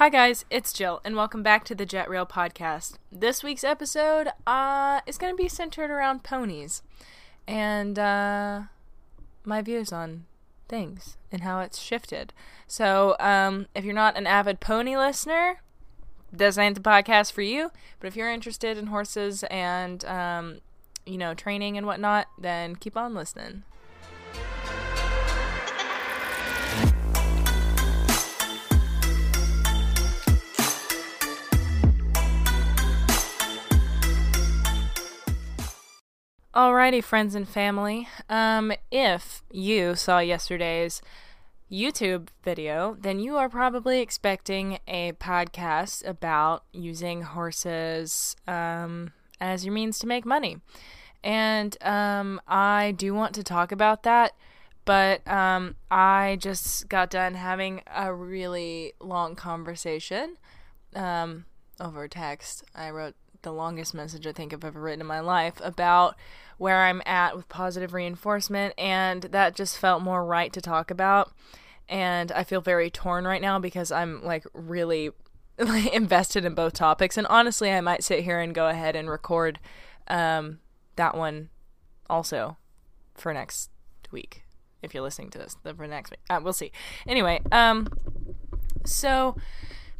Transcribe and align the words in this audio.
Hi 0.00 0.08
guys, 0.08 0.46
it's 0.48 0.72
Jill, 0.72 1.02
and 1.04 1.14
welcome 1.14 1.42
back 1.42 1.62
to 1.64 1.74
the 1.74 1.84
Jet 1.84 2.08
Rail 2.08 2.24
podcast. 2.24 2.94
This 3.12 3.42
week's 3.42 3.62
episode 3.62 4.28
uh, 4.46 5.02
is 5.06 5.18
going 5.18 5.30
to 5.30 5.36
be 5.36 5.46
centered 5.46 5.90
around 5.90 6.24
ponies 6.24 6.80
and 7.46 7.98
uh, 7.98 8.62
my 9.44 9.60
views 9.60 9.92
on 9.92 10.24
things 10.70 11.18
and 11.30 11.42
how 11.42 11.60
it's 11.60 11.78
shifted. 11.78 12.32
So, 12.66 13.14
um, 13.20 13.66
if 13.74 13.84
you're 13.84 13.92
not 13.92 14.16
an 14.16 14.26
avid 14.26 14.58
pony 14.58 14.96
listener, 14.96 15.60
this 16.32 16.56
ain't 16.56 16.76
the 16.76 16.80
podcast 16.80 17.32
for 17.32 17.42
you. 17.42 17.70
But 17.98 18.06
if 18.06 18.16
you're 18.16 18.32
interested 18.32 18.78
in 18.78 18.86
horses 18.86 19.44
and 19.50 20.02
um, 20.06 20.60
you 21.04 21.18
know 21.18 21.34
training 21.34 21.76
and 21.76 21.86
whatnot, 21.86 22.26
then 22.38 22.74
keep 22.74 22.96
on 22.96 23.12
listening. 23.12 23.64
Alrighty, 36.52 37.02
friends 37.04 37.36
and 37.36 37.48
family. 37.48 38.08
Um, 38.28 38.72
if 38.90 39.44
you 39.52 39.94
saw 39.94 40.18
yesterday's 40.18 41.00
YouTube 41.70 42.26
video, 42.42 42.96
then 42.98 43.20
you 43.20 43.36
are 43.36 43.48
probably 43.48 44.00
expecting 44.00 44.80
a 44.88 45.12
podcast 45.12 46.04
about 46.04 46.64
using 46.72 47.22
horses 47.22 48.34
um, 48.48 49.12
as 49.40 49.64
your 49.64 49.72
means 49.72 50.00
to 50.00 50.08
make 50.08 50.26
money. 50.26 50.56
And 51.22 51.76
um, 51.84 52.40
I 52.48 52.94
do 52.96 53.14
want 53.14 53.36
to 53.36 53.44
talk 53.44 53.70
about 53.70 54.02
that, 54.02 54.32
but 54.84 55.24
um, 55.28 55.76
I 55.88 56.36
just 56.40 56.88
got 56.88 57.10
done 57.10 57.34
having 57.34 57.82
a 57.94 58.12
really 58.12 58.94
long 58.98 59.36
conversation 59.36 60.36
um, 60.96 61.44
over 61.78 62.08
text. 62.08 62.64
I 62.74 62.90
wrote 62.90 63.14
the 63.42 63.52
longest 63.52 63.94
message 63.94 64.26
I 64.26 64.32
think 64.32 64.52
I've 64.52 64.64
ever 64.64 64.80
written 64.80 65.00
in 65.00 65.06
my 65.06 65.20
life 65.20 65.60
about 65.62 66.16
where 66.58 66.84
I'm 66.84 67.02
at 67.06 67.36
with 67.36 67.48
positive 67.48 67.94
reinforcement, 67.94 68.74
and 68.76 69.22
that 69.22 69.54
just 69.54 69.78
felt 69.78 70.02
more 70.02 70.24
right 70.24 70.52
to 70.52 70.60
talk 70.60 70.90
about. 70.90 71.32
And 71.88 72.30
I 72.32 72.44
feel 72.44 72.60
very 72.60 72.90
torn 72.90 73.26
right 73.26 73.42
now 73.42 73.58
because 73.58 73.90
I'm 73.90 74.22
like 74.22 74.44
really 74.52 75.10
invested 75.92 76.44
in 76.44 76.54
both 76.54 76.74
topics. 76.74 77.16
And 77.16 77.26
honestly, 77.28 77.72
I 77.72 77.80
might 77.80 78.04
sit 78.04 78.24
here 78.24 78.40
and 78.40 78.54
go 78.54 78.68
ahead 78.68 78.94
and 78.94 79.10
record 79.10 79.58
um, 80.08 80.60
that 80.96 81.16
one 81.16 81.50
also 82.08 82.56
for 83.14 83.32
next 83.32 83.70
week 84.10 84.44
if 84.82 84.94
you're 84.94 85.02
listening 85.02 85.30
to 85.30 85.38
this 85.38 85.56
for 85.76 85.86
next 85.86 86.10
week. 86.10 86.20
Uh, 86.28 86.40
we'll 86.42 86.52
see. 86.52 86.72
Anyway, 87.06 87.40
um, 87.52 87.88
so 88.84 89.36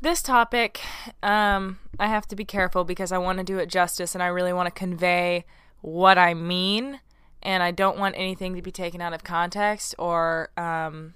this 0.01 0.23
topic, 0.23 0.81
um, 1.23 1.79
I 2.01 2.07
have 2.07 2.27
to 2.29 2.37
be 2.37 2.45
careful 2.45 2.85
because 2.85 3.13
I 3.13 3.19
want 3.19 3.39
to 3.39 3.45
do 3.45 3.59
it 3.59 3.69
justice 3.69 4.15
and 4.15 4.23
I 4.23 4.29
really 4.29 4.53
want 4.53 4.67
to 4.67 4.71
convey 4.73 5.45
what 5.83 6.19
I 6.19 6.35
mean, 6.35 7.01
and 7.43 7.63
I 7.63 7.71
don't 7.71 7.99
want 7.99 8.15
anything 8.19 8.55
to 8.57 8.63
be 8.63 8.73
taken 8.73 9.01
out 9.01 9.13
of 9.13 9.25
context 9.25 9.95
or 9.99 10.51
um, 10.57 11.15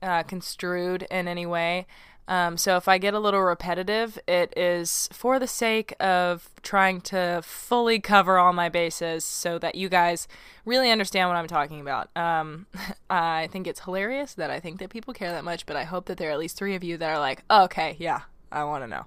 uh, 0.00 0.22
construed 0.22 1.06
in 1.10 1.28
any 1.28 1.46
way. 1.46 1.86
Um, 2.28 2.56
so 2.56 2.76
if 2.76 2.86
I 2.86 2.98
get 2.98 3.14
a 3.14 3.18
little 3.18 3.42
repetitive, 3.42 4.18
it 4.28 4.56
is 4.56 5.08
for 5.12 5.38
the 5.38 5.48
sake 5.48 5.94
of 5.98 6.48
trying 6.62 7.00
to 7.02 7.40
fully 7.44 7.98
cover 7.98 8.38
all 8.38 8.52
my 8.52 8.68
bases 8.68 9.24
so 9.24 9.58
that 9.58 9.74
you 9.74 9.88
guys 9.88 10.28
really 10.64 10.90
understand 10.90 11.28
what 11.28 11.36
I'm 11.36 11.48
talking 11.48 11.80
about. 11.80 12.16
Um, 12.16 12.66
I 13.10 13.48
think 13.50 13.66
it's 13.66 13.80
hilarious 13.80 14.34
that 14.34 14.50
I 14.50 14.60
think 14.60 14.78
that 14.78 14.90
people 14.90 15.12
care 15.12 15.32
that 15.32 15.44
much, 15.44 15.66
but 15.66 15.76
I 15.76 15.82
hope 15.82 16.06
that 16.06 16.18
there 16.18 16.28
are 16.28 16.32
at 16.32 16.38
least 16.38 16.56
three 16.56 16.76
of 16.76 16.84
you 16.84 16.96
that 16.98 17.10
are 17.10 17.18
like, 17.18 17.42
oh, 17.50 17.64
okay, 17.64 17.96
yeah, 17.98 18.22
I 18.52 18.64
want 18.64 18.84
to 18.84 18.88
know. 18.88 19.06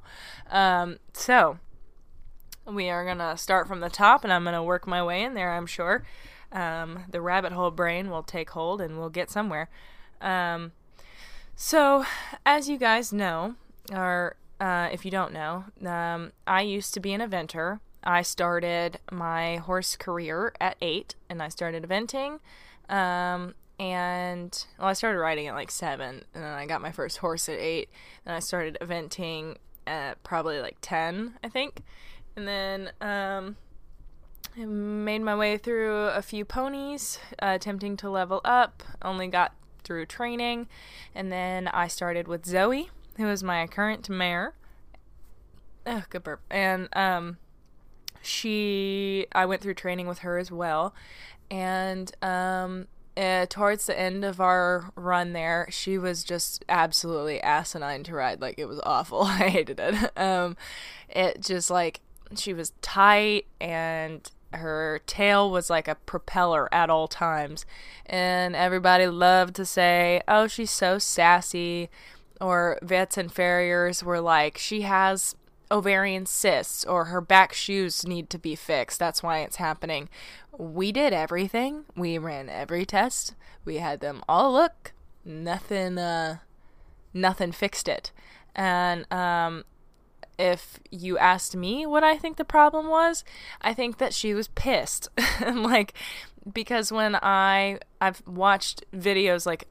Um, 0.50 0.98
so 1.14 1.60
we 2.66 2.90
are 2.90 3.06
going 3.06 3.20
to 3.20 3.38
start 3.38 3.68
from 3.68 3.80
the 3.80 3.90
top 3.90 4.24
and 4.24 4.34
I'm 4.34 4.44
going 4.44 4.56
to 4.56 4.64
work 4.64 4.88
my 4.88 5.04
way 5.04 5.24
in 5.24 5.34
there, 5.34 5.54
I'm 5.54 5.68
sure. 5.68 6.04
Um, 6.52 7.04
the 7.10 7.22
rabbit 7.22 7.52
hole 7.52 7.72
brain 7.72 8.10
will 8.10 8.24
take 8.24 8.52
hold 8.52 8.82
and 8.82 8.98
we'll 8.98 9.10
get 9.10 9.30
somewhere. 9.30 9.70
Um, 10.22 10.72
so, 11.56 12.06
as 12.46 12.68
you 12.70 12.78
guys 12.78 13.14
know, 13.14 13.56
or 13.92 14.36
uh, 14.60 14.90
if 14.92 15.06
you 15.06 15.12
don't 15.12 15.34
know, 15.34 15.66
um, 15.86 16.32
I 16.46 16.62
used 16.62 16.94
to 16.96 17.00
be 17.00 17.14
an 17.14 17.22
eventer. 17.22 17.80
I 18.04 18.22
started 18.22 19.00
my 19.12 19.58
horse 19.58 19.96
career 19.96 20.54
at 20.60 20.78
eight, 20.82 21.16
and 21.30 21.42
I 21.42 21.50
started 21.50 21.84
eventing. 21.84 22.40
Um, 22.90 23.56
and 23.80 24.66
well, 24.80 24.88
I 24.88 24.94
started 24.94 25.20
riding 25.20 25.48
at 25.48 25.56
like 25.56 25.72
seven, 25.72 26.24
and 26.34 26.44
then 26.44 26.54
I 26.54 26.66
got 26.66 26.82
my 26.82 26.92
first 26.92 27.18
horse 27.18 27.50
at 27.50 27.60
eight, 27.60 27.90
and 28.26 28.36
I 28.36 28.40
started 28.40 28.78
eventing 28.82 29.58
at 29.88 30.22
probably 30.24 30.60
like 30.60 30.78
ten, 30.82 31.38
I 31.44 31.50
think, 31.50 31.82
and 32.36 32.48
then 32.48 32.92
um, 33.02 33.58
I 34.58 34.66
made 34.66 35.22
my 35.22 35.36
way 35.36 35.58
through 35.58 36.08
a 36.08 36.22
few 36.22 36.46
ponies, 36.46 37.20
uh, 37.42 37.54
attempting 37.56 37.98
to 37.98 38.10
level 38.10 38.42
up. 38.46 38.84
Only 39.02 39.28
got 39.28 39.54
through 39.84 40.06
training, 40.06 40.68
and 41.14 41.32
then 41.32 41.68
I 41.68 41.88
started 41.88 42.28
with 42.28 42.46
Zoe, 42.46 42.90
who 43.18 43.28
is 43.28 43.44
my 43.44 43.68
current 43.68 44.10
mare. 44.10 44.54
Oh, 45.86 46.04
good 46.10 46.24
burp. 46.24 46.42
And 46.50 46.90
um, 46.96 47.38
she, 48.22 49.28
I 49.34 49.46
went 49.46 49.62
through 49.62 49.76
training 49.76 50.08
with 50.08 50.20
her 50.20 50.38
as 50.38 50.52
well, 50.52 50.96
and 51.52 52.12
um, 52.22 52.88
uh, 53.18 53.46
towards 53.50 53.86
the 53.86 53.98
end 53.98 54.26
of 54.26 54.42
our 54.42 54.92
run 54.96 55.34
there, 55.34 55.68
she 55.70 55.98
was 55.98 56.24
just 56.24 56.66
absolutely 56.68 57.42
asinine 57.42 58.04
to 58.04 58.16
ride. 58.16 58.42
Like 58.42 58.60
it 58.60 58.66
was 58.66 58.80
awful. 58.84 59.22
I 59.24 59.50
hated 59.50 59.80
it. 59.80 60.18
Um, 60.18 60.58
it 61.10 61.42
just 61.42 61.70
like 61.70 62.02
she 62.36 62.54
was 62.54 62.74
tight 62.82 63.46
and 63.62 64.30
her 64.54 65.02
tail 65.06 65.52
was 65.52 65.70
like 65.70 65.88
a 65.88 65.96
propeller 65.96 66.74
at 66.74 66.90
all 66.90 67.08
times. 67.08 67.66
And 68.06 68.56
everybody 68.56 69.08
loved 69.08 69.56
to 69.56 69.66
say, 69.66 70.22
oh, 70.28 70.48
she's 70.48 70.72
so 70.72 70.98
sassy. 71.00 71.90
Or 72.42 72.78
vets 72.82 73.18
and 73.18 73.32
farriers 73.32 74.04
were 74.04 74.20
like, 74.20 74.58
she 74.58 74.82
has 74.82 75.36
ovarian 75.72 76.26
cysts 76.26 76.84
or 76.86 77.06
her 77.06 77.22
back 77.22 77.54
shoes 77.54 78.06
need 78.06 78.30
to 78.30 78.40
be 78.40 78.56
fixed. 78.56 79.00
That's 79.00 79.24
why 79.24 79.40
it's 79.40 79.58
happening. 79.58 80.10
We 80.58 80.92
did 80.92 81.14
everything. 81.14 81.86
We 81.96 82.18
ran 82.18 82.50
every 82.50 82.86
test. 82.86 83.36
We 83.64 83.78
had 83.78 84.00
them 84.00 84.24
all 84.28 84.54
look. 84.54 84.94
Nothing 85.24 85.98
uh 85.98 86.38
nothing 87.14 87.52
fixed 87.52 87.88
it. 87.88 88.12
And 88.56 89.12
um 89.12 89.64
if 90.38 90.80
you 90.92 91.18
asked 91.18 91.56
me 91.56 91.86
what 91.86 92.04
I 92.04 92.18
think 92.18 92.36
the 92.36 92.46
problem 92.46 92.88
was, 92.88 93.24
I 93.62 93.74
think 93.74 93.98
that 94.00 94.14
she 94.14 94.34
was 94.34 94.50
pissed. 94.50 95.10
like 95.42 95.94
because 96.54 96.92
when 96.92 97.16
I 97.16 97.80
I've 98.00 98.22
watched 98.28 98.84
videos 98.94 99.46
like 99.46 99.68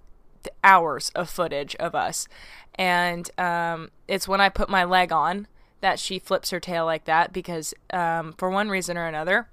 hours 0.63 1.11
of 1.15 1.31
footage 1.31 1.75
of 1.77 1.95
us 1.95 2.29
and 2.75 3.31
um, 3.39 3.91
it's 4.09 4.27
when 4.29 4.41
I 4.41 4.49
put 4.49 4.69
my 4.69 4.85
leg 4.85 5.13
on 5.13 5.47
that 5.85 5.99
she 5.99 6.19
flips 6.19 6.49
her 6.49 6.59
tail 6.59 6.87
like 6.87 7.05
that 7.05 7.31
because 7.31 7.75
um, 7.93 8.33
for 8.39 8.49
one 8.49 8.71
reason 8.71 8.97
or 8.97 9.07
another 9.07 9.49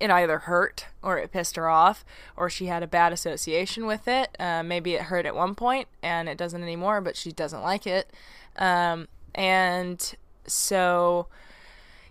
it 0.00 0.08
either 0.08 0.38
hurt 0.38 0.86
or 1.02 1.18
it 1.18 1.32
pissed 1.32 1.56
her 1.56 1.68
off 1.68 2.04
or 2.36 2.48
she 2.48 2.66
had 2.66 2.84
a 2.84 2.86
bad 2.86 3.12
association 3.12 3.84
with 3.84 4.06
it 4.06 4.36
uh, 4.38 4.62
maybe 4.62 4.94
it 4.94 5.02
hurt 5.02 5.26
at 5.26 5.34
one 5.34 5.56
point 5.56 5.88
and 6.04 6.28
it 6.28 6.38
doesn't 6.38 6.62
anymore 6.62 7.00
but 7.00 7.16
she 7.16 7.32
doesn't 7.32 7.62
like 7.62 7.84
it 7.84 8.12
um, 8.58 9.08
and 9.34 10.14
so 10.46 11.26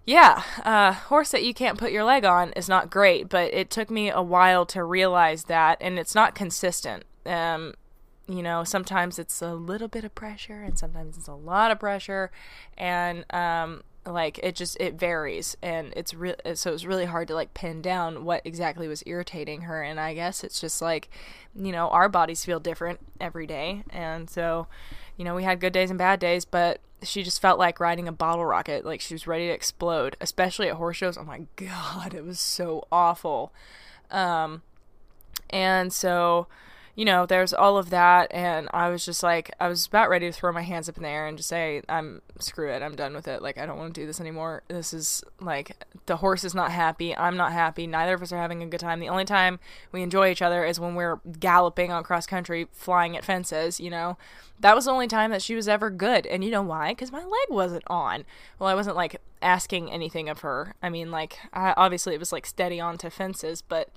yeah, 0.06 0.42
uh, 0.66 0.92
horse 0.92 1.30
that 1.30 1.46
you 1.46 1.54
can't 1.54 1.78
put 1.78 1.92
your 1.92 2.04
leg 2.04 2.26
on 2.26 2.52
is 2.54 2.68
not 2.68 2.90
great, 2.90 3.30
but 3.30 3.54
it 3.54 3.70
took 3.70 3.90
me 3.90 4.10
a 4.10 4.24
while 4.24 4.66
to 4.66 4.84
realize 4.84 5.44
that, 5.44 5.78
and 5.80 6.00
it's 6.00 6.16
not 6.16 6.34
consistent. 6.34 7.04
Um, 7.28 7.76
you 8.30 8.44
know, 8.44 8.64
sometimes 8.64 9.18
it's 9.18 9.42
a 9.42 9.56
little 9.56 9.88
bit 9.88 10.04
of 10.04 10.14
pressure, 10.14 10.62
and 10.62 10.78
sometimes 10.78 11.18
it's 11.18 11.28
a 11.28 11.34
lot 11.34 11.72
of 11.72 11.80
pressure, 11.80 12.30
and 12.78 13.26
um, 13.34 13.82
like 14.06 14.40
it 14.44 14.56
just 14.56 14.80
it 14.80 14.94
varies, 14.94 15.58
and 15.64 15.92
it's 15.96 16.14
real. 16.14 16.36
So 16.54 16.72
it's 16.72 16.86
really 16.86 17.06
hard 17.06 17.28
to 17.30 17.34
like 17.34 17.56
pin 17.56 17.82
down 17.82 18.24
what 18.24 18.44
exactly 18.46 18.88
was 18.88 19.02
irritating 19.08 19.62
her, 19.62 19.82
and 19.82 20.00
I 20.00 20.14
guess 20.14 20.44
it's 20.44 20.62
just 20.62 20.80
like, 20.80 21.10
you 21.56 21.72
know, 21.72 21.90
our 21.90 22.08
bodies 22.08 22.46
feel 22.46 22.60
different 22.60 23.00
every 23.20 23.48
day, 23.48 23.84
and 23.90 24.30
so, 24.30 24.68
you 25.18 25.26
know, 25.26 25.34
we 25.34 25.44
had 25.44 25.60
good 25.60 25.74
days 25.74 25.90
and 25.90 25.98
bad 25.98 26.20
days, 26.20 26.46
but 26.46 26.82
she 27.02 27.24
just 27.24 27.42
felt 27.42 27.58
like 27.58 27.80
riding 27.80 28.08
a 28.08 28.12
bottle 28.12 28.46
rocket. 28.46 28.86
Like 28.86 29.02
she 29.02 29.16
was 29.16 29.26
ready 29.26 29.48
to 29.48 29.54
explode, 29.54 30.16
especially 30.22 30.68
at 30.70 30.76
horse 30.76 30.98
shows. 30.98 31.18
Oh 31.18 31.24
my 31.24 31.46
god, 31.56 32.14
it 32.14 32.24
was 32.24 32.40
so 32.40 32.88
awful. 32.92 33.52
Um, 34.12 34.62
and 35.50 35.92
so, 35.92 36.46
you 37.00 37.06
know, 37.06 37.26
there's 37.26 37.54
all 37.54 37.78
of 37.78 37.92
that, 37.92 38.28
and 38.30 38.68
I 38.74 38.90
was 38.90 39.06
just 39.06 39.24
like, 39.24 39.50
I 39.58 39.70
was 39.70 39.86
about 39.86 40.10
ready 40.10 40.30
to 40.30 40.34
throw 40.34 40.52
my 40.52 40.64
hands 40.64 40.90
up 40.90 40.98
in 40.98 41.04
the 41.04 41.08
air 41.08 41.28
and 41.28 41.38
just 41.38 41.48
say, 41.48 41.82
I'm 41.88 42.22
screw 42.40 42.70
it, 42.70 42.84
I'm 42.84 42.98
done 42.98 43.14
with 43.14 43.26
it. 43.26 43.42
Like, 43.42 43.58
I 43.58 43.66
don't 43.66 43.78
want 43.78 43.96
to 43.96 44.02
do 44.02 44.06
this 44.06 44.20
anymore. 44.20 44.64
This 44.68 44.94
is 44.94 45.24
like, 45.40 45.82
the 46.08 46.18
horse 46.18 46.44
is 46.44 46.54
not 46.54 46.74
happy, 46.74 47.16
I'm 47.16 47.38
not 47.38 47.54
happy, 47.54 47.88
neither 47.88 48.16
of 48.16 48.22
us 48.22 48.34
are 48.34 48.38
having 48.38 48.62
a 48.62 48.66
good 48.66 48.82
time. 48.82 49.00
The 49.00 49.08
only 49.08 49.24
time 49.24 49.60
we 49.94 50.02
enjoy 50.02 50.30
each 50.30 50.42
other 50.42 50.66
is 50.66 50.78
when 50.78 50.94
we're 50.94 51.22
galloping 51.40 51.90
on 51.90 52.04
cross 52.04 52.26
country, 52.26 52.68
flying 52.74 53.16
at 53.16 53.24
fences, 53.24 53.80
you 53.80 53.90
know. 53.90 54.18
That 54.60 54.76
was 54.76 54.84
the 54.84 54.92
only 54.92 55.08
time 55.08 55.32
that 55.32 55.42
she 55.42 55.56
was 55.56 55.70
ever 55.70 55.90
good. 55.90 56.26
And 56.26 56.44
you 56.44 56.52
know 56.52 56.62
why? 56.62 56.92
Because 56.92 57.14
my 57.14 57.24
leg 57.24 57.48
wasn't 57.50 57.86
on. 57.88 58.26
Well, 58.60 58.68
I 58.68 58.76
wasn't 58.76 58.98
like 58.98 59.22
asking 59.42 59.90
anything 59.90 60.28
of 60.28 60.42
her. 60.42 60.76
I 60.84 60.90
mean, 60.90 61.12
like, 61.12 61.40
I, 61.54 61.74
obviously 61.78 62.14
it 62.14 62.20
was 62.20 62.34
like 62.34 62.46
steady 62.46 62.82
onto 62.82 63.10
fences, 63.10 63.62
but 63.62 63.88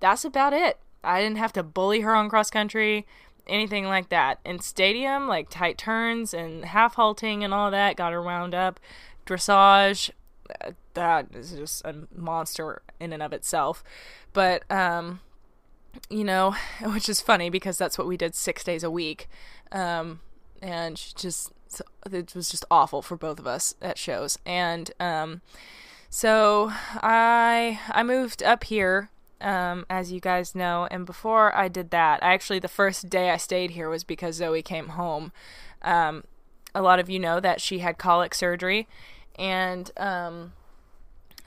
that's 0.00 0.24
about 0.24 0.54
it 0.54 0.78
I 1.06 1.20
didn't 1.20 1.38
have 1.38 1.52
to 1.54 1.62
bully 1.62 2.00
her 2.00 2.14
on 2.14 2.28
cross 2.28 2.50
country, 2.50 3.06
anything 3.46 3.86
like 3.86 4.08
that. 4.08 4.40
In 4.44 4.60
stadium, 4.60 5.28
like 5.28 5.48
tight 5.48 5.78
turns 5.78 6.34
and 6.34 6.64
half 6.64 6.94
halting 6.94 7.44
and 7.44 7.54
all 7.54 7.70
that, 7.70 7.96
got 7.96 8.12
her 8.12 8.22
wound 8.22 8.54
up. 8.54 8.80
Dressage, 9.24 10.10
uh, 10.60 10.72
that 10.94 11.28
is 11.34 11.52
just 11.52 11.84
a 11.84 11.94
monster 12.14 12.82
in 13.00 13.12
and 13.12 13.22
of 13.22 13.32
itself. 13.32 13.82
But, 14.32 14.70
um, 14.70 15.20
you 16.10 16.24
know, 16.24 16.54
which 16.82 17.08
is 17.08 17.20
funny 17.20 17.50
because 17.50 17.78
that's 17.78 17.98
what 17.98 18.06
we 18.06 18.16
did 18.16 18.34
six 18.34 18.64
days 18.64 18.82
a 18.82 18.90
week. 18.90 19.28
Um, 19.72 20.20
and 20.60 20.96
just, 21.16 21.52
it 22.10 22.34
was 22.34 22.50
just 22.50 22.64
awful 22.70 23.02
for 23.02 23.16
both 23.16 23.38
of 23.38 23.46
us 23.46 23.74
at 23.80 23.98
shows. 23.98 24.38
And, 24.44 24.90
um, 24.98 25.42
so 26.08 26.70
I, 27.02 27.80
I 27.90 28.02
moved 28.02 28.42
up 28.42 28.64
here 28.64 29.10
um, 29.40 29.86
as 29.88 30.12
you 30.12 30.20
guys 30.20 30.54
know. 30.54 30.88
And 30.90 31.06
before 31.06 31.54
I 31.54 31.68
did 31.68 31.90
that, 31.90 32.22
I 32.22 32.34
actually, 32.34 32.58
the 32.58 32.68
first 32.68 33.08
day 33.08 33.30
I 33.30 33.36
stayed 33.36 33.72
here 33.72 33.88
was 33.88 34.04
because 34.04 34.36
Zoe 34.36 34.62
came 34.62 34.88
home. 34.88 35.32
Um, 35.82 36.24
a 36.74 36.82
lot 36.82 36.98
of 36.98 37.08
you 37.08 37.18
know 37.18 37.40
that 37.40 37.60
she 37.60 37.78
had 37.78 37.96
colic 37.96 38.34
surgery, 38.34 38.86
and 39.38 39.90
um, 39.96 40.52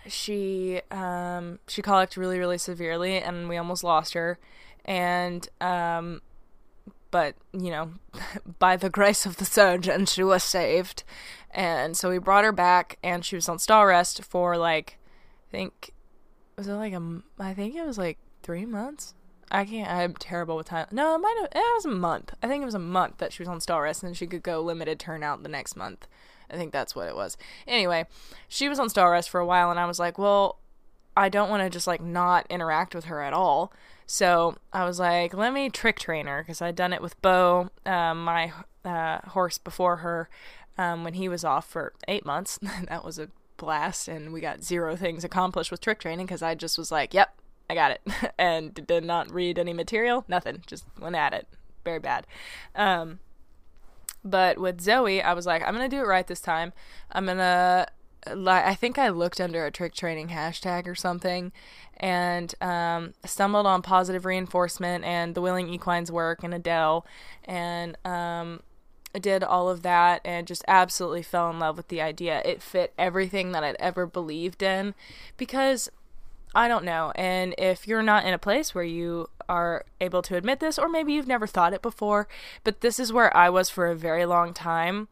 she 0.07 0.81
um, 0.91 1.59
she 1.67 1.81
colicked 1.81 2.17
really, 2.17 2.39
really 2.39 2.57
severely, 2.57 3.17
and 3.17 3.47
we 3.47 3.57
almost 3.57 3.83
lost 3.83 4.13
her. 4.13 4.39
And 4.85 5.47
um, 5.61 6.21
but 7.11 7.35
you 7.53 7.69
know, 7.69 7.91
by 8.59 8.75
the 8.75 8.89
grace 8.89 9.25
of 9.25 9.37
the 9.37 9.45
surgeon, 9.45 10.05
she 10.05 10.23
was 10.23 10.43
saved. 10.43 11.03
And 11.51 11.97
so 11.97 12.09
we 12.09 12.19
brought 12.19 12.43
her 12.43 12.51
back, 12.51 12.97
and 13.03 13.25
she 13.25 13.35
was 13.35 13.49
on 13.49 13.59
stall 13.59 13.85
rest 13.85 14.23
for 14.23 14.57
like, 14.57 14.97
I 15.47 15.51
think 15.51 15.93
was 16.59 16.67
it 16.67 16.73
like 16.73 16.93
a? 16.93 17.21
I 17.39 17.53
think 17.53 17.75
it 17.75 17.85
was 17.85 17.97
like 17.97 18.19
three 18.43 18.65
months. 18.65 19.15
I 19.49 19.65
can't. 19.65 19.89
I'm 19.89 20.13
terrible 20.13 20.57
with 20.57 20.67
time. 20.67 20.87
No, 20.91 21.15
it 21.15 21.19
might 21.19 21.35
have. 21.39 21.49
It 21.55 21.73
was 21.75 21.85
a 21.85 21.89
month. 21.89 22.33
I 22.43 22.47
think 22.47 22.61
it 22.61 22.65
was 22.65 22.75
a 22.75 22.79
month 22.79 23.17
that 23.17 23.33
she 23.33 23.41
was 23.41 23.47
on 23.47 23.61
stall 23.61 23.81
rest, 23.81 24.03
and 24.03 24.15
she 24.15 24.27
could 24.27 24.43
go 24.43 24.61
limited 24.61 24.99
turnout 24.99 25.41
the 25.41 25.49
next 25.49 25.75
month. 25.75 26.07
I 26.51 26.57
think 26.57 26.71
that's 26.71 26.95
what 26.95 27.07
it 27.07 27.15
was. 27.15 27.37
Anyway, 27.67 28.05
she 28.47 28.69
was 28.69 28.77
on 28.77 28.89
stall 28.89 29.09
rest 29.09 29.29
for 29.29 29.39
a 29.39 29.45
while, 29.45 29.71
and 29.71 29.79
I 29.79 29.85
was 29.85 29.99
like, 29.99 30.17
well, 30.17 30.59
I 31.15 31.29
don't 31.29 31.49
want 31.49 31.63
to 31.63 31.69
just 31.69 31.87
like 31.87 32.01
not 32.01 32.45
interact 32.49 32.93
with 32.93 33.05
her 33.05 33.21
at 33.21 33.33
all. 33.33 33.71
So 34.05 34.57
I 34.73 34.85
was 34.85 34.99
like, 34.99 35.33
let 35.33 35.53
me 35.53 35.69
trick 35.69 35.99
train 35.99 36.25
her 36.27 36.41
because 36.41 36.61
I'd 36.61 36.75
done 36.75 36.93
it 36.93 37.01
with 37.01 37.21
Bo, 37.21 37.69
um, 37.85 38.23
my 38.23 38.51
uh, 38.83 39.19
horse 39.29 39.57
before 39.57 39.97
her, 39.97 40.29
um, 40.77 41.03
when 41.03 41.13
he 41.13 41.29
was 41.29 41.43
off 41.43 41.69
for 41.69 41.93
eight 42.07 42.25
months. 42.25 42.59
that 42.89 43.05
was 43.05 43.17
a 43.17 43.29
blast 43.59 44.07
and 44.07 44.33
we 44.33 44.41
got 44.41 44.63
zero 44.63 44.95
things 44.95 45.23
accomplished 45.23 45.69
with 45.69 45.81
trick 45.81 45.99
training 45.99 46.25
because 46.25 46.41
I 46.41 46.55
just 46.55 46.77
was 46.77 46.91
like, 46.91 47.13
yep, 47.13 47.35
I 47.69 47.75
got 47.75 47.91
it. 47.91 48.01
and 48.39 48.73
did 48.73 49.03
not 49.03 49.31
read 49.31 49.59
any 49.59 49.73
material, 49.73 50.25
nothing, 50.27 50.63
just 50.65 50.85
went 50.99 51.15
at 51.15 51.33
it. 51.33 51.47
Very 51.85 51.99
bad. 51.99 52.25
Um, 52.75 53.19
but 54.23 54.57
with 54.57 54.81
Zoe, 54.81 55.21
I 55.21 55.33
was 55.33 55.45
like, 55.45 55.63
I'm 55.63 55.75
going 55.75 55.89
to 55.89 55.95
do 55.95 56.01
it 56.01 56.07
right 56.07 56.27
this 56.27 56.41
time. 56.41 56.73
I'm 57.11 57.25
going 57.25 57.37
to. 57.37 57.87
I 58.27 58.75
think 58.75 58.99
I 58.99 59.07
looked 59.07 59.39
under 59.39 59.65
a 59.65 59.71
trick 59.71 59.93
training 59.95 60.27
hashtag 60.27 60.87
or 60.87 60.93
something 60.93 61.53
and 61.95 62.53
um, 62.59 63.13
stumbled 63.23 63.65
on 63.65 63.81
positive 63.81 64.25
reinforcement 64.25 65.05
and 65.05 65.35
the 65.35 65.41
willing 65.41 65.69
equines 65.69 66.11
work 66.11 66.43
and 66.43 66.53
Adele 66.53 67.05
and 67.45 67.97
um, 68.05 68.59
did 69.13 69.43
all 69.43 69.69
of 69.69 69.81
that 69.81 70.21
and 70.23 70.47
just 70.47 70.63
absolutely 70.67 71.23
fell 71.23 71.49
in 71.49 71.59
love 71.59 71.77
with 71.77 71.87
the 71.87 72.01
idea. 72.01 72.41
It 72.45 72.61
fit 72.61 72.93
everything 72.97 73.51
that 73.51 73.63
I'd 73.63 73.75
ever 73.79 74.05
believed 74.05 74.61
in 74.61 74.93
because 75.37 75.89
I 76.53 76.67
don't 76.67 76.85
know. 76.85 77.11
And 77.15 77.55
if 77.57 77.87
you're 77.87 78.03
not 78.03 78.25
in 78.25 78.33
a 78.33 78.39
place 78.39 78.73
where 78.73 78.83
you 78.83 79.29
are 79.47 79.85
able 79.99 80.21
to 80.23 80.35
admit 80.35 80.59
this, 80.59 80.77
or 80.77 80.89
maybe 80.89 81.13
you've 81.13 81.27
never 81.27 81.47
thought 81.47 81.73
it 81.73 81.81
before, 81.81 82.27
but 82.63 82.81
this 82.81 82.99
is 82.99 83.13
where 83.13 83.35
I 83.35 83.49
was 83.49 83.69
for 83.69 83.87
a 83.87 83.95
very 83.95 84.25
long 84.25 84.53
time. 84.53 85.07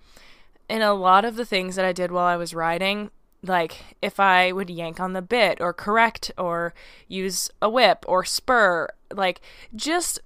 In 0.70 0.82
a 0.82 0.94
lot 0.94 1.26
of 1.26 1.36
the 1.36 1.46
things 1.46 1.76
that 1.76 1.86
I 1.86 1.94
did 1.94 2.12
while 2.12 2.26
I 2.26 2.38
was 2.38 2.54
riding, 2.54 3.10
like 3.44 3.96
if 4.02 4.20
I 4.20 4.52
would 4.52 4.70
yank 4.70 5.00
on 5.00 5.14
the 5.14 5.22
bit 5.22 5.62
or 5.62 5.74
correct 5.74 6.32
or 6.38 6.74
use 7.08 7.50
a 7.62 7.70
whip 7.70 8.04
or 8.08 8.26
spur, 8.26 8.90
like 9.12 9.42
just 9.76 10.20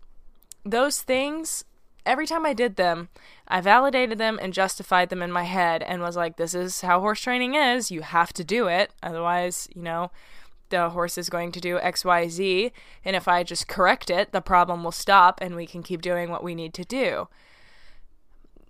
those 0.66 1.02
things 1.02 1.64
every 2.06 2.26
time 2.26 2.46
I 2.46 2.54
did 2.54 2.76
them, 2.76 3.10
I 3.48 3.62
validated 3.62 4.18
them 4.18 4.40
and 4.42 4.54
justified 4.54 5.10
them 5.10 5.22
in 5.22 5.32
my 5.32 5.44
head 5.44 5.84
and 5.84 6.02
was 6.02 6.16
like, 6.16 6.38
this 6.38 6.54
is 6.54 6.82
how 6.82 7.00
horse 7.00 7.22
training 7.22 7.56
is. 7.56 7.92
You 7.92 8.02
have 8.02 8.34
to 8.34 8.44
do 8.44 8.68
it. 8.68 8.92
Otherwise, 9.04 9.68
you 9.76 9.82
know, 9.82 10.12
the 10.70 10.90
horse 10.90 11.18
is 11.18 11.30
going 11.30 11.52
to 11.52 11.62
do 11.62 11.78
XYZ. 11.78 12.72
And 13.06 13.16
if 13.16 13.28
I 13.28 13.44
just 13.44 13.68
correct 13.68 14.10
it, 14.10 14.32
the 14.32 14.42
problem 14.42 14.84
will 14.84 14.92
stop 14.92 15.40
and 15.42 15.56
we 15.56 15.68
can 15.68 15.84
keep 15.84 16.02
doing 16.02 16.30
what 16.30 16.44
we 16.44 16.56
need 16.56 16.74
to 16.76 16.86
do. 16.86 17.28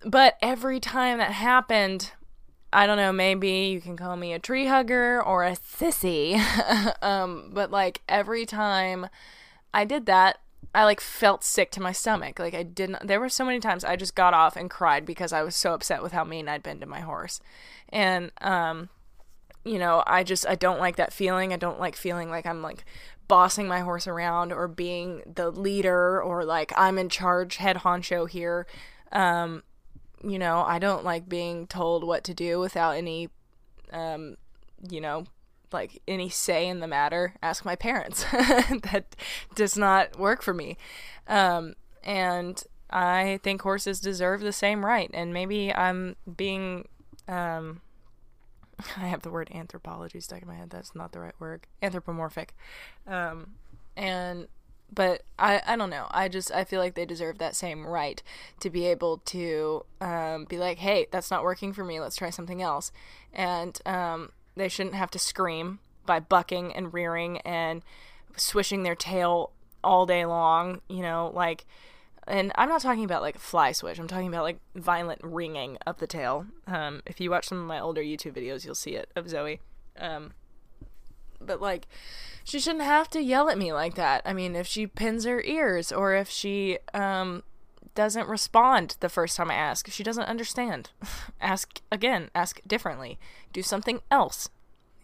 But 0.04 0.36
every 0.42 0.80
time 0.80 1.18
that 1.18 1.32
happened, 1.32 2.12
I 2.72 2.86
don't 2.86 2.96
know, 2.96 3.12
maybe 3.12 3.50
you 3.50 3.80
can 3.80 3.96
call 3.96 4.16
me 4.16 4.32
a 4.32 4.38
tree 4.38 4.66
hugger 4.66 5.22
or 5.22 5.44
a 5.44 5.52
sissy. 5.52 6.42
um, 7.02 7.50
but 7.52 7.70
like 7.70 8.02
every 8.08 8.44
time 8.44 9.06
I 9.72 9.84
did 9.84 10.06
that, 10.06 10.38
I 10.74 10.84
like 10.84 11.00
felt 11.00 11.44
sick 11.44 11.70
to 11.72 11.82
my 11.82 11.92
stomach. 11.92 12.38
Like 12.38 12.54
I 12.54 12.62
didn't 12.62 13.06
there 13.06 13.20
were 13.20 13.28
so 13.28 13.44
many 13.44 13.60
times 13.60 13.84
I 13.84 13.96
just 13.96 14.14
got 14.14 14.34
off 14.34 14.56
and 14.56 14.70
cried 14.70 15.04
because 15.04 15.32
I 15.32 15.42
was 15.42 15.54
so 15.54 15.74
upset 15.74 16.02
with 16.02 16.12
how 16.12 16.24
mean 16.24 16.48
I'd 16.48 16.62
been 16.62 16.80
to 16.80 16.86
my 16.86 17.00
horse. 17.00 17.40
And 17.90 18.30
um 18.40 18.88
you 19.64 19.78
know, 19.78 20.02
I 20.06 20.24
just 20.24 20.46
I 20.46 20.54
don't 20.54 20.80
like 20.80 20.96
that 20.96 21.12
feeling. 21.12 21.52
I 21.52 21.56
don't 21.56 21.78
like 21.78 21.94
feeling 21.94 22.30
like 22.30 22.46
I'm 22.46 22.62
like 22.62 22.84
bossing 23.28 23.68
my 23.68 23.80
horse 23.80 24.06
around 24.06 24.52
or 24.52 24.66
being 24.66 25.22
the 25.32 25.50
leader 25.50 26.20
or 26.22 26.44
like 26.44 26.72
I'm 26.76 26.98
in 26.98 27.08
charge 27.08 27.56
head 27.56 27.78
honcho 27.78 28.28
here. 28.28 28.66
Um 29.12 29.62
you 30.24 30.38
know, 30.38 30.62
I 30.66 30.78
don't 30.78 31.04
like 31.04 31.28
being 31.28 31.66
told 31.66 32.04
what 32.04 32.24
to 32.24 32.34
do 32.34 32.58
without 32.58 32.92
any 32.92 33.28
um 33.92 34.36
you 34.90 35.02
know, 35.02 35.26
like 35.72 36.02
any 36.06 36.28
say 36.28 36.68
in 36.68 36.80
the 36.80 36.86
matter, 36.86 37.34
ask 37.42 37.64
my 37.64 37.76
parents. 37.76 38.24
that 38.32 39.16
does 39.54 39.76
not 39.76 40.18
work 40.18 40.42
for 40.42 40.54
me. 40.54 40.76
Um, 41.28 41.74
and 42.02 42.62
I 42.90 43.40
think 43.42 43.62
horses 43.62 44.00
deserve 44.00 44.40
the 44.40 44.52
same 44.52 44.84
right. 44.84 45.10
And 45.14 45.32
maybe 45.32 45.74
I'm 45.74 46.16
being, 46.36 46.88
um, 47.26 47.80
I 48.96 49.06
have 49.06 49.22
the 49.22 49.30
word 49.30 49.50
anthropology 49.54 50.20
stuck 50.20 50.42
in 50.42 50.48
my 50.48 50.54
head. 50.54 50.70
That's 50.70 50.94
not 50.94 51.12
the 51.12 51.20
right 51.20 51.34
word. 51.38 51.66
Anthropomorphic. 51.80 52.54
Um, 53.06 53.54
and, 53.96 54.48
but 54.92 55.22
I, 55.38 55.62
I 55.66 55.76
don't 55.76 55.90
know. 55.90 56.06
I 56.10 56.28
just, 56.28 56.52
I 56.52 56.64
feel 56.64 56.80
like 56.80 56.94
they 56.94 57.06
deserve 57.06 57.38
that 57.38 57.56
same 57.56 57.86
right 57.86 58.22
to 58.60 58.68
be 58.68 58.86
able 58.86 59.18
to, 59.18 59.86
um, 60.00 60.44
be 60.44 60.58
like, 60.58 60.78
hey, 60.78 61.06
that's 61.10 61.30
not 61.30 61.42
working 61.44 61.72
for 61.72 61.84
me. 61.84 61.98
Let's 61.98 62.16
try 62.16 62.30
something 62.30 62.60
else. 62.60 62.92
And, 63.32 63.80
um, 63.86 64.30
they 64.56 64.68
shouldn't 64.68 64.94
have 64.94 65.10
to 65.12 65.18
scream 65.18 65.78
by 66.06 66.20
bucking 66.20 66.74
and 66.74 66.92
rearing 66.92 67.38
and 67.38 67.82
swishing 68.36 68.82
their 68.82 68.94
tail 68.94 69.52
all 69.84 70.06
day 70.06 70.24
long, 70.24 70.80
you 70.88 71.02
know, 71.02 71.30
like 71.34 71.66
and 72.26 72.52
I'm 72.54 72.68
not 72.68 72.80
talking 72.80 73.04
about 73.04 73.22
like 73.22 73.38
fly 73.38 73.72
swish. 73.72 73.98
I'm 73.98 74.06
talking 74.06 74.28
about 74.28 74.44
like 74.44 74.60
violent 74.76 75.20
ringing 75.24 75.76
of 75.86 75.98
the 75.98 76.06
tail. 76.06 76.46
Um, 76.66 77.02
if 77.04 77.20
you 77.20 77.30
watch 77.30 77.48
some 77.48 77.58
of 77.58 77.66
my 77.66 77.80
older 77.80 78.02
YouTube 78.02 78.34
videos, 78.34 78.64
you'll 78.64 78.74
see 78.74 78.94
it 78.94 79.10
of 79.16 79.28
Zoe. 79.28 79.60
Um, 79.98 80.32
but 81.40 81.60
like, 81.60 81.88
she 82.44 82.60
shouldn't 82.60 82.84
have 82.84 83.08
to 83.10 83.22
yell 83.22 83.48
at 83.48 83.58
me 83.58 83.72
like 83.72 83.96
that. 83.96 84.22
I 84.24 84.32
mean, 84.32 84.54
if 84.54 84.68
she 84.68 84.86
pins 84.86 85.24
her 85.24 85.42
ears 85.42 85.90
or 85.90 86.14
if 86.14 86.30
she 86.30 86.78
um 86.94 87.42
doesn't 87.94 88.28
respond 88.28 88.96
the 89.00 89.08
first 89.08 89.36
time 89.36 89.50
I 89.50 89.54
ask, 89.54 89.88
she 89.90 90.02
doesn't 90.02 90.24
understand. 90.24 90.90
ask 91.40 91.80
again, 91.90 92.30
ask 92.34 92.60
differently. 92.66 93.18
Do 93.52 93.62
something 93.62 94.00
else. 94.10 94.48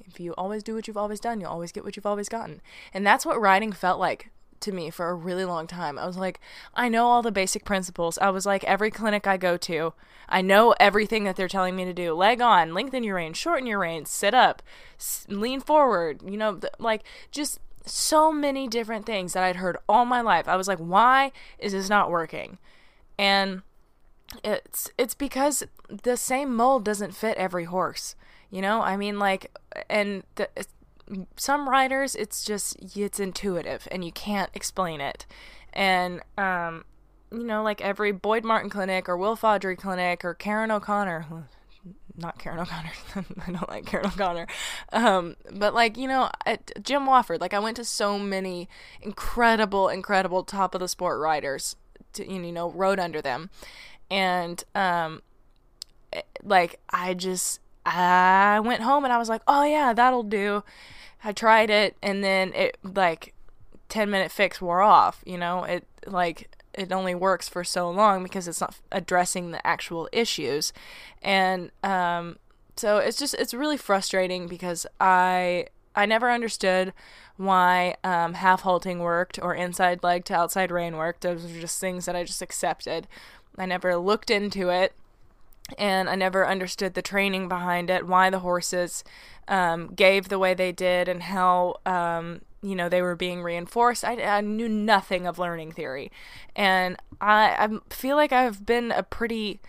If 0.06 0.18
you 0.18 0.32
always 0.38 0.62
do 0.62 0.74
what 0.74 0.88
you've 0.88 0.96
always 0.96 1.20
done, 1.20 1.40
you'll 1.40 1.50
always 1.50 1.72
get 1.72 1.84
what 1.84 1.96
you've 1.96 2.06
always 2.06 2.28
gotten. 2.28 2.62
And 2.94 3.06
that's 3.06 3.26
what 3.26 3.40
riding 3.40 3.72
felt 3.72 4.00
like 4.00 4.30
to 4.60 4.72
me 4.72 4.90
for 4.90 5.08
a 5.08 5.14
really 5.14 5.44
long 5.44 5.66
time. 5.66 5.98
I 5.98 6.06
was 6.06 6.16
like, 6.16 6.40
I 6.74 6.88
know 6.88 7.06
all 7.06 7.22
the 7.22 7.30
basic 7.30 7.64
principles. 7.64 8.18
I 8.18 8.30
was 8.30 8.46
like, 8.46 8.64
every 8.64 8.90
clinic 8.90 9.26
I 9.26 9.36
go 9.36 9.56
to, 9.58 9.92
I 10.28 10.40
know 10.40 10.74
everything 10.80 11.24
that 11.24 11.36
they're 11.36 11.48
telling 11.48 11.76
me 11.76 11.84
to 11.84 11.92
do. 11.92 12.14
Leg 12.14 12.40
on, 12.40 12.74
lengthen 12.74 13.04
your 13.04 13.16
rein, 13.16 13.34
shorten 13.34 13.66
your 13.66 13.78
reins, 13.80 14.10
sit 14.10 14.34
up, 14.34 14.62
s- 14.98 15.26
lean 15.28 15.60
forward, 15.60 16.22
you 16.24 16.36
know, 16.36 16.56
th- 16.56 16.72
like 16.78 17.04
just 17.30 17.60
so 17.84 18.32
many 18.32 18.66
different 18.68 19.06
things 19.06 19.32
that 19.32 19.44
I'd 19.44 19.56
heard 19.56 19.76
all 19.88 20.04
my 20.04 20.20
life. 20.20 20.48
I 20.48 20.56
was 20.56 20.68
like, 20.68 20.78
why 20.78 21.32
is 21.58 21.72
this 21.72 21.88
not 21.88 22.10
working? 22.10 22.58
And 23.18 23.62
it's 24.44 24.90
it's 24.98 25.14
because 25.14 25.64
the 25.88 26.16
same 26.16 26.54
mold 26.54 26.84
doesn't 26.84 27.14
fit 27.14 27.36
every 27.36 27.64
horse. 27.64 28.14
You 28.50 28.62
know, 28.62 28.80
I 28.80 28.96
mean, 28.96 29.18
like, 29.18 29.54
and 29.90 30.22
the, 30.36 30.48
some 31.36 31.68
riders, 31.68 32.14
it's 32.14 32.44
just 32.44 32.76
it's 32.96 33.20
intuitive 33.20 33.88
and 33.90 34.04
you 34.04 34.12
can't 34.12 34.50
explain 34.54 35.00
it. 35.00 35.26
And 35.72 36.20
um, 36.36 36.84
you 37.30 37.44
know, 37.44 37.62
like 37.62 37.80
every 37.80 38.12
Boyd 38.12 38.44
Martin 38.44 38.70
clinic 38.70 39.08
or 39.08 39.16
Will 39.16 39.36
Faudree 39.36 39.76
clinic 39.76 40.24
or 40.24 40.34
Karen 40.34 40.70
O'Connor, 40.70 41.26
not 42.16 42.38
Karen 42.38 42.58
O'Connor. 42.58 42.92
I 43.46 43.52
don't 43.52 43.68
like 43.68 43.86
Karen 43.86 44.06
O'Connor. 44.06 44.46
Um, 44.92 45.36
but 45.52 45.74
like, 45.74 45.96
you 45.96 46.08
know, 46.08 46.30
Jim 46.82 47.04
Wofford, 47.04 47.40
like 47.40 47.54
I 47.54 47.58
went 47.58 47.76
to 47.76 47.84
so 47.84 48.18
many 48.18 48.68
incredible, 49.00 49.88
incredible 49.88 50.42
top 50.42 50.74
of 50.74 50.80
the 50.80 50.88
sport 50.88 51.20
riders 51.20 51.76
to, 52.18 52.32
you 52.32 52.52
know, 52.52 52.70
rode 52.70 53.00
under 53.00 53.20
them. 53.20 53.50
And, 54.10 54.62
um, 54.74 55.22
eh, 56.12 56.22
like 56.42 56.80
I 56.90 57.14
just, 57.14 57.60
I 57.84 58.60
went 58.60 58.82
home 58.82 59.04
and 59.04 59.12
I 59.12 59.18
was 59.18 59.28
like, 59.28 59.42
oh 59.48 59.64
yeah, 59.64 59.92
that'll 59.92 60.22
do. 60.22 60.62
I 61.24 61.32
tried 61.32 61.70
it 61.70 61.96
and 62.02 62.22
then 62.22 62.52
it 62.54 62.78
like 62.82 63.34
10 63.88 64.10
minute 64.10 64.30
fix 64.30 64.60
wore 64.60 64.82
off, 64.82 65.22
you 65.26 65.38
know, 65.38 65.64
it 65.64 65.86
like 66.06 66.50
it 66.74 66.92
only 66.92 67.14
works 67.14 67.48
for 67.48 67.64
so 67.64 67.90
long 67.90 68.22
because 68.22 68.46
it's 68.46 68.60
not 68.60 68.76
addressing 68.92 69.50
the 69.50 69.66
actual 69.66 70.08
issues 70.12 70.72
and 71.22 71.70
um, 71.82 72.36
so 72.76 72.98
it's 72.98 73.18
just 73.18 73.34
it's 73.34 73.52
really 73.52 73.76
frustrating 73.76 74.46
because 74.46 74.86
i 75.00 75.66
i 75.96 76.06
never 76.06 76.30
understood 76.30 76.92
why 77.38 77.96
um, 78.04 78.34
half 78.34 78.60
halting 78.60 78.98
worked 78.98 79.38
or 79.40 79.54
inside 79.54 80.02
leg 80.02 80.24
to 80.26 80.34
outside 80.34 80.70
rein 80.70 80.96
worked. 80.96 81.22
Those 81.22 81.44
are 81.44 81.60
just 81.60 81.80
things 81.80 82.04
that 82.04 82.14
i 82.14 82.24
just 82.24 82.42
accepted. 82.42 83.06
I 83.56 83.64
never 83.64 83.96
looked 83.96 84.30
into 84.30 84.68
it 84.68 84.92
and 85.76 86.08
i 86.08 86.14
never 86.14 86.46
understood 86.46 86.94
the 86.94 87.02
training 87.02 87.46
behind 87.46 87.90
it 87.90 88.06
why 88.06 88.30
the 88.30 88.38
horses 88.38 89.04
um, 89.48 89.88
gave 89.88 90.30
the 90.30 90.38
way 90.38 90.54
they 90.54 90.72
did 90.72 91.08
and 91.08 91.24
how 91.24 91.76
um, 91.84 92.40
you 92.62 92.74
know 92.74 92.88
they 92.88 93.02
were 93.02 93.16
being 93.16 93.42
reinforced. 93.42 94.04
I, 94.04 94.20
I 94.22 94.40
knew 94.40 94.68
nothing 94.68 95.26
of 95.26 95.38
learning 95.38 95.72
theory. 95.72 96.10
And 96.54 96.96
I, 97.20 97.56
I 97.58 97.94
feel 97.94 98.16
like 98.16 98.32
i've 98.32 98.64
been 98.66 98.92
a 98.92 99.02
pretty 99.02 99.60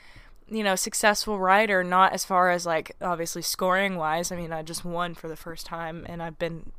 you 0.49 0.63
know 0.63 0.75
successful 0.75 1.39
rider 1.39 1.83
not 1.83 2.13
as 2.13 2.25
far 2.25 2.49
as 2.49 2.65
like 2.65 2.95
obviously 3.01 3.41
scoring 3.41 3.95
wise 3.95 4.31
i 4.31 4.35
mean 4.35 4.51
i 4.51 4.63
just 4.63 4.83
won 4.83 5.13
for 5.13 5.27
the 5.27 5.35
first 5.35 5.65
time 5.65 6.05
and 6.09 6.23
i've 6.23 6.39
been 6.39 6.71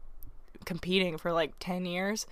competing 0.64 1.18
for 1.18 1.32
like 1.32 1.52
10 1.58 1.84
years 1.84 2.26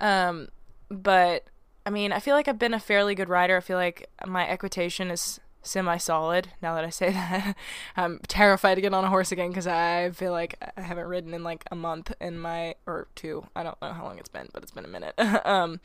um 0.00 0.48
but 0.90 1.44
i 1.86 1.90
mean 1.90 2.12
i 2.12 2.18
feel 2.18 2.34
like 2.34 2.48
i've 2.48 2.58
been 2.58 2.74
a 2.74 2.80
fairly 2.80 3.14
good 3.14 3.28
rider 3.28 3.56
i 3.56 3.60
feel 3.60 3.78
like 3.78 4.08
my 4.26 4.48
equitation 4.48 5.10
is 5.10 5.40
semi 5.62 5.96
solid 5.96 6.48
now 6.60 6.74
that 6.74 6.84
I 6.84 6.90
say 6.90 7.10
that. 7.12 7.56
I'm 7.96 8.20
terrified 8.28 8.74
to 8.74 8.80
get 8.80 8.92
on 8.92 9.04
a 9.04 9.08
horse 9.08 9.32
again 9.32 9.48
because 9.48 9.66
I 9.66 10.10
feel 10.10 10.32
like 10.32 10.56
I 10.76 10.82
haven't 10.82 11.06
ridden 11.06 11.32
in 11.32 11.42
like 11.42 11.64
a 11.70 11.76
month 11.76 12.12
in 12.20 12.38
my, 12.38 12.74
or 12.86 13.08
two. 13.14 13.46
I 13.56 13.62
don't 13.62 13.80
know 13.80 13.92
how 13.92 14.04
long 14.04 14.18
it's 14.18 14.28
been, 14.28 14.48
but 14.52 14.62
it's 14.62 14.72
been 14.72 14.84
a 14.84 14.88
minute. 14.88 15.14
um, 15.46 15.80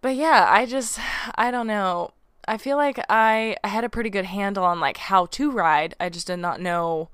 but 0.00 0.16
yeah, 0.16 0.46
I 0.48 0.66
just, 0.66 0.98
I 1.36 1.50
don't 1.50 1.66
know. 1.66 2.10
I 2.46 2.58
feel 2.58 2.76
like 2.76 2.98
I, 3.08 3.56
I 3.64 3.68
had 3.68 3.84
a 3.84 3.88
pretty 3.88 4.10
good 4.10 4.26
handle 4.26 4.64
on 4.64 4.80
like 4.80 4.96
how 4.96 5.26
to 5.26 5.50
ride. 5.50 5.94
I 6.00 6.08
just 6.08 6.26
did 6.26 6.38
not 6.38 6.60
know 6.60 7.08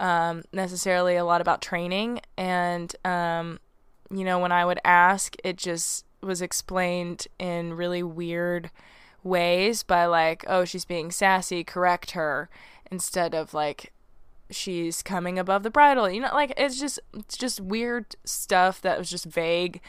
um, 0.00 0.42
necessarily 0.52 1.16
a 1.16 1.24
lot 1.24 1.40
about 1.40 1.62
training. 1.62 2.20
And, 2.36 2.94
um, 3.04 3.60
you 4.10 4.24
know, 4.24 4.38
when 4.38 4.52
I 4.52 4.64
would 4.64 4.80
ask, 4.84 5.36
it 5.44 5.56
just 5.56 6.04
was 6.20 6.42
explained 6.42 7.26
in 7.38 7.74
really 7.74 8.02
weird 8.02 8.70
ways 9.22 9.82
by 9.82 10.06
like, 10.06 10.44
oh, 10.46 10.64
she's 10.64 10.84
being 10.84 11.10
sassy, 11.10 11.64
correct 11.64 12.12
her, 12.12 12.48
instead 12.90 13.34
of 13.34 13.54
like 13.54 13.92
she's 14.50 15.02
coming 15.02 15.38
above 15.38 15.62
the 15.62 15.70
bridle. 15.70 16.08
You 16.10 16.20
know, 16.20 16.30
like 16.32 16.52
it's 16.56 16.78
just 16.78 17.00
it's 17.14 17.36
just 17.36 17.60
weird 17.60 18.16
stuff 18.24 18.80
that 18.82 18.98
was 18.98 19.10
just 19.10 19.24
vague. 19.24 19.80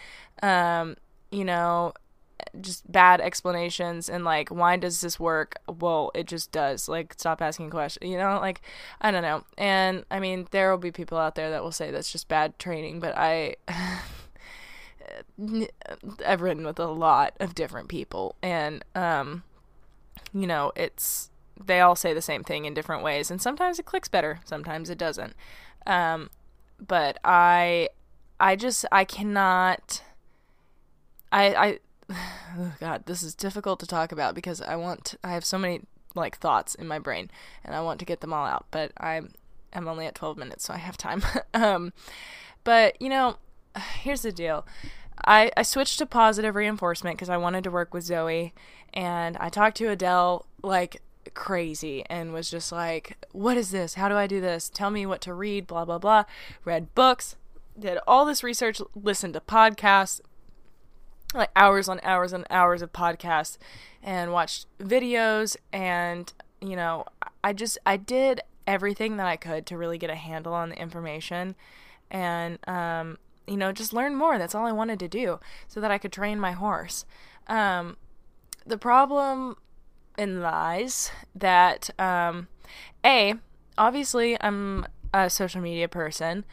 Um, 0.41 0.95
you 1.31 1.45
know, 1.45 1.93
just 2.59 2.89
bad 2.91 3.21
explanations 3.21 4.09
and 4.09 4.23
like 4.23 4.49
why 4.49 4.75
does 4.75 5.01
this 5.01 5.19
work 5.19 5.55
well 5.79 6.11
it 6.13 6.27
just 6.27 6.51
does 6.51 6.89
like 6.89 7.13
stop 7.17 7.41
asking 7.41 7.69
questions 7.69 8.09
you 8.09 8.17
know 8.17 8.39
like 8.39 8.61
i 9.01 9.09
don't 9.09 9.21
know 9.21 9.43
and 9.57 10.03
i 10.11 10.19
mean 10.19 10.47
there 10.51 10.69
will 10.69 10.77
be 10.77 10.91
people 10.91 11.17
out 11.17 11.35
there 11.35 11.49
that 11.49 11.63
will 11.63 11.71
say 11.71 11.91
that's 11.91 12.11
just 12.11 12.27
bad 12.27 12.57
training 12.59 12.99
but 12.99 13.15
i 13.17 13.55
I've 16.25 16.41
ridden 16.41 16.65
with 16.65 16.79
a 16.79 16.87
lot 16.87 17.33
of 17.39 17.55
different 17.55 17.89
people, 17.89 18.35
and 18.41 18.83
um, 18.95 19.43
you 20.33 20.47
know, 20.47 20.71
it's 20.75 21.29
they 21.63 21.79
all 21.79 21.95
say 21.95 22.13
the 22.13 22.21
same 22.21 22.43
thing 22.43 22.65
in 22.65 22.73
different 22.73 23.03
ways, 23.03 23.31
and 23.31 23.41
sometimes 23.41 23.79
it 23.79 23.85
clicks 23.85 24.07
better, 24.07 24.39
sometimes 24.45 24.89
it 24.89 24.97
doesn't. 24.97 25.35
Um, 25.85 26.29
but 26.79 27.17
I, 27.23 27.89
I 28.39 28.55
just 28.55 28.85
I 28.91 29.05
cannot. 29.05 30.01
I 31.31 31.45
I, 31.53 31.79
oh 32.11 32.73
God, 32.79 33.05
this 33.05 33.23
is 33.23 33.35
difficult 33.35 33.79
to 33.79 33.87
talk 33.87 34.11
about 34.11 34.35
because 34.35 34.61
I 34.61 34.75
want 34.75 35.15
I 35.23 35.33
have 35.33 35.45
so 35.45 35.57
many 35.57 35.81
like 36.13 36.37
thoughts 36.37 36.75
in 36.75 36.87
my 36.87 36.99
brain, 36.99 37.29
and 37.63 37.75
I 37.75 37.81
want 37.81 37.99
to 37.99 38.05
get 38.05 38.21
them 38.21 38.33
all 38.33 38.45
out, 38.45 38.65
but 38.71 38.91
I'm 38.97 39.33
I'm 39.73 39.87
only 39.87 40.05
at 40.05 40.15
12 40.15 40.37
minutes, 40.37 40.65
so 40.65 40.73
I 40.73 40.77
have 40.77 40.97
time. 40.97 41.23
um, 41.53 41.93
but 42.63 42.99
you 43.01 43.09
know, 43.09 43.37
here's 43.99 44.21
the 44.21 44.31
deal. 44.31 44.65
I, 45.23 45.49
I 45.55 45.63
switched 45.63 45.97
to 45.99 46.05
positive 46.05 46.55
reinforcement 46.55 47.15
because 47.15 47.29
I 47.29 47.37
wanted 47.37 47.63
to 47.63 47.71
work 47.71 47.93
with 47.93 48.03
Zoe, 48.03 48.53
and 48.93 49.37
I 49.37 49.49
talked 49.49 49.77
to 49.77 49.89
Adele 49.89 50.45
like 50.61 51.01
crazy 51.33 52.03
and 52.09 52.33
was 52.33 52.49
just 52.49 52.71
like, 52.71 53.17
What 53.31 53.57
is 53.57 53.71
this? 53.71 53.95
How 53.95 54.09
do 54.09 54.15
I 54.15 54.27
do 54.27 54.41
this? 54.41 54.69
Tell 54.69 54.91
me 54.91 55.05
what 55.05 55.21
to 55.21 55.33
read, 55.33 55.67
blah, 55.67 55.85
blah, 55.85 55.97
blah. 55.97 56.25
Read 56.63 56.93
books, 56.95 57.35
did 57.77 57.97
all 58.07 58.25
this 58.25 58.43
research, 58.43 58.81
listened 58.95 59.33
to 59.33 59.39
podcasts, 59.39 60.21
like 61.37 61.51
hours 61.55 61.89
on 61.89 61.99
hours 62.03 62.33
and 62.33 62.45
hours 62.49 62.81
of 62.81 62.91
podcasts, 62.93 63.57
and 64.01 64.31
watched 64.31 64.67
videos. 64.79 65.57
And, 65.73 66.31
you 66.61 66.75
know, 66.75 67.05
I 67.43 67.53
just, 67.53 67.77
I 67.85 67.97
did 67.97 68.41
everything 68.67 69.17
that 69.17 69.27
I 69.27 69.35
could 69.35 69.65
to 69.67 69.77
really 69.77 69.97
get 69.97 70.09
a 70.09 70.15
handle 70.15 70.53
on 70.53 70.69
the 70.69 70.79
information. 70.79 71.55
And, 72.09 72.59
um, 72.67 73.17
you 73.47 73.57
know, 73.57 73.71
just 73.71 73.93
learn 73.93 74.15
more. 74.15 74.37
That's 74.37 74.55
all 74.55 74.65
I 74.65 74.71
wanted 74.71 74.99
to 74.99 75.07
do 75.07 75.39
so 75.67 75.79
that 75.79 75.91
I 75.91 75.97
could 75.97 76.11
train 76.11 76.39
my 76.39 76.53
horse. 76.53 77.05
Um, 77.47 77.97
the 78.65 78.77
problem 78.77 79.57
in 80.17 80.41
lies 80.41 81.11
that, 81.35 81.89
um, 81.99 82.47
A, 83.05 83.35
obviously, 83.77 84.41
I'm 84.41 84.85
a 85.13 85.29
social 85.29 85.61
media 85.61 85.87
person, 85.87 86.45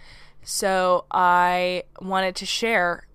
so 0.43 1.07
I 1.11 1.85
wanted 2.01 2.37
to 2.37 2.47
share 2.47 3.07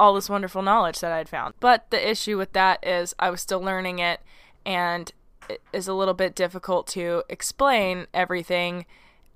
all 0.00 0.14
this 0.14 0.30
wonderful 0.30 0.62
knowledge 0.62 1.00
that 1.00 1.12
I'd 1.12 1.28
found. 1.28 1.52
But 1.60 1.90
the 1.90 2.10
issue 2.10 2.38
with 2.38 2.54
that 2.54 2.84
is 2.84 3.14
I 3.18 3.28
was 3.28 3.42
still 3.42 3.60
learning 3.60 3.98
it, 3.98 4.20
and 4.64 5.12
it 5.48 5.60
is 5.74 5.86
a 5.86 5.92
little 5.92 6.14
bit 6.14 6.34
difficult 6.34 6.86
to 6.88 7.22
explain 7.28 8.06
everything 8.14 8.86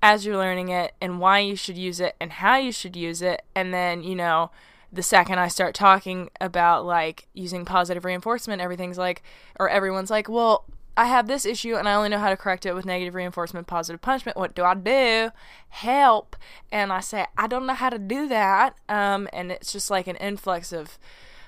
as 0.01 0.25
you're 0.25 0.37
learning 0.37 0.69
it 0.69 0.95
and 0.99 1.19
why 1.19 1.37
you 1.37 1.55
should 1.55 1.77
use 1.77 1.99
it 1.99 2.15
and 2.19 2.31
how 2.33 2.57
you 2.57 2.71
should 2.71 2.95
use 2.95 3.21
it. 3.21 3.43
And 3.53 3.73
then, 3.73 4.03
you 4.03 4.15
know, 4.15 4.49
the 4.91 5.03
second 5.03 5.37
I 5.37 5.49
start 5.49 5.75
talking 5.75 6.31
about 6.41 6.83
like 6.83 7.27
using 7.33 7.63
positive 7.63 8.03
reinforcement, 8.03 8.61
everything's 8.61 8.97
like, 8.97 9.21
or 9.59 9.69
everyone's 9.69 10.09
like, 10.09 10.27
well, 10.27 10.65
I 10.97 11.05
have 11.05 11.27
this 11.27 11.45
issue 11.45 11.75
and 11.75 11.89
I 11.89 11.95
only 11.95 12.09
know 12.09 12.19
how 12.19 12.29
to 12.29 12.37
correct 12.37 12.65
it 12.65 12.73
with 12.73 12.85
negative 12.85 13.15
reinforcement, 13.15 13.67
positive 13.67 14.01
punishment. 14.01 14.37
What 14.37 14.55
do 14.55 14.63
I 14.63 14.73
do? 14.75 15.31
Help. 15.69 16.35
And 16.71 16.93
I 16.93 17.01
say, 17.01 17.25
I 17.37 17.47
don't 17.47 17.65
know 17.65 17.73
how 17.73 17.89
to 17.89 17.99
do 17.99 18.27
that. 18.29 18.77
Um, 18.87 19.27
and 19.33 19.51
it's 19.51 19.73
just 19.73 19.89
like 19.89 20.07
an 20.07 20.15
influx 20.17 20.71
of, 20.71 20.97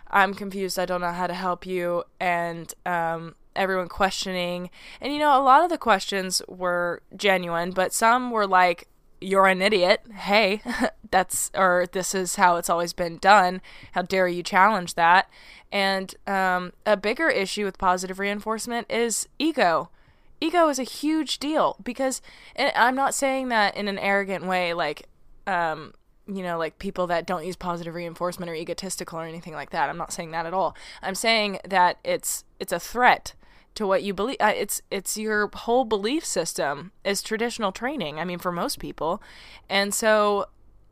I'm 0.09 0.33
confused. 0.33 0.77
I 0.77 0.85
don't 0.85 1.01
know 1.01 1.11
how 1.11 1.27
to 1.27 1.33
help 1.33 1.65
you. 1.65 2.03
And, 2.19 2.73
um, 2.85 3.35
everyone 3.57 3.89
questioning. 3.89 4.69
And 5.01 5.11
you 5.11 5.19
know, 5.19 5.39
a 5.39 5.43
lot 5.43 5.63
of 5.63 5.69
the 5.69 5.77
questions 5.77 6.41
were 6.47 7.01
genuine, 7.15 7.71
but 7.71 7.93
some 7.93 8.31
were 8.31 8.47
like, 8.47 8.87
you're 9.19 9.47
an 9.47 9.61
idiot. 9.61 10.01
Hey, 10.13 10.61
that's, 11.11 11.51
or 11.55 11.87
this 11.91 12.13
is 12.13 12.35
how 12.35 12.57
it's 12.57 12.69
always 12.69 12.93
been 12.93 13.17
done. 13.17 13.61
How 13.93 14.03
dare 14.03 14.27
you 14.27 14.43
challenge 14.43 14.93
that? 14.93 15.29
And 15.71 16.13
um, 16.25 16.73
a 16.85 16.95
bigger 16.95 17.29
issue 17.29 17.65
with 17.65 17.77
positive 17.77 18.19
reinforcement 18.19 18.89
is 18.89 19.27
ego. 19.37 19.89
Ego 20.39 20.69
is 20.69 20.79
a 20.79 20.83
huge 20.83 21.39
deal 21.39 21.77
because 21.83 22.21
I'm 22.57 22.95
not 22.95 23.13
saying 23.13 23.49
that 23.49 23.75
in 23.75 23.87
an 23.87 23.97
arrogant 23.97 24.45
way, 24.45 24.73
like, 24.73 25.07
um, 25.47 25.93
you 26.27 26.43
know, 26.43 26.57
like 26.57 26.77
people 26.77 27.07
that 27.07 27.25
don't 27.25 27.45
use 27.45 27.55
positive 27.55 27.95
reinforcement 27.95 28.49
or 28.49 28.55
egotistical 28.55 29.19
or 29.19 29.23
anything 29.23 29.53
like 29.53 29.71
that. 29.71 29.89
I'm 29.89 29.97
not 29.97 30.13
saying 30.13 30.31
that 30.31 30.45
at 30.45 30.53
all. 30.53 30.75
I'm 31.01 31.15
saying 31.15 31.59
that 31.67 31.97
it's 32.03 32.43
it's 32.59 32.73
a 32.73 32.79
threat 32.79 33.33
to 33.75 33.87
what 33.87 34.03
you 34.03 34.13
believe. 34.13 34.37
Uh, 34.39 34.53
it's 34.55 34.81
it's 34.91 35.17
your 35.17 35.49
whole 35.53 35.85
belief 35.85 36.25
system 36.25 36.91
is 37.03 37.21
traditional 37.21 37.71
training. 37.71 38.19
I 38.19 38.25
mean, 38.25 38.39
for 38.39 38.51
most 38.51 38.79
people, 38.79 39.21
and 39.69 39.93
so 39.93 40.47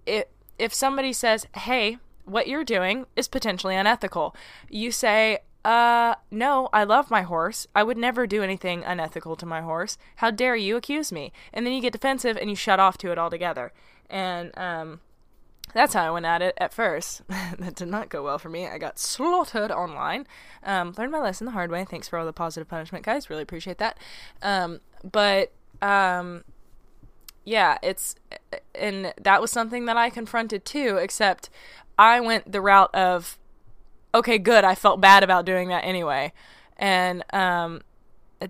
it 0.06 0.32
if 0.58 0.74
somebody 0.74 1.12
says, 1.12 1.48
hey, 1.56 1.98
what 2.26 2.48
you're 2.48 2.64
doing 2.64 3.06
is 3.16 3.28
potentially 3.28 3.76
unethical, 3.76 4.36
you 4.70 4.92
say, 4.92 5.40
uh, 5.64 6.16
no, 6.30 6.70
I 6.74 6.84
love 6.84 7.10
my 7.10 7.24
horse. 7.24 7.66
I 7.76 7.84
would 7.84 7.98
never 7.98 8.28
do 8.28 8.44
anything 8.44 8.84
unethical 8.84 9.36
to 9.38 9.46
my 9.46 9.62
horse. 9.62 9.98
How 10.18 10.30
dare 10.30 10.56
you 10.56 10.76
accuse 10.78 11.12
me? 11.12 11.32
And 11.54 11.66
then 11.66 11.74
you 11.74 11.82
get 11.82 11.94
defensive 11.94 12.38
and 12.38 12.50
you 12.50 12.56
shut 12.56 12.80
off 12.80 12.98
to 13.00 13.12
it 13.12 13.18
altogether. 13.18 13.74
And, 14.10 14.56
um, 14.58 15.00
that's 15.74 15.94
how 15.94 16.04
I 16.06 16.12
went 16.12 16.26
at 16.26 16.42
it 16.42 16.56
at 16.58 16.74
first. 16.74 17.24
that 17.28 17.76
did 17.76 17.88
not 17.88 18.10
go 18.10 18.24
well 18.24 18.38
for 18.38 18.50
me. 18.50 18.68
I 18.68 18.78
got 18.78 19.00
slaughtered 19.00 19.72
online. 19.72 20.28
Um, 20.64 20.94
learned 20.98 21.12
my 21.12 21.20
lesson 21.20 21.46
the 21.46 21.52
hard 21.52 21.72
way. 21.72 21.84
Thanks 21.84 22.08
for 22.08 22.18
all 22.18 22.26
the 22.26 22.34
positive 22.34 22.70
punishment, 22.70 23.04
guys. 23.04 23.30
Really 23.30 23.42
appreciate 23.42 23.80
that. 23.80 23.98
Um, 24.42 24.80
but 25.04 25.52
um, 25.82 26.44
yeah, 27.44 27.78
it's 27.84 28.16
and 28.74 29.14
that 29.22 29.42
was 29.42 29.52
something 29.52 29.86
that 29.86 29.98
I 29.98 30.10
confronted 30.10 30.66
too. 30.66 30.98
Except 30.98 31.50
I 31.98 32.20
went 32.20 32.52
the 32.52 32.62
route 32.62 32.94
of, 32.94 33.38
okay, 34.14 34.38
good. 34.38 34.64
I 34.64 34.76
felt 34.76 35.02
bad 35.02 35.24
about 35.24 35.46
doing 35.46 35.70
that 35.70 35.84
anyway, 35.84 36.34
and 36.78 37.24
um, 37.34 37.82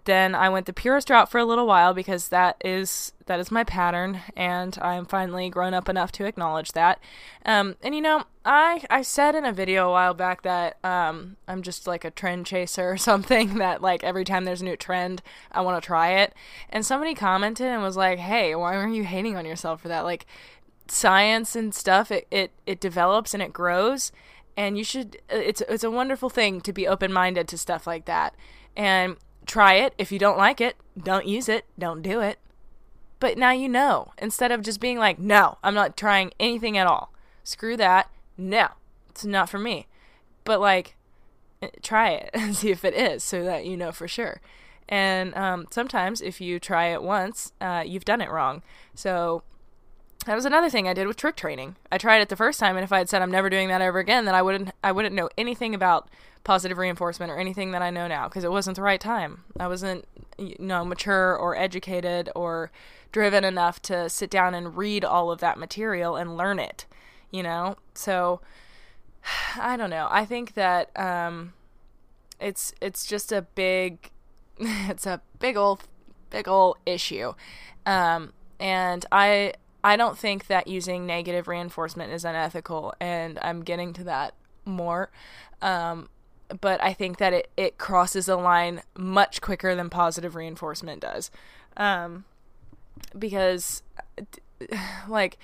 then 0.03 0.35
I 0.35 0.49
went 0.49 0.65
the 0.65 0.73
purest 0.73 1.09
route 1.09 1.29
for 1.29 1.37
a 1.37 1.45
little 1.45 1.67
while 1.67 1.93
because 1.93 2.29
that 2.29 2.57
is 2.63 3.13
that 3.27 3.39
is 3.39 3.51
my 3.51 3.63
pattern, 3.63 4.21
and 4.35 4.77
I'm 4.81 5.05
finally 5.05 5.49
grown 5.49 5.73
up 5.73 5.89
enough 5.89 6.11
to 6.13 6.25
acknowledge 6.25 6.73
that. 6.73 6.99
Um, 7.45 7.75
and 7.81 7.95
you 7.95 8.01
know, 8.01 8.25
I 8.43 8.83
I 8.89 9.01
said 9.01 9.35
in 9.35 9.45
a 9.45 9.53
video 9.53 9.87
a 9.87 9.91
while 9.91 10.13
back 10.13 10.41
that 10.43 10.77
um, 10.83 11.37
I'm 11.47 11.61
just 11.61 11.87
like 11.87 12.03
a 12.03 12.11
trend 12.11 12.45
chaser 12.45 12.91
or 12.91 12.97
something. 12.97 13.55
That 13.55 13.81
like 13.81 14.03
every 14.03 14.25
time 14.25 14.45
there's 14.45 14.61
a 14.61 14.65
new 14.65 14.75
trend, 14.75 15.21
I 15.51 15.61
want 15.61 15.81
to 15.81 15.85
try 15.85 16.11
it. 16.11 16.33
And 16.69 16.85
somebody 16.85 17.15
commented 17.15 17.67
and 17.67 17.81
was 17.81 17.97
like, 17.97 18.19
"Hey, 18.19 18.55
why 18.55 18.75
are 18.75 18.87
you 18.87 19.03
hating 19.03 19.35
on 19.37 19.45
yourself 19.45 19.81
for 19.81 19.87
that? 19.87 20.03
Like, 20.03 20.25
science 20.87 21.55
and 21.55 21.73
stuff, 21.73 22.11
it 22.11 22.27
it 22.31 22.51
it 22.65 22.79
develops 22.79 23.33
and 23.33 23.43
it 23.43 23.53
grows." 23.53 24.11
And 24.57 24.77
you 24.77 24.83
should. 24.83 25.17
It's 25.29 25.61
it's 25.67 25.83
a 25.83 25.91
wonderful 25.91 26.29
thing 26.29 26.61
to 26.61 26.71
be 26.71 26.87
open 26.87 27.11
minded 27.11 27.47
to 27.49 27.57
stuff 27.57 27.85
like 27.85 28.05
that. 28.05 28.35
And 28.75 29.17
try 29.45 29.75
it. 29.75 29.93
If 29.97 30.11
you 30.11 30.19
don't 30.19 30.37
like 30.37 30.59
it, 30.59 30.75
don't 31.01 31.27
use 31.27 31.49
it. 31.49 31.65
Don't 31.77 32.01
do 32.01 32.21
it. 32.21 32.39
But 33.19 33.37
now 33.37 33.51
you 33.51 33.69
know. 33.69 34.11
Instead 34.17 34.51
of 34.51 34.61
just 34.61 34.79
being 34.79 34.97
like, 34.97 35.19
no, 35.19 35.57
I'm 35.63 35.73
not 35.73 35.97
trying 35.97 36.31
anything 36.39 36.77
at 36.77 36.87
all. 36.87 37.13
Screw 37.43 37.77
that. 37.77 38.09
No, 38.37 38.67
it's 39.09 39.25
not 39.25 39.49
for 39.49 39.59
me. 39.59 39.87
But 40.43 40.59
like, 40.59 40.95
eh, 41.61 41.69
try 41.81 42.11
it 42.11 42.29
and 42.33 42.55
see 42.55 42.71
if 42.71 42.83
it 42.83 42.93
is 42.93 43.23
so 43.23 43.43
that 43.43 43.65
you 43.65 43.77
know 43.77 43.91
for 43.91 44.07
sure. 44.07 44.41
And 44.87 45.33
um, 45.35 45.67
sometimes 45.71 46.21
if 46.21 46.39
you 46.39 46.59
try 46.59 46.87
it 46.87 47.01
once, 47.01 47.53
uh, 47.59 47.83
you've 47.85 48.05
done 48.05 48.21
it 48.21 48.29
wrong. 48.29 48.61
So 48.93 49.43
that 50.25 50.35
was 50.35 50.45
another 50.45 50.69
thing 50.69 50.87
I 50.87 50.93
did 50.93 51.07
with 51.07 51.17
trick 51.17 51.35
training. 51.35 51.75
I 51.91 51.97
tried 51.97 52.21
it 52.21 52.29
the 52.29 52.35
first 52.35 52.59
time, 52.59 52.75
and 52.75 52.83
if 52.83 52.91
I 52.91 52.97
had 52.97 53.09
said 53.09 53.21
I'm 53.21 53.31
never 53.31 53.49
doing 53.49 53.67
that 53.67 53.81
ever 53.81 53.99
again, 53.99 54.25
then 54.25 54.35
I 54.35 54.41
wouldn't 54.41 54.71
I 54.83 54.91
wouldn't 54.91 55.15
know 55.15 55.29
anything 55.37 55.75
about 55.75 56.09
positive 56.43 56.77
reinforcement 56.77 57.31
or 57.31 57.37
anything 57.37 57.71
that 57.71 57.81
I 57.81 57.89
know 57.89 58.07
now 58.07 58.27
because 58.27 58.43
it 58.43 58.51
wasn't 58.51 58.77
the 58.77 58.81
right 58.81 59.01
time. 59.01 59.43
I 59.59 59.67
wasn't, 59.67 60.05
you 60.37 60.55
know, 60.59 60.85
mature 60.85 61.35
or 61.35 61.57
educated 61.57 62.29
or 62.35 62.71
driven 63.11 63.43
enough 63.43 63.81
to 63.83 64.09
sit 64.09 64.29
down 64.29 64.53
and 64.53 64.77
read 64.77 65.03
all 65.03 65.31
of 65.31 65.39
that 65.39 65.57
material 65.57 66.15
and 66.15 66.37
learn 66.37 66.59
it, 66.59 66.85
you 67.31 67.43
know? 67.43 67.75
So 67.93 68.41
I 69.59 69.75
don't 69.75 69.89
know. 69.89 70.07
I 70.09 70.25
think 70.25 70.53
that 70.53 70.97
um, 70.97 71.53
it's 72.39 72.73
it's 72.81 73.05
just 73.05 73.31
a 73.31 73.41
big 73.41 74.11
it's 74.59 75.05
a 75.05 75.21
big 75.39 75.57
old 75.57 75.87
big 76.29 76.47
old 76.47 76.77
issue. 76.85 77.33
Um, 77.85 78.33
and 78.59 79.05
I 79.11 79.53
I 79.85 79.97
don't 79.97 80.17
think 80.17 80.47
that 80.47 80.65
using 80.65 81.05
negative 81.05 81.47
reinforcement 81.47 82.11
is 82.11 82.25
unethical 82.25 82.95
and 82.99 83.37
I'm 83.43 83.61
getting 83.61 83.93
to 83.93 84.03
that 84.05 84.33
more. 84.65 85.11
Um, 85.61 86.09
but 86.59 86.83
I 86.83 86.91
think 86.91 87.19
that 87.19 87.33
it, 87.33 87.51
it 87.55 87.77
crosses 87.77 88.27
a 88.27 88.35
line 88.35 88.81
much 88.97 89.41
quicker 89.41 89.75
than 89.75 89.91
positive 89.91 90.33
reinforcement 90.35 91.01
does. 91.01 91.29
Um, 91.77 92.25
because, 93.17 93.83
like, 95.07 95.37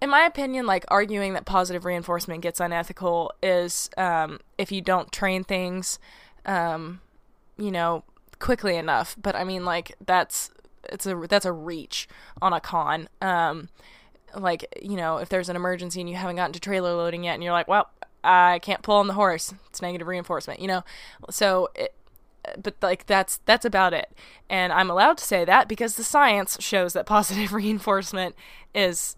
in 0.00 0.08
my 0.08 0.22
opinion, 0.22 0.64
like 0.64 0.86
arguing 0.88 1.34
that 1.34 1.44
positive 1.44 1.84
reinforcement 1.84 2.40
gets 2.40 2.58
unethical 2.58 3.34
is 3.42 3.90
um, 3.98 4.40
if 4.56 4.72
you 4.72 4.80
don't 4.80 5.12
train 5.12 5.44
things, 5.44 5.98
um, 6.46 7.02
you 7.58 7.70
know, 7.70 8.02
quickly 8.38 8.76
enough. 8.76 9.14
But 9.20 9.36
I 9.36 9.44
mean, 9.44 9.66
like 9.66 9.94
that's 10.04 10.50
it's 10.92 11.06
a 11.06 11.16
that's 11.28 11.46
a 11.46 11.52
reach 11.52 12.08
on 12.40 12.52
a 12.52 12.60
con. 12.60 13.08
Um, 13.20 13.68
like 14.36 14.66
you 14.80 14.96
know, 14.96 15.18
if 15.18 15.28
there's 15.28 15.48
an 15.48 15.56
emergency 15.56 16.00
and 16.00 16.08
you 16.08 16.16
haven't 16.16 16.36
gotten 16.36 16.52
to 16.52 16.60
trailer 16.60 16.94
loading 16.94 17.24
yet, 17.24 17.34
and 17.34 17.42
you're 17.42 17.52
like, 17.52 17.68
well, 17.68 17.90
I 18.24 18.60
can't 18.60 18.82
pull 18.82 18.96
on 18.96 19.06
the 19.06 19.14
horse. 19.14 19.52
It's 19.68 19.82
negative 19.82 20.06
reinforcement, 20.06 20.60
you 20.60 20.68
know. 20.68 20.84
So, 21.30 21.68
it, 21.74 21.94
but 22.62 22.76
like 22.82 23.06
that's 23.06 23.38
that's 23.44 23.64
about 23.64 23.92
it. 23.92 24.12
And 24.48 24.72
I'm 24.72 24.90
allowed 24.90 25.18
to 25.18 25.24
say 25.24 25.44
that 25.44 25.68
because 25.68 25.96
the 25.96 26.04
science 26.04 26.56
shows 26.60 26.92
that 26.92 27.06
positive 27.06 27.52
reinforcement 27.52 28.34
is 28.74 29.16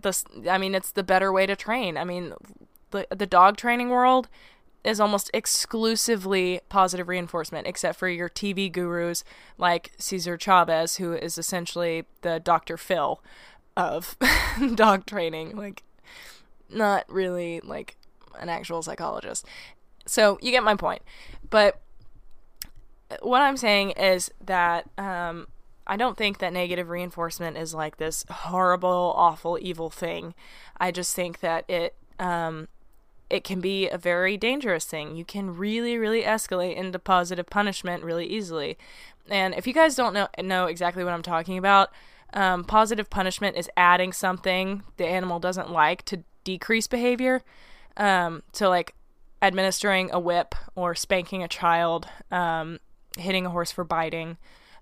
the. 0.00 0.16
I 0.50 0.58
mean, 0.58 0.74
it's 0.74 0.92
the 0.92 1.02
better 1.02 1.32
way 1.32 1.46
to 1.46 1.56
train. 1.56 1.96
I 1.96 2.04
mean, 2.04 2.34
the 2.90 3.06
the 3.10 3.26
dog 3.26 3.56
training 3.56 3.90
world 3.90 4.28
is 4.84 5.00
almost 5.00 5.30
exclusively 5.32 6.60
positive 6.68 7.08
reinforcement, 7.08 7.66
except 7.66 7.98
for 7.98 8.08
your 8.08 8.28
TV 8.28 8.70
gurus 8.70 9.22
like 9.58 9.92
Cesar 9.98 10.36
Chavez, 10.36 10.96
who 10.96 11.12
is 11.12 11.38
essentially 11.38 12.04
the 12.22 12.40
Dr. 12.40 12.76
Phil 12.76 13.22
of 13.76 14.16
dog 14.74 15.06
training. 15.06 15.56
Like, 15.56 15.82
not 16.68 17.04
really 17.08 17.60
like 17.60 17.96
an 18.40 18.48
actual 18.48 18.82
psychologist. 18.82 19.46
So 20.06 20.38
you 20.42 20.50
get 20.50 20.64
my 20.64 20.74
point. 20.74 21.02
But 21.48 21.80
what 23.20 23.42
I'm 23.42 23.56
saying 23.56 23.92
is 23.92 24.30
that 24.44 24.88
um, 24.98 25.46
I 25.86 25.96
don't 25.96 26.16
think 26.16 26.38
that 26.38 26.52
negative 26.52 26.88
reinforcement 26.88 27.56
is 27.56 27.74
like 27.74 27.98
this 27.98 28.24
horrible, 28.30 29.12
awful, 29.16 29.58
evil 29.60 29.90
thing. 29.90 30.34
I 30.80 30.90
just 30.90 31.14
think 31.14 31.40
that 31.40 31.68
it 31.68 31.94
um, 32.18 32.68
it 33.32 33.44
can 33.44 33.60
be 33.60 33.88
a 33.88 33.96
very 33.96 34.36
dangerous 34.36 34.84
thing. 34.84 35.16
You 35.16 35.24
can 35.24 35.56
really, 35.56 35.96
really 35.96 36.22
escalate 36.22 36.76
into 36.76 36.98
positive 36.98 37.46
punishment 37.46 38.04
really 38.04 38.26
easily. 38.26 38.76
And 39.26 39.54
if 39.54 39.66
you 39.66 39.72
guys 39.72 39.96
don't 39.96 40.12
know 40.12 40.28
know 40.38 40.66
exactly 40.66 41.02
what 41.02 41.14
I'm 41.14 41.22
talking 41.22 41.56
about, 41.56 41.90
um, 42.34 42.62
positive 42.62 43.08
punishment 43.08 43.56
is 43.56 43.70
adding 43.74 44.12
something 44.12 44.82
the 44.98 45.06
animal 45.06 45.40
doesn't 45.40 45.70
like 45.70 46.04
to 46.04 46.24
decrease 46.44 46.86
behavior. 46.86 47.42
Um, 47.96 48.42
so 48.52 48.68
like 48.68 48.94
administering 49.40 50.10
a 50.12 50.20
whip 50.20 50.54
or 50.74 50.94
spanking 50.94 51.42
a 51.42 51.48
child, 51.48 52.06
um, 52.30 52.80
hitting 53.16 53.46
a 53.46 53.50
horse 53.50 53.72
for 53.72 53.82
biting, 53.82 54.36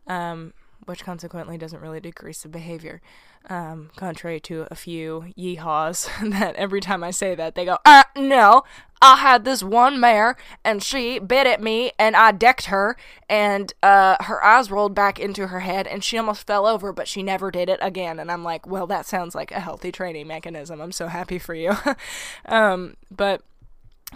um, 0.08 0.54
which 0.86 1.04
consequently 1.04 1.56
doesn't 1.56 1.80
really 1.80 2.00
decrease 2.00 2.42
the 2.42 2.48
behavior. 2.48 3.00
Um, 3.48 3.90
contrary 3.96 4.38
to 4.40 4.66
a 4.70 4.74
few 4.74 5.32
yeehaws 5.36 6.08
that 6.38 6.54
every 6.56 6.80
time 6.80 7.02
I 7.02 7.10
say 7.10 7.34
that 7.34 7.54
they 7.54 7.64
go, 7.64 7.78
uh, 7.84 8.04
no, 8.16 8.62
I 9.02 9.16
had 9.16 9.44
this 9.44 9.62
one 9.62 9.98
mare 9.98 10.36
and 10.62 10.82
she 10.82 11.18
bit 11.18 11.46
at 11.46 11.62
me 11.62 11.92
and 11.98 12.14
I 12.14 12.32
decked 12.32 12.66
her 12.66 12.96
and 13.30 13.72
uh, 13.82 14.16
her 14.20 14.44
eyes 14.44 14.70
rolled 14.70 14.94
back 14.94 15.18
into 15.18 15.46
her 15.46 15.60
head 15.60 15.86
and 15.86 16.04
she 16.04 16.18
almost 16.18 16.46
fell 16.46 16.66
over, 16.66 16.92
but 16.92 17.08
she 17.08 17.22
never 17.22 17.50
did 17.50 17.70
it 17.70 17.78
again. 17.80 18.18
And 18.18 18.30
I'm 18.30 18.44
like, 18.44 18.66
well, 18.66 18.86
that 18.88 19.06
sounds 19.06 19.34
like 19.34 19.52
a 19.52 19.60
healthy 19.60 19.90
training 19.90 20.26
mechanism. 20.26 20.80
I'm 20.80 20.92
so 20.92 21.06
happy 21.06 21.38
for 21.38 21.54
you. 21.54 21.72
um, 22.44 22.96
but 23.10 23.40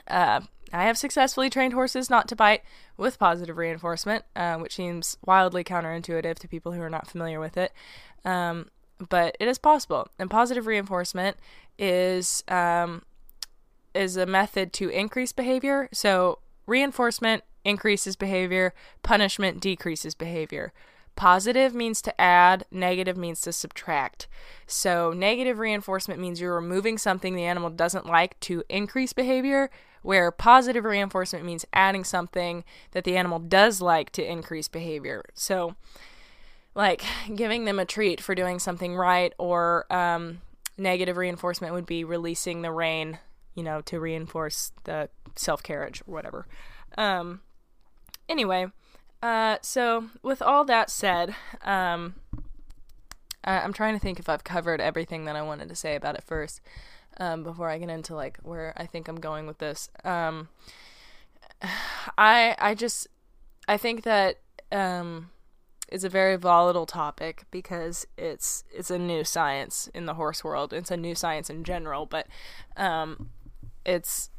uh, 0.06 0.42
I 0.70 0.84
have 0.84 0.98
successfully 0.98 1.48
trained 1.48 1.72
horses 1.72 2.10
not 2.10 2.28
to 2.28 2.36
bite 2.36 2.62
with 2.98 3.18
positive 3.18 3.56
reinforcement, 3.56 4.24
uh, 4.36 4.56
which 4.58 4.74
seems 4.74 5.16
wildly 5.24 5.64
counterintuitive 5.64 6.38
to 6.38 6.48
people 6.48 6.72
who 6.72 6.82
are 6.82 6.90
not 6.90 7.06
familiar 7.06 7.40
with 7.40 7.56
it. 7.56 7.72
Um, 8.24 8.70
but 8.98 9.36
it 9.40 9.48
is 9.48 9.58
possible. 9.58 10.08
And 10.18 10.30
positive 10.30 10.66
reinforcement 10.66 11.36
is 11.78 12.44
um, 12.48 13.02
is 13.94 14.16
a 14.16 14.26
method 14.26 14.72
to 14.74 14.88
increase 14.88 15.32
behavior. 15.32 15.88
So 15.92 16.38
reinforcement 16.66 17.44
increases 17.64 18.16
behavior, 18.16 18.74
punishment 19.02 19.60
decreases 19.60 20.14
behavior. 20.14 20.72
Positive 21.16 21.74
means 21.74 22.02
to 22.02 22.20
add, 22.20 22.64
negative 22.72 23.16
means 23.16 23.40
to 23.42 23.52
subtract. 23.52 24.26
So, 24.66 25.12
negative 25.12 25.60
reinforcement 25.60 26.20
means 26.20 26.40
you're 26.40 26.56
removing 26.56 26.98
something 26.98 27.36
the 27.36 27.44
animal 27.44 27.70
doesn't 27.70 28.06
like 28.06 28.38
to 28.40 28.64
increase 28.68 29.12
behavior, 29.12 29.70
where 30.02 30.32
positive 30.32 30.84
reinforcement 30.84 31.44
means 31.44 31.64
adding 31.72 32.02
something 32.02 32.64
that 32.90 33.04
the 33.04 33.16
animal 33.16 33.38
does 33.38 33.80
like 33.80 34.10
to 34.12 34.28
increase 34.28 34.66
behavior. 34.66 35.22
So, 35.34 35.76
like 36.74 37.04
giving 37.34 37.64
them 37.64 37.78
a 37.78 37.84
treat 37.84 38.20
for 38.20 38.34
doing 38.34 38.58
something 38.58 38.96
right, 38.96 39.32
or 39.38 39.92
um, 39.92 40.40
negative 40.76 41.16
reinforcement 41.16 41.74
would 41.74 41.86
be 41.86 42.04
releasing 42.04 42.62
the 42.62 42.72
rein, 42.72 43.18
you 43.54 43.62
know, 43.62 43.80
to 43.82 44.00
reinforce 44.00 44.72
the 44.84 45.08
self 45.36 45.62
carriage 45.62 46.02
or 46.06 46.14
whatever. 46.14 46.46
Um, 46.96 47.40
anyway, 48.28 48.66
uh, 49.22 49.58
so 49.62 50.06
with 50.22 50.42
all 50.42 50.64
that 50.64 50.90
said, 50.90 51.34
um, 51.62 52.14
I, 53.42 53.60
am 53.60 53.72
trying 53.72 53.94
to 53.94 54.00
think 54.00 54.18
if 54.18 54.28
I've 54.28 54.44
covered 54.44 54.80
everything 54.80 55.24
that 55.24 55.36
I 55.36 55.42
wanted 55.42 55.68
to 55.68 55.74
say 55.74 55.96
about 55.96 56.14
it 56.14 56.24
first 56.24 56.60
um, 57.18 57.42
before 57.42 57.68
I 57.68 57.78
get 57.78 57.90
into 57.90 58.14
like 58.14 58.38
where 58.42 58.72
I 58.76 58.86
think 58.86 59.08
I'm 59.08 59.20
going 59.20 59.46
with 59.46 59.58
this. 59.58 59.88
Um, 60.04 60.48
I 62.18 62.56
I 62.58 62.74
just 62.74 63.06
I 63.66 63.76
think 63.76 64.02
that 64.04 64.40
um, 64.72 65.30
it's 65.94 66.02
a 66.02 66.08
very 66.08 66.34
volatile 66.34 66.86
topic 66.86 67.44
because 67.52 68.04
it's 68.18 68.64
it's 68.74 68.90
a 68.90 68.98
new 68.98 69.22
science 69.22 69.88
in 69.94 70.06
the 70.06 70.14
horse 70.14 70.42
world. 70.42 70.72
It's 70.72 70.90
a 70.90 70.96
new 70.96 71.14
science 71.14 71.48
in 71.48 71.62
general, 71.62 72.04
but 72.04 72.26
um, 72.76 73.30
it's 73.86 74.30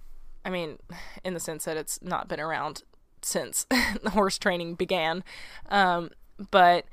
I 0.44 0.50
mean, 0.50 0.80
in 1.24 1.34
the 1.34 1.40
sense 1.40 1.64
that 1.64 1.78
it's 1.78 2.02
not 2.02 2.28
been 2.28 2.42
around 2.42 2.84
since 3.22 3.64
the 4.04 4.10
horse 4.10 4.38
training 4.38 4.76
began, 4.76 5.24
um, 5.70 6.10
but 6.52 6.88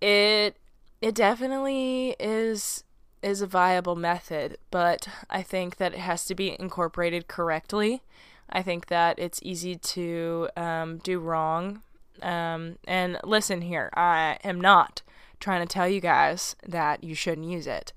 it 0.00 0.56
it 1.02 1.14
definitely 1.14 2.16
is 2.18 2.84
is 3.22 3.42
a 3.42 3.46
viable 3.46 3.94
method, 3.94 4.56
but 4.70 5.06
I 5.28 5.42
think 5.42 5.76
that 5.76 5.92
it 5.92 6.00
has 6.00 6.24
to 6.24 6.34
be 6.34 6.58
incorporated 6.58 7.28
correctly. 7.28 8.00
I 8.48 8.62
think 8.62 8.86
that 8.86 9.18
it's 9.18 9.38
easy 9.42 9.76
to 9.76 10.48
um, 10.56 10.96
do 10.96 11.18
wrong. 11.18 11.82
Um, 12.22 12.78
and 12.86 13.18
listen 13.24 13.62
here, 13.62 13.90
I 13.94 14.38
am 14.44 14.60
not 14.60 15.02
trying 15.40 15.66
to 15.66 15.72
tell 15.72 15.88
you 15.88 16.00
guys 16.00 16.56
that 16.66 17.02
you 17.02 17.14
shouldn't 17.14 17.48
use 17.48 17.66
it. 17.66 17.92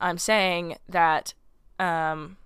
I'm 0.00 0.18
saying 0.18 0.76
that 0.88 1.34
um, 1.78 2.36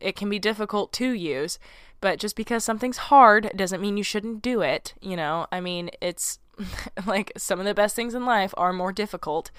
it 0.00 0.14
can 0.14 0.28
be 0.28 0.38
difficult 0.38 0.92
to 0.94 1.10
use, 1.10 1.58
but 2.00 2.18
just 2.18 2.36
because 2.36 2.64
something's 2.64 2.98
hard 2.98 3.50
doesn't 3.56 3.80
mean 3.80 3.96
you 3.96 4.04
shouldn't 4.04 4.42
do 4.42 4.60
it. 4.60 4.94
You 5.00 5.16
know, 5.16 5.46
I 5.50 5.60
mean, 5.60 5.90
it's 6.00 6.38
like 7.06 7.32
some 7.36 7.58
of 7.58 7.66
the 7.66 7.74
best 7.74 7.96
things 7.96 8.14
in 8.14 8.24
life 8.24 8.54
are 8.56 8.72
more 8.72 8.92
difficult. 8.92 9.50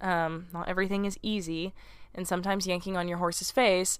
Um, 0.00 0.46
not 0.52 0.68
everything 0.68 1.04
is 1.04 1.18
easy, 1.22 1.74
and 2.14 2.26
sometimes 2.26 2.66
yanking 2.66 2.96
on 2.96 3.08
your 3.08 3.18
horse's 3.18 3.50
face 3.50 3.98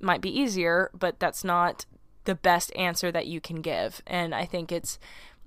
might 0.00 0.20
be 0.20 0.36
easier, 0.36 0.90
but 0.94 1.18
that's 1.18 1.44
not 1.44 1.86
the 2.24 2.34
best 2.34 2.74
answer 2.76 3.10
that 3.10 3.26
you 3.26 3.40
can 3.40 3.62
give. 3.62 4.02
And 4.06 4.34
I 4.34 4.44
think 4.44 4.70
it's, 4.70 4.98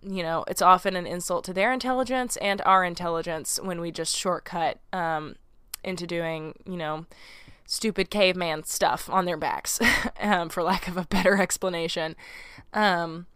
you 0.04 0.24
know, 0.24 0.44
it's 0.48 0.62
often 0.62 0.96
an 0.96 1.06
insult 1.06 1.46
to 1.46 1.54
their 1.54 1.72
intelligence 1.72 2.38
and 2.38 2.62
our 2.62 2.84
intelligence 2.84 3.60
when 3.62 3.80
we 3.80 3.92
just 3.92 4.16
shortcut 4.16 4.80
um, 4.92 5.36
into 5.84 6.08
doing, 6.08 6.56
you 6.66 6.78
know, 6.78 7.06
stupid 7.66 8.10
caveman 8.10 8.64
stuff 8.64 9.10
on 9.10 9.26
their 9.26 9.38
backs, 9.38 9.80
um, 10.20 10.50
for 10.50 10.64
lack 10.64 10.88
of 10.88 10.98
a 10.98 11.06
better 11.06 11.42
explanation. 11.42 12.16
Um, 12.74 13.28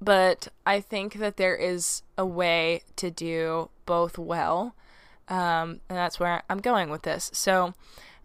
but 0.00 0.48
I 0.66 0.80
think 0.80 1.14
that 1.14 1.36
there 1.36 1.56
is 1.56 2.02
a 2.18 2.26
way 2.26 2.82
to 2.96 3.10
do 3.10 3.70
both 3.86 4.18
well. 4.18 4.74
Um, 5.28 5.80
and 5.88 5.96
that's 5.96 6.20
where 6.20 6.42
I'm 6.48 6.60
going 6.60 6.90
with 6.90 7.02
this. 7.02 7.30
So, 7.32 7.74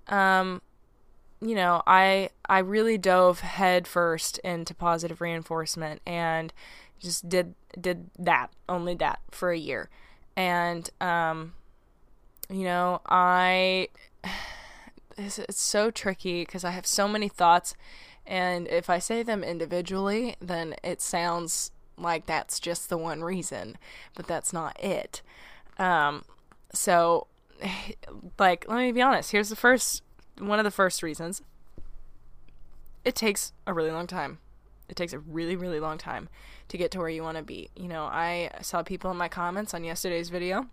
um, 0.07 0.61
you 1.41 1.55
know, 1.55 1.81
I 1.87 2.29
I 2.47 2.59
really 2.59 2.97
dove 2.97 3.39
headfirst 3.39 4.37
into 4.39 4.75
positive 4.75 5.21
reinforcement 5.21 6.01
and 6.05 6.53
just 7.01 7.27
did 7.27 7.55
did 7.79 8.09
that 8.17 8.51
only 8.69 8.95
that 8.95 9.19
for 9.31 9.51
a 9.51 9.57
year, 9.57 9.89
and 10.35 10.89
um, 11.01 11.53
you 12.49 12.63
know, 12.63 13.01
I 13.07 13.89
it's, 15.17 15.39
it's 15.39 15.61
so 15.61 15.91
tricky 15.91 16.43
because 16.43 16.63
I 16.63 16.71
have 16.71 16.85
so 16.85 17.07
many 17.07 17.27
thoughts, 17.27 17.75
and 18.25 18.67
if 18.67 18.89
I 18.89 18.99
say 18.99 19.23
them 19.23 19.43
individually, 19.43 20.35
then 20.41 20.75
it 20.83 21.01
sounds 21.01 21.71
like 21.97 22.25
that's 22.25 22.59
just 22.59 22.89
the 22.89 22.97
one 22.97 23.23
reason, 23.23 23.77
but 24.15 24.27
that's 24.27 24.53
not 24.53 24.79
it. 24.81 25.21
Um, 25.77 26.23
so, 26.73 27.27
like, 28.39 28.65
let 28.67 28.77
me 28.77 28.91
be 28.91 29.01
honest. 29.01 29.31
Here's 29.31 29.49
the 29.49 29.55
first 29.55 30.03
one 30.37 30.59
of 30.59 30.65
the 30.65 30.71
first 30.71 31.03
reasons. 31.03 31.41
It 33.03 33.15
takes 33.15 33.53
a 33.65 33.73
really 33.73 33.91
long 33.91 34.07
time. 34.07 34.39
It 34.87 34.95
takes 34.95 35.13
a 35.13 35.19
really, 35.19 35.55
really 35.55 35.79
long 35.79 35.97
time 35.97 36.29
to 36.71 36.77
get 36.77 36.89
to 36.89 36.99
where 36.99 37.09
you 37.09 37.21
want 37.21 37.35
to 37.35 37.43
be. 37.43 37.69
You 37.75 37.89
know, 37.89 38.05
I 38.05 38.49
saw 38.61 38.81
people 38.81 39.11
in 39.11 39.17
my 39.17 39.27
comments 39.27 39.73
on 39.73 39.83
yesterday's 39.83 40.29
video 40.29 40.67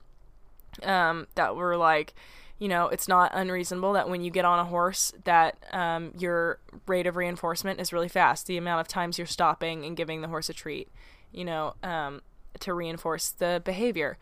um, 0.84 1.26
that 1.34 1.56
were 1.56 1.76
like, 1.76 2.14
you 2.60 2.68
know, 2.68 2.86
it's 2.86 3.08
not 3.08 3.32
unreasonable 3.34 3.94
that 3.94 4.08
when 4.08 4.20
you 4.20 4.30
get 4.30 4.44
on 4.44 4.60
a 4.60 4.64
horse 4.64 5.12
that 5.24 5.56
um, 5.72 6.12
your 6.16 6.60
rate 6.86 7.08
of 7.08 7.16
reinforcement 7.16 7.80
is 7.80 7.92
really 7.92 8.08
fast. 8.08 8.46
The 8.46 8.56
amount 8.56 8.80
of 8.80 8.86
times 8.86 9.18
you're 9.18 9.26
stopping 9.26 9.84
and 9.84 9.96
giving 9.96 10.20
the 10.20 10.28
horse 10.28 10.48
a 10.48 10.52
treat, 10.52 10.88
you 11.32 11.44
know, 11.44 11.74
um, 11.82 12.22
to 12.60 12.72
reinforce 12.74 13.30
the 13.30 13.60
behavior. 13.64 14.18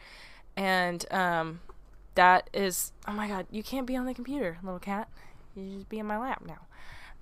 And 0.56 1.04
um, 1.12 1.60
that 2.14 2.48
is, 2.54 2.92
oh 3.06 3.12
my 3.12 3.28
God, 3.28 3.44
you 3.50 3.62
can't 3.62 3.86
be 3.86 3.96
on 3.96 4.06
the 4.06 4.14
computer, 4.14 4.56
little 4.62 4.80
cat. 4.80 5.10
You 5.54 5.74
just 5.74 5.90
be 5.90 5.98
in 5.98 6.06
my 6.06 6.16
lap 6.16 6.42
now. 6.46 6.60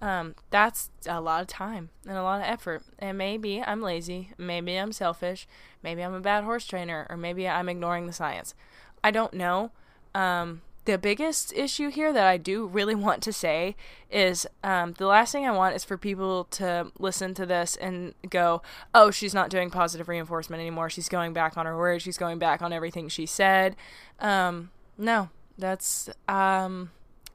Um, 0.04 0.34
that's 0.50 0.90
a 1.06 1.18
lot 1.18 1.40
of 1.40 1.46
time 1.46 1.88
and 2.06 2.18
a 2.18 2.22
lot 2.22 2.42
of 2.42 2.46
effort. 2.46 2.82
And 2.98 3.16
maybe 3.16 3.62
I'm 3.62 3.80
lazy, 3.80 4.32
maybe 4.36 4.76
I'm 4.76 4.92
selfish, 4.92 5.48
maybe 5.82 6.02
I'm 6.02 6.12
a 6.12 6.20
bad 6.20 6.44
horse 6.44 6.66
trainer, 6.66 7.06
or 7.08 7.16
maybe 7.16 7.48
I'm 7.48 7.70
ignoring 7.70 8.06
the 8.06 8.12
science. 8.12 8.54
I 9.02 9.10
don't 9.10 9.32
know. 9.32 9.70
Um, 10.14 10.60
the 10.84 10.98
biggest 10.98 11.54
issue 11.54 11.88
here 11.88 12.12
that 12.12 12.26
I 12.26 12.36
do 12.36 12.66
really 12.66 12.94
want 13.06 13.22
to 13.22 13.32
say 13.32 13.76
is 14.10 14.46
um, 14.62 14.92
the 14.92 15.06
last 15.06 15.32
thing 15.32 15.46
I 15.46 15.52
want 15.52 15.74
is 15.74 15.84
for 15.84 15.96
people 15.96 16.44
to 16.50 16.92
listen 16.98 17.32
to 17.32 17.46
this 17.46 17.74
and 17.76 18.12
go, 18.28 18.60
oh, 18.94 19.10
she's 19.10 19.32
not 19.32 19.48
doing 19.48 19.70
positive 19.70 20.06
reinforcement 20.06 20.60
anymore. 20.60 20.90
She's 20.90 21.08
going 21.08 21.32
back 21.32 21.56
on 21.56 21.64
her 21.64 21.78
word. 21.78 22.02
She's 22.02 22.18
going 22.18 22.38
back 22.38 22.60
on 22.60 22.74
everything 22.74 23.08
she 23.08 23.24
said. 23.24 23.74
Um, 24.20 24.70
no, 24.98 25.30
that's. 25.56 26.10
Um, 26.28 26.90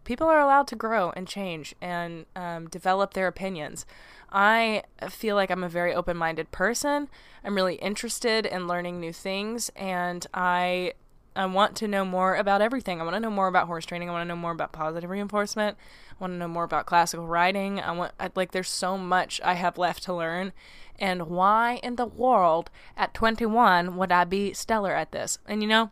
people 0.09 0.27
are 0.27 0.39
allowed 0.39 0.65
to 0.65 0.75
grow 0.75 1.11
and 1.15 1.27
change 1.27 1.75
and 1.79 2.25
um, 2.35 2.67
develop 2.67 3.13
their 3.13 3.27
opinions. 3.27 3.85
I 4.31 4.81
feel 5.07 5.35
like 5.35 5.51
I'm 5.51 5.63
a 5.63 5.69
very 5.69 5.93
open 5.93 6.17
minded 6.17 6.49
person. 6.49 7.09
I'm 7.43 7.53
really 7.53 7.75
interested 7.75 8.47
in 8.47 8.67
learning 8.67 8.99
new 8.99 9.13
things, 9.13 9.69
and 9.75 10.25
I 10.33 10.93
I 11.35 11.45
want 11.45 11.75
to 11.75 11.87
know 11.87 12.03
more 12.05 12.35
about 12.35 12.59
everything. 12.59 12.99
I 12.99 13.03
want 13.03 13.17
to 13.17 13.19
know 13.19 13.29
more 13.29 13.47
about 13.47 13.67
horse 13.67 13.85
training. 13.85 14.09
I 14.09 14.11
want 14.11 14.23
to 14.23 14.27
know 14.27 14.35
more 14.35 14.51
about 14.51 14.71
positive 14.71 15.11
reinforcement. 15.11 15.77
I 16.09 16.15
want 16.19 16.33
to 16.33 16.37
know 16.37 16.47
more 16.47 16.63
about 16.63 16.87
classical 16.87 17.27
riding. 17.27 17.79
I 17.79 17.91
want 17.91 18.13
I, 18.19 18.31
like 18.35 18.51
there's 18.51 18.67
so 18.67 18.97
much 18.97 19.39
I 19.43 19.53
have 19.53 19.77
left 19.77 20.01
to 20.05 20.13
learn. 20.15 20.53
And 20.97 21.27
why 21.27 21.79
in 21.83 21.97
the 21.97 22.07
world 22.07 22.71
at 22.97 23.13
21 23.13 23.95
would 23.95 24.11
I 24.11 24.23
be 24.23 24.53
stellar 24.53 24.95
at 24.95 25.11
this? 25.11 25.37
And 25.47 25.61
you 25.61 25.69
know, 25.69 25.91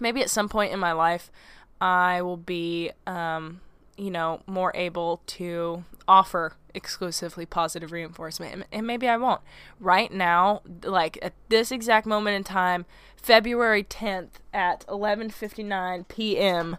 maybe 0.00 0.22
at 0.22 0.30
some 0.30 0.48
point 0.48 0.72
in 0.72 0.80
my 0.80 0.92
life 0.92 1.30
I 1.80 2.22
will 2.22 2.36
be 2.36 2.90
um, 3.06 3.60
you 3.96 4.10
know, 4.10 4.40
more 4.46 4.72
able 4.74 5.20
to 5.26 5.84
offer 6.06 6.56
exclusively 6.74 7.46
positive 7.46 7.92
reinforcement 7.92 8.66
and 8.72 8.86
maybe 8.86 9.08
I 9.08 9.16
won't. 9.16 9.40
Right 9.78 10.12
now, 10.12 10.62
like 10.82 11.18
at 11.22 11.34
this 11.48 11.70
exact 11.70 12.06
moment 12.06 12.36
in 12.36 12.44
time, 12.44 12.84
February 13.16 13.84
10th 13.84 14.30
at 14.52 14.86
11:59 14.86 16.08
p.m., 16.08 16.76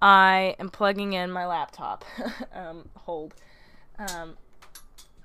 I 0.00 0.56
am 0.58 0.68
plugging 0.68 1.12
in 1.12 1.30
my 1.30 1.46
laptop. 1.46 2.04
um, 2.52 2.88
hold. 2.96 3.34
Um, 3.98 4.36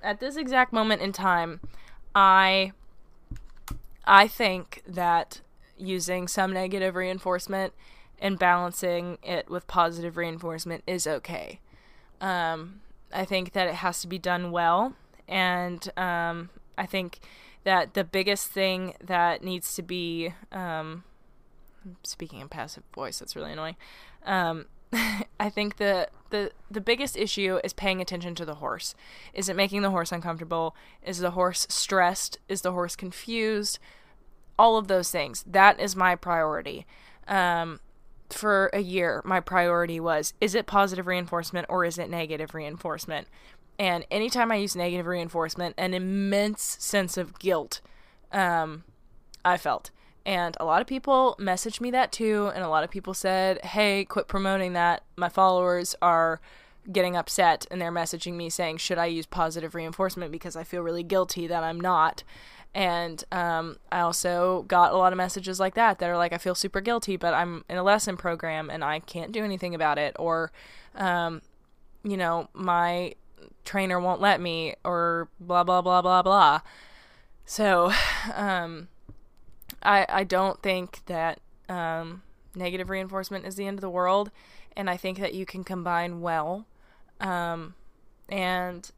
at 0.02 0.20
this 0.20 0.36
exact 0.36 0.72
moment 0.72 1.02
in 1.02 1.12
time, 1.12 1.60
I 2.14 2.72
I 4.04 4.28
think 4.28 4.82
that 4.86 5.40
using 5.76 6.28
some 6.28 6.52
negative 6.52 6.96
reinforcement 6.96 7.72
and 8.20 8.38
balancing 8.38 9.18
it 9.22 9.48
with 9.48 9.66
positive 9.66 10.16
reinforcement 10.16 10.82
is 10.86 11.06
okay. 11.06 11.60
Um, 12.20 12.80
I 13.12 13.24
think 13.24 13.52
that 13.52 13.68
it 13.68 13.76
has 13.76 14.00
to 14.02 14.08
be 14.08 14.18
done 14.18 14.50
well, 14.50 14.94
and 15.28 15.88
um, 15.96 16.50
I 16.76 16.86
think 16.86 17.20
that 17.64 17.94
the 17.94 18.04
biggest 18.04 18.48
thing 18.48 18.94
that 19.02 19.42
needs 19.44 19.74
to 19.74 19.82
be 19.82 20.34
um, 20.52 21.04
speaking 22.02 22.40
in 22.40 22.48
passive 22.48 22.84
voice, 22.94 23.18
that's 23.18 23.36
really 23.36 23.52
annoying. 23.52 23.76
Um, 24.24 24.66
I 25.40 25.50
think 25.50 25.76
the, 25.76 26.08
the 26.30 26.52
the 26.70 26.80
biggest 26.80 27.16
issue 27.16 27.60
is 27.62 27.72
paying 27.72 28.00
attention 28.00 28.34
to 28.36 28.44
the 28.44 28.56
horse. 28.56 28.94
Is 29.34 29.48
it 29.48 29.56
making 29.56 29.82
the 29.82 29.90
horse 29.90 30.12
uncomfortable? 30.12 30.74
Is 31.02 31.18
the 31.18 31.32
horse 31.32 31.66
stressed? 31.68 32.38
Is 32.48 32.62
the 32.62 32.72
horse 32.72 32.96
confused? 32.96 33.78
All 34.58 34.76
of 34.76 34.88
those 34.88 35.10
things. 35.10 35.44
That 35.46 35.78
is 35.78 35.94
my 35.94 36.16
priority. 36.16 36.86
Um, 37.28 37.80
for 38.30 38.70
a 38.72 38.80
year, 38.80 39.22
my 39.24 39.40
priority 39.40 40.00
was 40.00 40.34
is 40.40 40.54
it 40.54 40.66
positive 40.66 41.06
reinforcement 41.06 41.66
or 41.68 41.84
is 41.84 41.98
it 41.98 42.10
negative 42.10 42.54
reinforcement? 42.54 43.28
And 43.78 44.04
anytime 44.10 44.50
I 44.50 44.56
use 44.56 44.74
negative 44.74 45.06
reinforcement, 45.06 45.74
an 45.78 45.94
immense 45.94 46.76
sense 46.80 47.16
of 47.16 47.38
guilt 47.38 47.80
um, 48.32 48.84
I 49.44 49.56
felt. 49.56 49.90
And 50.26 50.56
a 50.60 50.64
lot 50.64 50.80
of 50.80 50.86
people 50.86 51.36
messaged 51.40 51.80
me 51.80 51.90
that 51.92 52.12
too. 52.12 52.50
And 52.54 52.62
a 52.62 52.68
lot 52.68 52.84
of 52.84 52.90
people 52.90 53.14
said, 53.14 53.64
hey, 53.64 54.04
quit 54.04 54.28
promoting 54.28 54.74
that. 54.74 55.02
My 55.16 55.28
followers 55.28 55.94
are 56.02 56.40
getting 56.90 57.16
upset 57.16 57.66
and 57.70 57.80
they're 57.80 57.92
messaging 57.92 58.34
me 58.34 58.50
saying, 58.50 58.78
Should 58.78 58.98
I 58.98 59.06
use 59.06 59.26
positive 59.26 59.74
reinforcement 59.74 60.32
because 60.32 60.56
I 60.56 60.64
feel 60.64 60.82
really 60.82 61.02
guilty 61.02 61.46
that 61.46 61.62
I'm 61.62 61.80
not? 61.80 62.24
And 62.74 63.24
um, 63.32 63.78
I 63.90 64.00
also 64.00 64.62
got 64.68 64.92
a 64.92 64.96
lot 64.96 65.12
of 65.12 65.16
messages 65.16 65.58
like 65.58 65.74
that 65.74 65.98
that 65.98 66.08
are 66.08 66.16
like, 66.16 66.32
I 66.32 66.38
feel 66.38 66.54
super 66.54 66.80
guilty, 66.80 67.16
but 67.16 67.34
I'm 67.34 67.64
in 67.68 67.76
a 67.76 67.82
lesson 67.82 68.16
program 68.16 68.70
and 68.70 68.84
I 68.84 69.00
can't 69.00 69.32
do 69.32 69.42
anything 69.42 69.74
about 69.74 69.98
it. 69.98 70.14
Or, 70.18 70.52
um, 70.94 71.42
you 72.04 72.16
know, 72.16 72.48
my 72.52 73.14
trainer 73.64 73.98
won't 73.98 74.20
let 74.20 74.40
me, 74.40 74.74
or 74.84 75.28
blah, 75.40 75.64
blah, 75.64 75.82
blah, 75.82 76.02
blah, 76.02 76.22
blah. 76.22 76.60
So, 77.44 77.92
um, 78.34 78.88
I, 79.82 80.06
I 80.08 80.24
don't 80.24 80.62
think 80.62 81.04
that 81.06 81.40
um, 81.68 82.22
negative 82.54 82.90
reinforcement 82.90 83.46
is 83.46 83.56
the 83.56 83.66
end 83.66 83.78
of 83.78 83.82
the 83.82 83.90
world. 83.90 84.30
And 84.76 84.88
I 84.88 84.96
think 84.96 85.18
that 85.18 85.34
you 85.34 85.46
can 85.46 85.64
combine 85.64 86.20
well. 86.20 86.66
Um, 87.20 87.74
and 88.28 88.88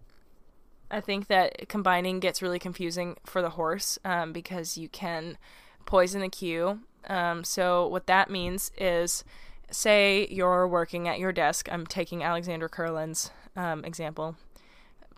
I 0.90 1.00
think 1.00 1.29
that 1.29 1.68
combining 1.68 2.20
gets 2.20 2.42
really 2.42 2.59
confusing 2.59 3.16
for 3.24 3.42
the 3.42 3.50
horse 3.50 3.98
um, 4.05 4.33
because 4.33 4.76
you 4.76 4.88
can 4.88 5.38
poison 5.87 6.20
the 6.20 6.29
cue. 6.29 6.81
Um, 7.07 7.44
so, 7.44 7.87
what 7.87 8.07
that 8.07 8.31
means 8.31 8.72
is 8.76 9.24
say 9.70 10.26
you're 10.31 10.66
working 10.66 11.09
at 11.09 11.18
your 11.18 11.33
desk. 11.33 11.68
I'm 11.70 11.87
taking 11.87 12.22
Alexandra 12.22 12.68
Kurland's 12.68 13.31
um, 13.57 13.85
example. 13.85 14.37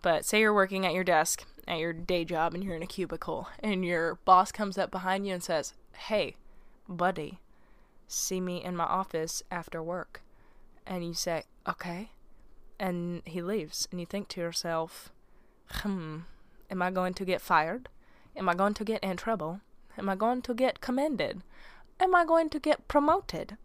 But 0.01 0.25
say 0.25 0.41
you're 0.41 0.53
working 0.53 0.85
at 0.85 0.93
your 0.93 1.03
desk 1.03 1.45
at 1.67 1.79
your 1.79 1.93
day 1.93 2.25
job 2.25 2.53
and 2.53 2.63
you're 2.63 2.75
in 2.75 2.83
a 2.83 2.87
cubicle 2.87 3.47
and 3.59 3.85
your 3.85 4.15
boss 4.25 4.51
comes 4.51 4.77
up 4.77 4.91
behind 4.91 5.25
you 5.25 5.33
and 5.33 5.43
says, 5.43 5.73
Hey, 5.95 6.35
buddy, 6.87 7.39
see 8.07 8.41
me 8.41 8.63
in 8.63 8.75
my 8.75 8.83
office 8.83 9.43
after 9.49 9.81
work. 9.81 10.21
And 10.85 11.05
you 11.05 11.13
say, 11.13 11.43
Okay. 11.67 12.09
And 12.79 13.21
he 13.25 13.41
leaves. 13.41 13.87
And 13.91 13.99
you 13.99 14.05
think 14.05 14.27
to 14.29 14.41
yourself, 14.41 15.09
Hmm, 15.67 16.19
am 16.69 16.81
I 16.81 16.91
going 16.91 17.13
to 17.15 17.25
get 17.25 17.41
fired? 17.41 17.89
Am 18.35 18.49
I 18.49 18.53
going 18.53 18.73
to 18.75 18.83
get 18.83 19.03
in 19.03 19.17
trouble? 19.17 19.61
Am 19.97 20.09
I 20.09 20.15
going 20.15 20.41
to 20.43 20.53
get 20.53 20.81
commended? 20.81 21.41
Am 21.99 22.15
I 22.15 22.25
going 22.25 22.49
to 22.49 22.59
get 22.59 22.87
promoted? 22.87 23.57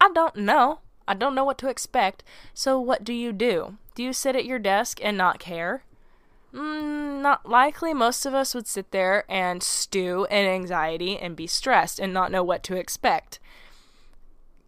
I 0.00 0.10
don't 0.12 0.36
know. 0.36 0.80
I 1.06 1.14
don't 1.14 1.34
know 1.34 1.44
what 1.44 1.58
to 1.58 1.68
expect. 1.68 2.24
So, 2.54 2.80
what 2.80 3.04
do 3.04 3.12
you 3.12 3.32
do? 3.32 3.76
Do 3.94 4.02
you 4.02 4.12
sit 4.12 4.36
at 4.36 4.44
your 4.44 4.58
desk 4.58 5.00
and 5.02 5.16
not 5.16 5.38
care? 5.38 5.84
Mm, 6.54 7.20
not 7.20 7.48
likely. 7.48 7.94
Most 7.94 8.26
of 8.26 8.34
us 8.34 8.54
would 8.54 8.66
sit 8.66 8.90
there 8.90 9.24
and 9.28 9.62
stew 9.62 10.26
in 10.30 10.46
anxiety 10.46 11.18
and 11.18 11.36
be 11.36 11.46
stressed 11.46 11.98
and 11.98 12.12
not 12.12 12.32
know 12.32 12.42
what 12.42 12.62
to 12.64 12.76
expect. 12.76 13.38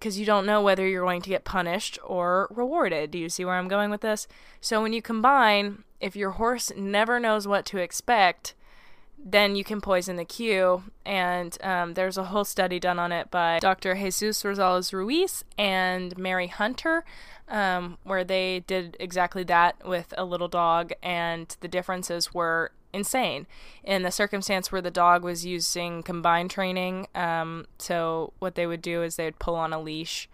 Because 0.02 0.18
you 0.18 0.26
don't 0.26 0.46
know 0.46 0.60
whether 0.60 0.84
you're 0.84 1.04
going 1.04 1.22
to 1.22 1.30
get 1.30 1.44
punished 1.44 1.96
or 2.02 2.48
rewarded. 2.50 3.12
Do 3.12 3.18
you 3.18 3.28
see 3.28 3.44
where 3.44 3.54
I'm 3.54 3.68
going 3.68 3.88
with 3.88 4.00
this? 4.00 4.26
So, 4.60 4.82
when 4.82 4.92
you 4.92 5.00
combine, 5.00 5.84
if 6.00 6.16
your 6.16 6.32
horse 6.32 6.72
never 6.76 7.20
knows 7.20 7.46
what 7.46 7.64
to 7.66 7.78
expect, 7.78 8.54
then 9.16 9.54
you 9.54 9.62
can 9.62 9.80
poison 9.80 10.16
the 10.16 10.24
cue. 10.24 10.82
And 11.06 11.56
um, 11.62 11.94
there's 11.94 12.18
a 12.18 12.24
whole 12.24 12.44
study 12.44 12.80
done 12.80 12.98
on 12.98 13.12
it 13.12 13.30
by 13.30 13.60
Dr. 13.60 13.94
Jesus 13.94 14.42
Rosales 14.42 14.92
Ruiz 14.92 15.44
and 15.56 16.18
Mary 16.18 16.48
Hunter, 16.48 17.04
um, 17.46 17.96
where 18.02 18.24
they 18.24 18.64
did 18.66 18.96
exactly 18.98 19.44
that 19.44 19.86
with 19.86 20.12
a 20.18 20.24
little 20.24 20.48
dog, 20.48 20.92
and 21.00 21.56
the 21.60 21.68
differences 21.68 22.34
were 22.34 22.72
insane. 22.92 23.46
In 23.84 24.02
the 24.02 24.10
circumstance 24.10 24.70
where 24.70 24.82
the 24.82 24.90
dog 24.90 25.22
was 25.22 25.44
using 25.46 26.02
combined 26.02 26.50
training, 26.50 27.06
um, 27.14 27.66
so 27.78 28.32
what 28.38 28.54
they 28.54 28.66
would 28.66 28.82
do 28.82 29.02
is 29.02 29.16
they 29.16 29.24
would 29.24 29.38
pull 29.38 29.54
on 29.54 29.72
a 29.72 29.80
leash 29.80 30.28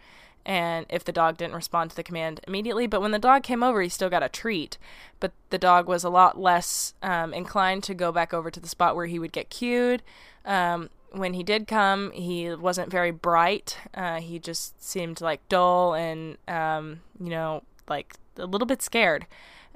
and 0.48 0.86
if 0.88 1.04
the 1.04 1.12
dog 1.12 1.36
didn't 1.36 1.54
respond 1.54 1.90
to 1.90 1.96
the 1.96 2.02
command 2.02 2.40
immediately. 2.48 2.86
But 2.86 3.02
when 3.02 3.10
the 3.10 3.18
dog 3.18 3.42
came 3.42 3.62
over, 3.62 3.82
he 3.82 3.90
still 3.90 4.08
got 4.08 4.22
a 4.22 4.30
treat. 4.30 4.78
But 5.20 5.32
the 5.50 5.58
dog 5.58 5.86
was 5.86 6.04
a 6.04 6.08
lot 6.08 6.40
less 6.40 6.94
um, 7.02 7.34
inclined 7.34 7.82
to 7.84 7.94
go 7.94 8.10
back 8.12 8.32
over 8.32 8.50
to 8.50 8.58
the 8.58 8.68
spot 8.68 8.96
where 8.96 9.06
he 9.06 9.18
would 9.18 9.32
get 9.32 9.50
cued. 9.50 10.02
Um, 10.46 10.88
when 11.12 11.34
he 11.34 11.42
did 11.42 11.66
come, 11.66 12.12
he 12.12 12.50
wasn't 12.54 12.90
very 12.90 13.10
bright. 13.10 13.76
Uh, 13.92 14.20
he 14.20 14.38
just 14.38 14.82
seemed 14.82 15.20
like 15.20 15.46
dull 15.50 15.94
and, 15.94 16.38
um, 16.48 17.00
you 17.20 17.28
know, 17.28 17.62
like 17.86 18.14
a 18.38 18.46
little 18.46 18.66
bit 18.66 18.80
scared. 18.80 19.26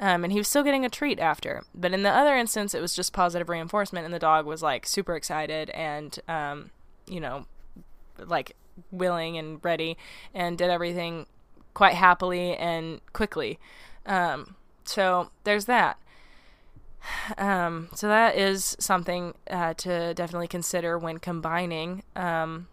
Um, 0.02 0.24
and 0.24 0.32
he 0.32 0.40
was 0.40 0.48
still 0.48 0.64
getting 0.64 0.84
a 0.84 0.90
treat 0.90 1.20
after. 1.20 1.62
But 1.76 1.92
in 1.92 2.02
the 2.02 2.10
other 2.10 2.36
instance, 2.36 2.74
it 2.74 2.80
was 2.80 2.92
just 2.92 3.12
positive 3.12 3.48
reinforcement, 3.48 4.04
and 4.04 4.12
the 4.12 4.18
dog 4.18 4.46
was 4.46 4.60
like 4.60 4.84
super 4.84 5.14
excited 5.14 5.70
and, 5.70 6.18
um, 6.26 6.70
you 7.06 7.20
know, 7.20 7.46
like 8.18 8.56
willing 8.90 9.38
and 9.38 9.64
ready 9.64 9.96
and 10.34 10.58
did 10.58 10.70
everything 10.70 11.26
quite 11.72 11.94
happily 11.94 12.56
and 12.56 13.00
quickly. 13.12 13.60
Um, 14.04 14.56
so 14.84 15.30
there's 15.44 15.66
that. 15.66 16.00
Um, 17.38 17.88
so 17.94 18.08
that 18.08 18.36
is 18.36 18.76
something 18.80 19.34
uh, 19.48 19.74
to 19.74 20.14
definitely 20.14 20.48
consider 20.48 20.98
when 20.98 21.18
combining. 21.18 22.02
Um, 22.16 22.66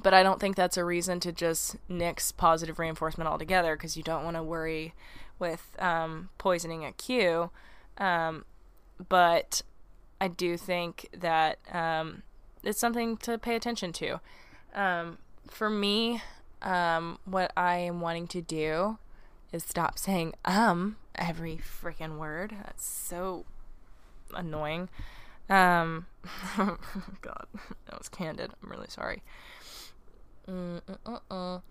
but 0.00 0.14
I 0.14 0.22
don't 0.22 0.38
think 0.38 0.54
that's 0.54 0.76
a 0.76 0.84
reason 0.84 1.18
to 1.20 1.32
just 1.32 1.76
nix 1.88 2.30
positive 2.30 2.78
reinforcement 2.78 3.28
altogether 3.28 3.74
because 3.74 3.96
you 3.96 4.04
don't 4.04 4.22
want 4.22 4.36
to 4.36 4.44
worry 4.44 4.94
with 5.42 5.76
um, 5.80 6.30
poisoning 6.38 6.84
a 6.84 6.92
cue. 6.92 7.50
Um, 7.98 8.44
but 9.08 9.62
I 10.20 10.28
do 10.28 10.56
think 10.56 11.08
that 11.18 11.58
um, 11.72 12.22
it's 12.62 12.78
something 12.78 13.16
to 13.18 13.36
pay 13.38 13.56
attention 13.56 13.92
to. 13.94 14.20
Um, 14.72 15.18
for 15.50 15.68
me, 15.68 16.22
um, 16.62 17.18
what 17.24 17.52
I 17.56 17.78
am 17.78 18.00
wanting 18.00 18.28
to 18.28 18.40
do 18.40 18.98
is 19.52 19.64
stop 19.64 19.98
saying 19.98 20.32
um 20.44 20.96
every 21.16 21.56
freaking 21.58 22.18
word. 22.18 22.54
That's 22.64 22.86
so 22.86 23.44
annoying. 24.32 24.88
Um, 25.50 26.06
God, 26.56 27.46
that 27.86 27.98
was 27.98 28.08
candid. 28.08 28.52
I'm 28.62 28.70
really 28.70 28.88
sorry. 28.88 29.22
Mm-mm-mm. 30.48 31.62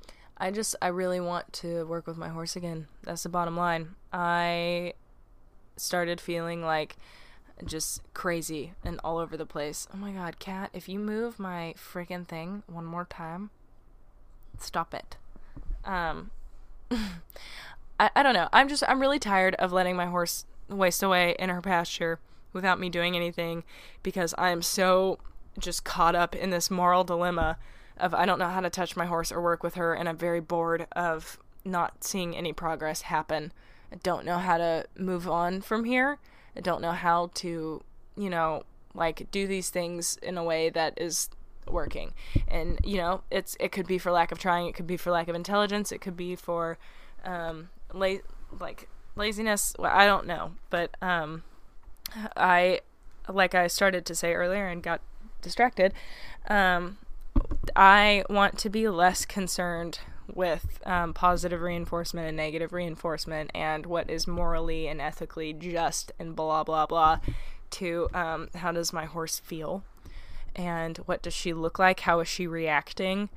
I 0.41 0.49
just, 0.49 0.75
I 0.82 0.88
really 0.88 1.19
want 1.19 1.54
to 1.54 1.86
work 1.86 2.08
with 2.08 2.17
my 2.17 2.30
horse 2.30 2.56
again. 2.56 2.88
That's 3.04 3.21
the 3.21 3.30
bottom 3.30 3.56
line. 3.56 3.89
I 4.12 4.93
started 5.77 6.19
feeling 6.19 6.63
like 6.63 6.97
just 7.63 8.01
crazy 8.15 8.73
and 8.84 8.99
all 9.04 9.19
over 9.19 9.38
the 9.38 9.45
place. 9.45 9.88
Oh 9.93 9.97
my 9.97 10.12
god, 10.12 10.39
cat, 10.39 10.71
if 10.73 10.89
you 10.89 10.97
move 10.97 11.38
my 11.38 11.75
freaking 11.77 12.27
thing 12.27 12.63
one 12.65 12.86
more 12.86 13.06
time, 13.06 13.51
stop 14.58 14.95
it. 14.95 15.17
Um, 15.86 16.32
I, 17.99 18.10
I 18.15 18.23
don't 18.23 18.34
know. 18.34 18.49
I'm 18.51 18.67
just, 18.67 18.84
I'm 18.88 18.99
really 18.99 19.19
tired 19.19 19.54
of 19.56 19.71
letting 19.71 19.95
my 19.95 20.08
horse 20.08 20.45
waste 20.67 21.04
away 21.04 21.36
in 21.38 21.49
her 21.49 21.62
pasture 21.62 22.19
without 22.51 22.80
me 22.80 22.89
doing 22.89 23.15
anything 23.15 23.63
because 24.01 24.34
I 24.39 24.49
am 24.49 24.63
so 24.63 25.19
just 25.60 25.84
caught 25.84 26.15
up 26.15 26.36
in 26.36 26.49
this 26.49 26.71
moral 26.71 27.04
dilemma 27.04 27.60
of 28.02 28.14
I 28.14 28.26
don't 28.26 28.40
know 28.40 28.50
how 28.50 28.60
to 28.62 28.70
touch 28.70 28.96
my 28.98 29.06
horse 29.06 29.32
or 29.32 29.42
work 29.42 29.64
with 29.64 29.76
her, 29.76 29.94
and 29.94 30.10
I'm 30.10 30.18
very 30.18 30.42
bored 30.42 30.88
of 30.92 31.40
not 31.64 32.04
seeing 32.04 32.36
any 32.36 32.52
progress 32.52 33.04
happen. 33.04 33.54
I 33.92 33.98
don't 33.98 34.26
know 34.26 34.38
how 34.40 34.58
to 34.58 34.86
move 34.98 35.30
on 35.30 35.62
from 35.62 35.84
here. 35.84 36.18
I 36.56 36.62
don't 36.62 36.82
know 36.82 36.92
how 36.92 37.30
to, 37.36 37.84
you 38.16 38.30
know, 38.30 38.64
like 38.94 39.30
do 39.32 39.48
these 39.48 39.70
things 39.70 40.18
in 40.22 40.38
a 40.38 40.44
way 40.44 40.70
that 40.70 41.00
is 41.00 41.30
working. 41.68 42.14
And 42.48 42.80
you 42.84 42.98
know, 42.98 43.22
it's 43.30 43.56
it 43.60 43.72
could 43.72 43.88
be 43.88 43.98
for 43.98 44.12
lack 44.12 44.32
of 44.32 44.40
trying, 44.40 44.68
it 44.68 44.76
could 44.76 44.88
be 44.88 44.98
for 44.98 45.12
lack 45.12 45.28
of 45.28 45.36
intelligence, 45.36 45.92
it 45.92 46.02
could 46.02 46.18
be 46.18 46.36
for 46.36 46.78
um 47.24 47.70
la- 47.94 48.16
like 48.60 48.90
laziness. 49.16 49.74
Well, 49.78 49.92
I 49.94 50.06
don't 50.06 50.26
know, 50.26 50.54
but 50.70 50.96
um 51.02 51.44
I 52.36 52.82
like 53.30 53.56
I 53.56 53.68
started 53.68 54.06
to 54.08 54.16
say 54.16 54.34
earlier 54.34 54.68
and 54.68 54.82
got 54.82 55.02
distracted. 55.42 55.94
Um 56.50 56.98
I 57.75 58.23
want 58.30 58.58
to 58.60 58.69
be 58.69 58.88
less 58.88 59.25
concerned 59.25 59.99
with 60.34 60.80
um, 60.86 61.13
positive 61.13 61.62
reinforcement 61.62 62.27
and 62.27 62.38
negative 62.38 62.71
reinforcement 62.71 63.51
and 63.54 63.86
what 63.86 64.10
is 64.10 64.27
morally 64.27 64.88
and 64.88 65.01
ethically 65.01 65.51
just 65.51 66.12
and 66.17 66.36
blah 66.36 66.63
blah 66.63 66.86
blah 66.86 67.19
to 67.71 68.10
um, 68.13 68.49
how 68.56 68.71
does 68.71 68.93
my 68.93 69.06
horse 69.06 69.39
feel? 69.39 69.84
And 70.56 70.97
what 70.99 71.21
does 71.21 71.34
she 71.34 71.54
look 71.54 71.80
like? 71.80 72.01
How 72.01 72.19
is 72.19 72.27
she 72.27 72.45
reacting? 72.45 73.30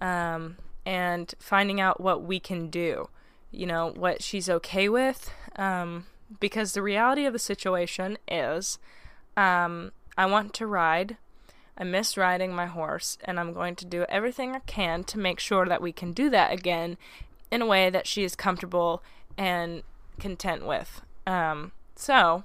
Um, 0.00 0.56
and 0.84 1.34
finding 1.38 1.80
out 1.80 2.00
what 2.00 2.22
we 2.22 2.40
can 2.40 2.68
do 2.68 3.08
you 3.50 3.66
know 3.66 3.92
what 3.96 4.22
she's 4.22 4.48
okay 4.48 4.88
with 4.88 5.30
um, 5.56 6.06
because 6.40 6.72
the 6.72 6.82
reality 6.82 7.24
of 7.24 7.32
the 7.32 7.38
situation 7.38 8.18
is 8.26 8.78
um, 9.36 9.92
i 10.16 10.26
want 10.26 10.52
to 10.54 10.66
ride 10.66 11.16
I 11.78 11.84
miss 11.84 12.16
riding 12.16 12.52
my 12.52 12.66
horse, 12.66 13.16
and 13.24 13.38
I'm 13.38 13.52
going 13.52 13.76
to 13.76 13.86
do 13.86 14.04
everything 14.08 14.54
I 14.54 14.60
can 14.60 15.04
to 15.04 15.18
make 15.18 15.38
sure 15.38 15.64
that 15.66 15.80
we 15.80 15.92
can 15.92 16.12
do 16.12 16.28
that 16.30 16.52
again 16.52 16.98
in 17.50 17.62
a 17.62 17.66
way 17.66 17.88
that 17.88 18.06
she 18.06 18.24
is 18.24 18.34
comfortable 18.34 19.02
and 19.36 19.82
content 20.18 20.66
with. 20.66 21.00
Um, 21.26 21.72
so 21.94 22.44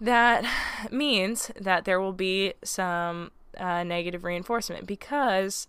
that 0.00 0.44
means 0.90 1.50
that 1.60 1.84
there 1.84 2.00
will 2.00 2.12
be 2.12 2.54
some 2.62 3.32
uh, 3.58 3.82
negative 3.82 4.24
reinforcement 4.24 4.86
because 4.86 5.66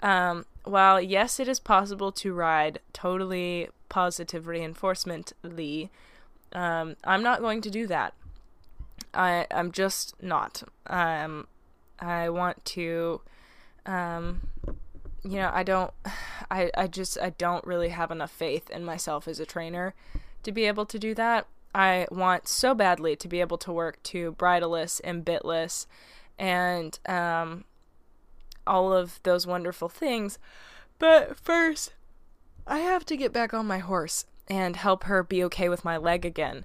um, 0.00 0.46
while 0.64 1.00
yes, 1.00 1.40
it 1.40 1.48
is 1.48 1.58
possible 1.58 2.12
to 2.12 2.32
ride 2.32 2.78
totally 2.92 3.68
positive 3.88 4.46
reinforcement 4.46 5.32
lee 5.42 5.90
um, 6.52 6.96
i'm 7.04 7.22
not 7.22 7.40
going 7.40 7.60
to 7.60 7.70
do 7.70 7.86
that 7.86 8.14
i 9.14 9.46
i'm 9.50 9.72
just 9.72 10.14
not 10.22 10.62
um 10.86 11.46
i 12.00 12.28
want 12.28 12.64
to 12.64 13.20
um 13.86 14.40
you 15.24 15.36
know 15.36 15.50
i 15.52 15.62
don't 15.62 15.92
i 16.50 16.70
i 16.76 16.86
just 16.86 17.18
i 17.20 17.30
don't 17.30 17.66
really 17.66 17.88
have 17.90 18.10
enough 18.10 18.30
faith 18.30 18.70
in 18.70 18.84
myself 18.84 19.28
as 19.28 19.40
a 19.40 19.46
trainer 19.46 19.94
to 20.42 20.52
be 20.52 20.64
able 20.64 20.86
to 20.86 20.98
do 20.98 21.14
that. 21.14 21.46
I 21.74 22.06
want 22.10 22.48
so 22.48 22.74
badly 22.74 23.14
to 23.16 23.28
be 23.28 23.40
able 23.40 23.58
to 23.58 23.72
work 23.72 24.02
to 24.04 24.32
bridleless 24.32 25.00
and 25.00 25.24
bitless 25.24 25.86
and 26.38 26.98
um 27.06 27.64
all 28.66 28.92
of 28.92 29.20
those 29.22 29.46
wonderful 29.46 29.88
things. 29.88 30.38
But 30.98 31.36
first 31.36 31.92
i 32.66 32.78
have 32.78 33.04
to 33.06 33.16
get 33.16 33.32
back 33.32 33.54
on 33.54 33.66
my 33.66 33.78
horse 33.78 34.26
and 34.48 34.76
help 34.76 35.04
her 35.04 35.22
be 35.22 35.44
okay 35.44 35.68
with 35.68 35.84
my 35.84 35.96
leg 35.96 36.24
again 36.24 36.64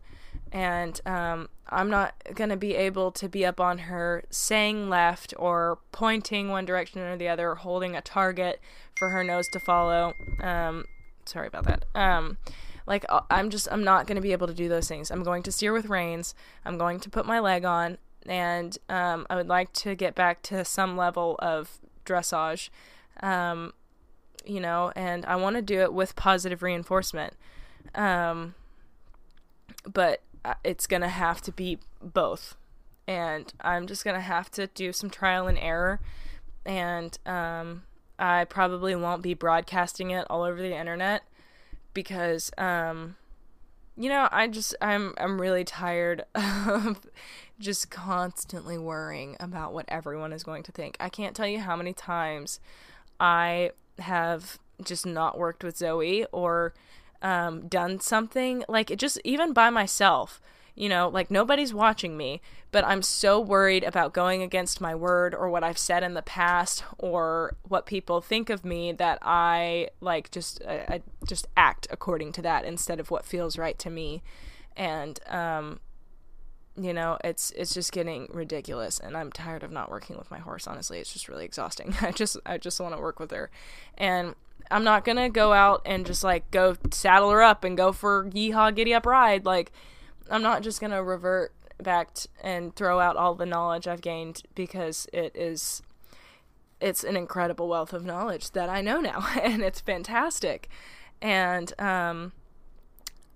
and 0.53 1.01
um, 1.07 1.49
I'm 1.67 1.89
not 1.89 2.13
gonna 2.35 2.55
be 2.55 2.75
able 2.75 3.11
to 3.13 3.27
be 3.27 3.43
up 3.43 3.59
on 3.59 3.79
her 3.79 4.23
saying 4.29 4.87
left 4.87 5.33
or 5.37 5.79
pointing 5.91 6.49
one 6.49 6.63
direction 6.63 7.01
or 7.01 7.17
the 7.17 7.27
other, 7.27 7.49
or 7.49 7.55
holding 7.55 7.95
a 7.95 8.01
target 8.01 8.61
for 8.97 9.09
her 9.09 9.23
nose 9.23 9.47
to 9.49 9.59
follow. 9.59 10.13
Um, 10.39 10.85
sorry 11.25 11.47
about 11.47 11.65
that. 11.65 11.85
Um, 11.95 12.37
like 12.85 13.03
uh, 13.09 13.21
I'm 13.31 13.49
just 13.49 13.67
I'm 13.71 13.83
not 13.83 14.05
gonna 14.05 14.21
be 14.21 14.31
able 14.31 14.47
to 14.47 14.53
do 14.53 14.69
those 14.69 14.87
things. 14.87 15.09
I'm 15.09 15.23
going 15.23 15.41
to 15.43 15.51
steer 15.51 15.73
with 15.73 15.87
reins. 15.87 16.35
I'm 16.63 16.77
going 16.77 16.99
to 16.99 17.09
put 17.09 17.25
my 17.25 17.39
leg 17.39 17.65
on, 17.65 17.97
and 18.27 18.77
um, 18.89 19.25
I 19.31 19.35
would 19.35 19.47
like 19.47 19.73
to 19.73 19.95
get 19.95 20.13
back 20.13 20.43
to 20.43 20.63
some 20.63 20.95
level 20.95 21.35
of 21.39 21.79
dressage. 22.05 22.69
Um, 23.21 23.73
you 24.45 24.59
know, 24.59 24.91
and 24.95 25.25
I 25.25 25.35
want 25.35 25.55
to 25.55 25.61
do 25.63 25.79
it 25.81 25.93
with 25.93 26.15
positive 26.15 26.61
reinforcement. 26.61 27.33
Um, 27.95 28.53
but 29.91 30.21
it's 30.63 30.87
gonna 30.87 31.09
have 31.09 31.41
to 31.41 31.51
be 31.51 31.79
both. 32.01 32.55
And 33.07 33.51
i'm 33.61 33.87
just 33.87 34.05
gonna 34.05 34.21
have 34.21 34.49
to 34.51 34.67
do 34.67 34.91
some 34.93 35.09
trial 35.09 35.47
and 35.47 35.57
error. 35.57 35.99
And 36.65 37.17
um, 37.25 37.83
i 38.17 38.45
probably 38.45 38.95
won't 38.95 39.21
be 39.21 39.33
broadcasting 39.33 40.11
it 40.11 40.25
all 40.29 40.43
over 40.43 40.61
the 40.61 40.75
internet 40.75 41.23
because 41.93 42.51
um, 42.57 43.15
you 43.95 44.09
know 44.09 44.27
i 44.31 44.47
just 44.47 44.75
i'm 44.81 45.13
i'm 45.17 45.39
really 45.39 45.63
tired 45.63 46.23
of 46.35 47.01
just 47.59 47.89
constantly 47.89 48.77
worrying 48.77 49.37
about 49.39 49.73
what 49.73 49.85
everyone 49.87 50.33
is 50.33 50.43
going 50.43 50.63
to 50.63 50.71
think. 50.71 50.97
I 50.99 51.07
can't 51.07 51.35
tell 51.35 51.47
you 51.47 51.59
how 51.59 51.75
many 51.75 51.93
times 51.93 52.59
i 53.19 53.71
have 53.99 54.57
just 54.83 55.05
not 55.05 55.37
worked 55.37 55.63
with 55.63 55.77
zoe 55.77 56.25
or 56.31 56.73
um, 57.23 57.67
done 57.67 57.99
something 57.99 58.63
like 58.67 58.91
it 58.91 58.99
just 58.99 59.19
even 59.23 59.53
by 59.53 59.69
myself 59.69 60.39
you 60.75 60.89
know 60.89 61.07
like 61.07 61.31
nobody's 61.31 61.73
watching 61.73 62.17
me 62.17 62.41
but 62.71 62.83
i'm 62.85 63.01
so 63.01 63.39
worried 63.39 63.83
about 63.83 64.13
going 64.13 64.41
against 64.41 64.81
my 64.81 64.93
word 64.93 65.33
or 65.33 65.49
what 65.49 65.63
i've 65.63 65.77
said 65.77 66.03
in 66.03 66.15
the 66.15 66.21
past 66.21 66.83
or 66.97 67.55
what 67.67 67.85
people 67.85 68.21
think 68.21 68.49
of 68.49 68.65
me 68.65 68.91
that 68.91 69.19
i 69.21 69.87
like 70.01 70.29
just 70.31 70.61
I, 70.67 70.73
I 70.89 71.01
just 71.25 71.47
act 71.55 71.87
according 71.89 72.33
to 72.33 72.41
that 72.41 72.65
instead 72.65 72.99
of 72.99 73.11
what 73.11 73.25
feels 73.25 73.57
right 73.57 73.77
to 73.79 73.89
me. 73.89 74.21
And 74.75 75.19
um 75.27 75.79
you 76.75 76.91
know 76.91 77.19
it's 77.23 77.51
it's 77.51 77.75
just 77.75 77.91
getting 77.91 78.27
ridiculous 78.33 78.99
and 78.99 79.15
i'm 79.15 79.31
tired 79.31 79.61
of 79.61 79.69
not 79.69 79.91
working 79.91 80.17
with 80.17 80.31
my 80.31 80.39
horse 80.39 80.65
honestly. 80.65 80.97
It's 80.99 81.13
just 81.13 81.29
really 81.29 81.45
exhausting. 81.45 81.95
I 82.01 82.11
just 82.11 82.35
i 82.45 82.57
just 82.57 82.79
want 82.79 82.95
to 82.95 83.01
work 83.01 83.19
with 83.19 83.31
her. 83.31 83.51
And 83.97 84.33
I'm 84.73 84.83
not 84.83 85.05
gonna 85.05 85.29
go 85.29 85.53
out 85.53 85.83
and 85.85 86.03
just 86.03 86.23
like 86.23 86.49
go 86.49 86.75
saddle 86.91 87.29
her 87.29 87.43
up 87.43 87.63
and 87.63 87.77
go 87.77 87.91
for 87.91 88.25
yeehaw 88.31 88.73
giddy 88.73 88.91
up 88.91 89.05
ride. 89.05 89.45
Like, 89.45 89.71
I'm 90.31 90.41
not 90.41 90.63
just 90.63 90.81
gonna 90.81 91.03
revert 91.03 91.53
back 91.81 92.15
t- 92.15 92.27
and 92.41 92.75
throw 92.75 92.99
out 92.99 93.15
all 93.15 93.35
the 93.35 93.45
knowledge 93.45 93.87
I've 93.87 94.01
gained 94.01 94.41
because 94.55 95.05
it 95.13 95.35
is, 95.35 95.83
it's 96.81 97.03
an 97.03 97.15
incredible 97.15 97.67
wealth 97.67 97.93
of 97.93 98.03
knowledge 98.03 98.49
that 98.51 98.67
I 98.67 98.81
know 98.81 98.99
now, 98.99 99.27
and 99.43 99.61
it's 99.61 99.79
fantastic. 99.79 100.67
And 101.21 101.79
um, 101.79 102.31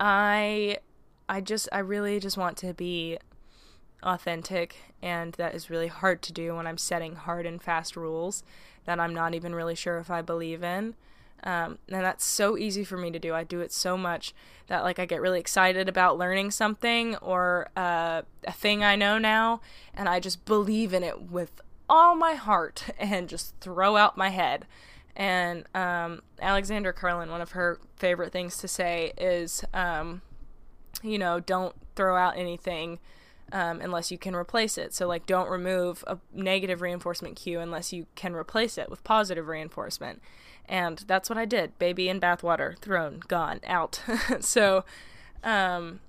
I, 0.00 0.78
I 1.28 1.40
just, 1.40 1.68
I 1.70 1.78
really 1.78 2.18
just 2.18 2.36
want 2.36 2.56
to 2.58 2.74
be 2.74 3.16
authentic, 4.02 4.94
and 5.00 5.34
that 5.34 5.54
is 5.54 5.70
really 5.70 5.86
hard 5.86 6.20
to 6.22 6.32
do 6.32 6.56
when 6.56 6.66
I'm 6.66 6.78
setting 6.78 7.14
hard 7.14 7.46
and 7.46 7.62
fast 7.62 7.96
rules 7.96 8.42
that 8.86 8.98
I'm 8.98 9.14
not 9.14 9.34
even 9.34 9.54
really 9.54 9.76
sure 9.76 9.98
if 9.98 10.10
I 10.10 10.20
believe 10.20 10.64
in. 10.64 10.96
Um, 11.44 11.78
and 11.88 12.04
that's 12.04 12.24
so 12.24 12.56
easy 12.56 12.84
for 12.84 12.96
me 12.96 13.10
to 13.10 13.18
do. 13.18 13.34
I 13.34 13.44
do 13.44 13.60
it 13.60 13.72
so 13.72 13.96
much 13.96 14.34
that 14.66 14.82
like 14.82 14.98
I 14.98 15.06
get 15.06 15.20
really 15.20 15.40
excited 15.40 15.88
about 15.88 16.18
learning 16.18 16.50
something 16.50 17.16
or 17.16 17.68
uh, 17.76 18.22
a 18.44 18.52
thing 18.52 18.82
I 18.82 18.96
know 18.96 19.18
now, 19.18 19.60
and 19.94 20.08
I 20.08 20.20
just 20.20 20.44
believe 20.44 20.92
in 20.92 21.02
it 21.02 21.30
with 21.30 21.60
all 21.88 22.14
my 22.14 22.34
heart 22.34 22.84
and 22.98 23.28
just 23.28 23.54
throw 23.60 23.96
out 23.96 24.16
my 24.16 24.30
head. 24.30 24.66
And 25.16 25.64
um, 25.74 26.22
Alexandra 26.40 26.92
Kurland, 26.92 27.30
one 27.30 27.40
of 27.40 27.52
her 27.52 27.80
favorite 27.96 28.30
things 28.30 28.58
to 28.58 28.68
say 28.68 29.12
is, 29.18 29.64
um, 29.74 30.22
you 31.02 31.18
know, 31.18 31.40
don't 31.40 31.74
throw 31.96 32.16
out 32.16 32.38
anything 32.38 33.00
um, 33.52 33.80
unless 33.80 34.12
you 34.12 34.18
can 34.18 34.36
replace 34.36 34.78
it. 34.78 34.94
So, 34.94 35.08
like, 35.08 35.26
don't 35.26 35.50
remove 35.50 36.04
a 36.06 36.18
negative 36.32 36.82
reinforcement 36.82 37.34
cue 37.34 37.58
unless 37.58 37.92
you 37.92 38.06
can 38.14 38.34
replace 38.34 38.78
it 38.78 38.90
with 38.90 39.02
positive 39.02 39.48
reinforcement. 39.48 40.22
And 40.68 40.98
that's 41.06 41.30
what 41.30 41.38
I 41.38 41.46
did. 41.46 41.78
Baby 41.78 42.08
in 42.08 42.20
bathwater, 42.20 42.78
thrown, 42.78 43.22
gone, 43.26 43.60
out. 43.66 44.02
so, 44.40 44.84
um, 45.42 46.00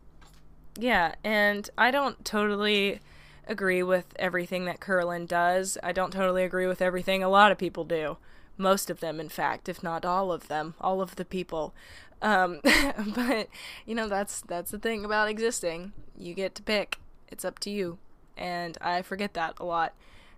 yeah, 0.77 1.15
and 1.23 1.69
I 1.77 1.91
don't 1.91 2.23
totally 2.25 2.99
agree 3.47 3.81
with 3.81 4.05
everything 4.17 4.65
that 4.65 4.79
Kurland 4.79 5.27
does. 5.27 5.77
I 5.81 5.91
don't 5.91 6.13
totally 6.13 6.43
agree 6.43 6.67
with 6.67 6.81
everything 6.81 7.23
a 7.23 7.29
lot 7.29 7.51
of 7.51 7.57
people 7.57 7.83
do. 7.83 8.17
Most 8.57 8.89
of 8.89 8.99
them, 8.99 9.19
in 9.19 9.29
fact, 9.29 9.69
if 9.69 9.81
not 9.81 10.05
all 10.05 10.31
of 10.31 10.47
them, 10.47 10.75
all 10.81 11.01
of 11.01 11.15
the 11.15 11.25
people. 11.25 11.73
Um, 12.21 12.59
but 13.15 13.47
you 13.85 13.95
know 13.95 14.09
that's 14.09 14.41
that's 14.41 14.71
the 14.71 14.79
thing 14.79 15.05
about 15.05 15.29
existing. 15.29 15.93
You 16.17 16.33
get 16.33 16.55
to 16.55 16.63
pick. 16.63 16.99
It's 17.29 17.45
up 17.45 17.59
to 17.59 17.69
you, 17.69 17.97
and 18.37 18.77
I 18.81 19.01
forget 19.01 19.33
that 19.33 19.53
a 19.59 19.65
lot. 19.65 19.93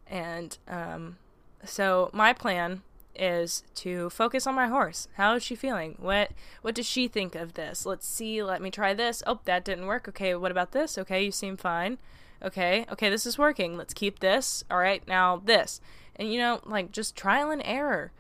And 0.08 0.58
um, 0.68 1.18
so 1.66 2.10
my 2.14 2.34
plan 2.34 2.84
is 3.15 3.63
to 3.76 4.10
focus 4.10 4.47
on 4.47 4.56
my 4.56 4.67
horse. 4.67 5.08
How 5.15 5.36
is 5.36 5.43
she 5.43 5.56
feeling? 5.56 5.95
What 6.00 6.32
what 6.62 6.76
does 6.76 6.86
she 6.86 7.08
think 7.08 7.36
of 7.36 7.54
this? 7.54 7.86
Let's 7.86 8.08
see. 8.08 8.41
Let 8.43 8.62
me 8.62 8.71
try 8.71 8.93
this. 8.93 9.21
Oh, 9.28 9.39
that 9.45 9.65
didn't 9.65 9.88
work. 9.88 10.08
Okay, 10.08 10.36
what 10.36 10.52
about 10.52 10.71
this? 10.71 10.97
Okay, 10.97 11.24
you 11.24 11.32
seem 11.32 11.58
fine. 11.58 11.97
Okay. 12.43 12.86
Okay, 12.91 13.10
this 13.10 13.26
is 13.26 13.38
working. 13.38 13.78
Let's 13.78 13.93
keep 13.93 14.19
this. 14.19 14.63
All 14.71 14.80
right, 14.80 15.08
now 15.08 15.41
this. 15.43 15.82
And 16.15 16.32
you 16.32 16.39
know, 16.39 16.62
like 16.65 16.91
just 16.91 17.15
trial 17.15 17.52
and 17.52 17.62
error. 17.65 18.12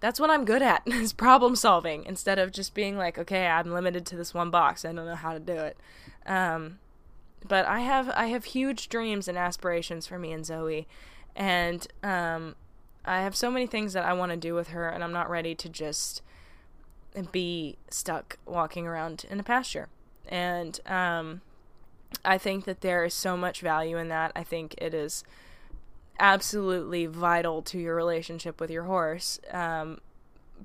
That's 0.00 0.20
what 0.20 0.30
I'm 0.30 0.44
good 0.44 0.62
at 0.62 0.82
is 0.86 1.12
problem 1.12 1.56
solving 1.56 2.04
instead 2.04 2.38
of 2.38 2.52
just 2.52 2.74
being 2.74 2.96
like, 2.96 3.18
okay, 3.18 3.46
I'm 3.46 3.72
limited 3.72 4.04
to 4.06 4.16
this 4.16 4.34
one 4.34 4.50
box. 4.50 4.84
I 4.84 4.92
don't 4.92 5.06
know 5.06 5.14
how 5.14 5.32
to 5.32 5.40
do 5.40 5.54
it. 5.54 5.76
Um, 6.26 6.78
but 7.46 7.66
I 7.66 7.80
have 7.80 8.08
I 8.10 8.26
have 8.26 8.44
huge 8.44 8.88
dreams 8.88 9.28
and 9.28 9.36
aspirations 9.38 10.06
for 10.06 10.18
me 10.18 10.32
and 10.32 10.44
Zoe, 10.44 10.88
and 11.36 11.86
um, 12.02 12.56
I 13.04 13.20
have 13.20 13.36
so 13.36 13.50
many 13.50 13.66
things 13.66 13.92
that 13.92 14.04
I 14.04 14.12
want 14.12 14.32
to 14.32 14.36
do 14.36 14.54
with 14.54 14.68
her, 14.68 14.88
and 14.88 15.04
I'm 15.04 15.12
not 15.12 15.28
ready 15.28 15.54
to 15.54 15.68
just 15.68 16.22
be 17.30 17.76
stuck 17.90 18.38
walking 18.46 18.86
around 18.86 19.24
in 19.30 19.38
a 19.38 19.42
pasture. 19.42 19.88
And 20.28 20.80
um, 20.86 21.42
I 22.24 22.38
think 22.38 22.64
that 22.64 22.80
there 22.80 23.04
is 23.04 23.14
so 23.14 23.36
much 23.36 23.60
value 23.60 23.98
in 23.98 24.08
that. 24.08 24.32
I 24.34 24.42
think 24.42 24.74
it 24.78 24.94
is 24.94 25.22
absolutely 26.18 27.06
vital 27.06 27.62
to 27.62 27.78
your 27.78 27.94
relationship 27.94 28.60
with 28.60 28.70
your 28.70 28.84
horse. 28.84 29.38
Um, 29.50 30.00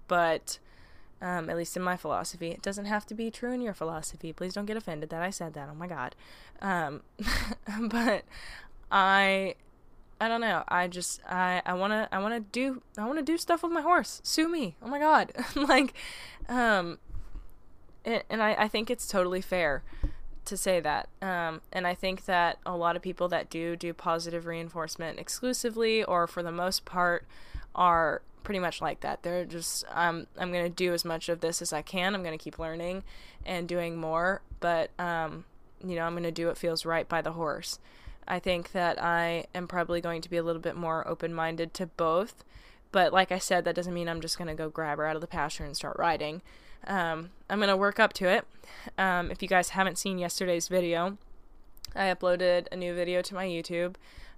but 0.07 0.59
um, 1.21 1.49
at 1.49 1.57
least 1.57 1.75
in 1.75 1.83
my 1.83 1.97
philosophy, 1.97 2.51
it 2.51 2.61
doesn't 2.61 2.85
have 2.85 3.05
to 3.07 3.13
be 3.13 3.29
true 3.29 3.51
in 3.51 3.61
your 3.61 3.73
philosophy. 3.73 4.31
Please 4.31 4.53
don't 4.53 4.65
get 4.65 4.77
offended 4.77 5.09
that 5.09 5.21
I 5.21 5.29
said 5.29 5.53
that. 5.53 5.69
Oh 5.71 5.75
my 5.75 5.87
god. 5.87 6.15
Um, 6.61 7.01
but 7.89 8.23
I 8.91 9.55
I 10.19 10.27
don't 10.27 10.41
know. 10.41 10.63
I 10.67 10.87
just 10.87 11.21
I 11.27 11.61
I 11.65 11.73
want 11.73 11.93
to 11.93 12.09
I 12.11 12.19
want 12.19 12.33
to 12.33 12.39
do 12.39 12.81
I 12.97 13.05
want 13.05 13.19
to 13.19 13.23
do 13.23 13.37
stuff 13.37 13.63
with 13.63 13.71
my 13.71 13.81
horse. 13.81 14.21
Sue 14.23 14.49
me. 14.49 14.75
Oh 14.81 14.87
my 14.87 14.99
god. 14.99 15.31
like 15.55 15.93
um 16.47 16.99
and, 18.03 18.23
and 18.29 18.43
I 18.43 18.53
I 18.53 18.67
think 18.67 18.89
it's 18.89 19.07
totally 19.07 19.41
fair 19.41 19.83
to 20.45 20.57
say 20.57 20.79
that. 20.81 21.07
Um 21.21 21.61
and 21.71 21.87
I 21.87 21.95
think 21.95 22.25
that 22.25 22.59
a 22.65 22.75
lot 22.75 22.95
of 22.95 23.01
people 23.01 23.29
that 23.29 23.49
do 23.49 23.75
do 23.75 23.93
positive 23.93 24.45
reinforcement 24.45 25.19
exclusively 25.19 26.03
or 26.03 26.27
for 26.27 26.43
the 26.43 26.51
most 26.51 26.83
part 26.83 27.25
are 27.73 28.21
pretty 28.43 28.59
much 28.59 28.81
like 28.81 28.99
that. 29.01 29.23
They're 29.23 29.45
just 29.45 29.85
um 29.91 30.27
I'm 30.37 30.51
going 30.51 30.65
to 30.65 30.69
do 30.69 30.93
as 30.93 31.05
much 31.05 31.29
of 31.29 31.39
this 31.39 31.61
as 31.61 31.71
I 31.71 31.81
can. 31.81 32.13
I'm 32.13 32.23
going 32.23 32.37
to 32.37 32.43
keep 32.43 32.59
learning 32.59 33.03
and 33.45 33.69
doing 33.69 33.95
more, 33.95 34.41
but 34.59 34.91
um 34.99 35.45
you 35.85 35.95
know, 35.95 36.03
I'm 36.03 36.11
going 36.11 36.23
to 36.23 36.31
do 36.31 36.47
what 36.47 36.57
feels 36.57 36.85
right 36.85 37.07
by 37.07 37.21
the 37.21 37.31
horse. 37.31 37.79
I 38.27 38.39
think 38.39 38.71
that 38.73 39.01
I 39.01 39.45
am 39.55 39.67
probably 39.67 40.01
going 40.01 40.21
to 40.21 40.29
be 40.29 40.37
a 40.37 40.43
little 40.43 40.61
bit 40.61 40.75
more 40.75 41.07
open 41.07 41.33
minded 41.33 41.73
to 41.75 41.87
both 41.87 42.43
but 42.91 43.13
like 43.13 43.31
I 43.31 43.39
said, 43.39 43.65
that 43.65 43.75
doesn't 43.75 43.93
mean 43.93 44.09
I'm 44.09 44.21
just 44.21 44.37
going 44.37 44.47
to 44.47 44.53
go 44.53 44.69
grab 44.69 44.97
her 44.97 45.05
out 45.05 45.15
of 45.15 45.21
the 45.21 45.27
pasture 45.27 45.63
and 45.63 45.75
start 45.75 45.97
riding. 45.99 46.41
Um, 46.87 47.29
I'm 47.49 47.59
going 47.59 47.69
to 47.69 47.77
work 47.77 47.99
up 47.99 48.13
to 48.13 48.27
it. 48.27 48.45
Um, 48.97 49.31
if 49.31 49.41
you 49.41 49.47
guys 49.47 49.69
haven't 49.69 49.97
seen 49.97 50.17
yesterday's 50.17 50.67
video, 50.67 51.17
I 51.95 52.05
uploaded 52.05 52.67
a 52.71 52.75
new 52.75 52.95
video 52.95 53.21
to 53.21 53.35
my 53.35 53.45
YouTube 53.45 53.95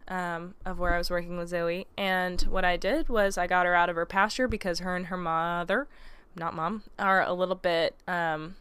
um, 0.08 0.56
of 0.66 0.80
where 0.80 0.94
I 0.94 0.98
was 0.98 1.10
working 1.10 1.38
with 1.38 1.50
Zoe. 1.50 1.88
And 1.98 2.42
what 2.44 2.66
I 2.66 2.76
did 2.78 3.08
was 3.08 3.38
I 3.38 3.48
got 3.48 3.66
her 3.66 3.76
out 3.76 3.90
of 3.90 3.96
her 3.96 4.06
pasture 4.06 4.48
because 4.48 4.80
her 4.80 4.96
and 4.96 5.08
her 5.08 5.18
mother, 5.18 5.88
not 6.36 6.54
mom, 6.54 6.84
are 7.00 7.24
a 7.24 7.34
little 7.34 7.56
bit, 7.56 7.96
um, 8.08 8.56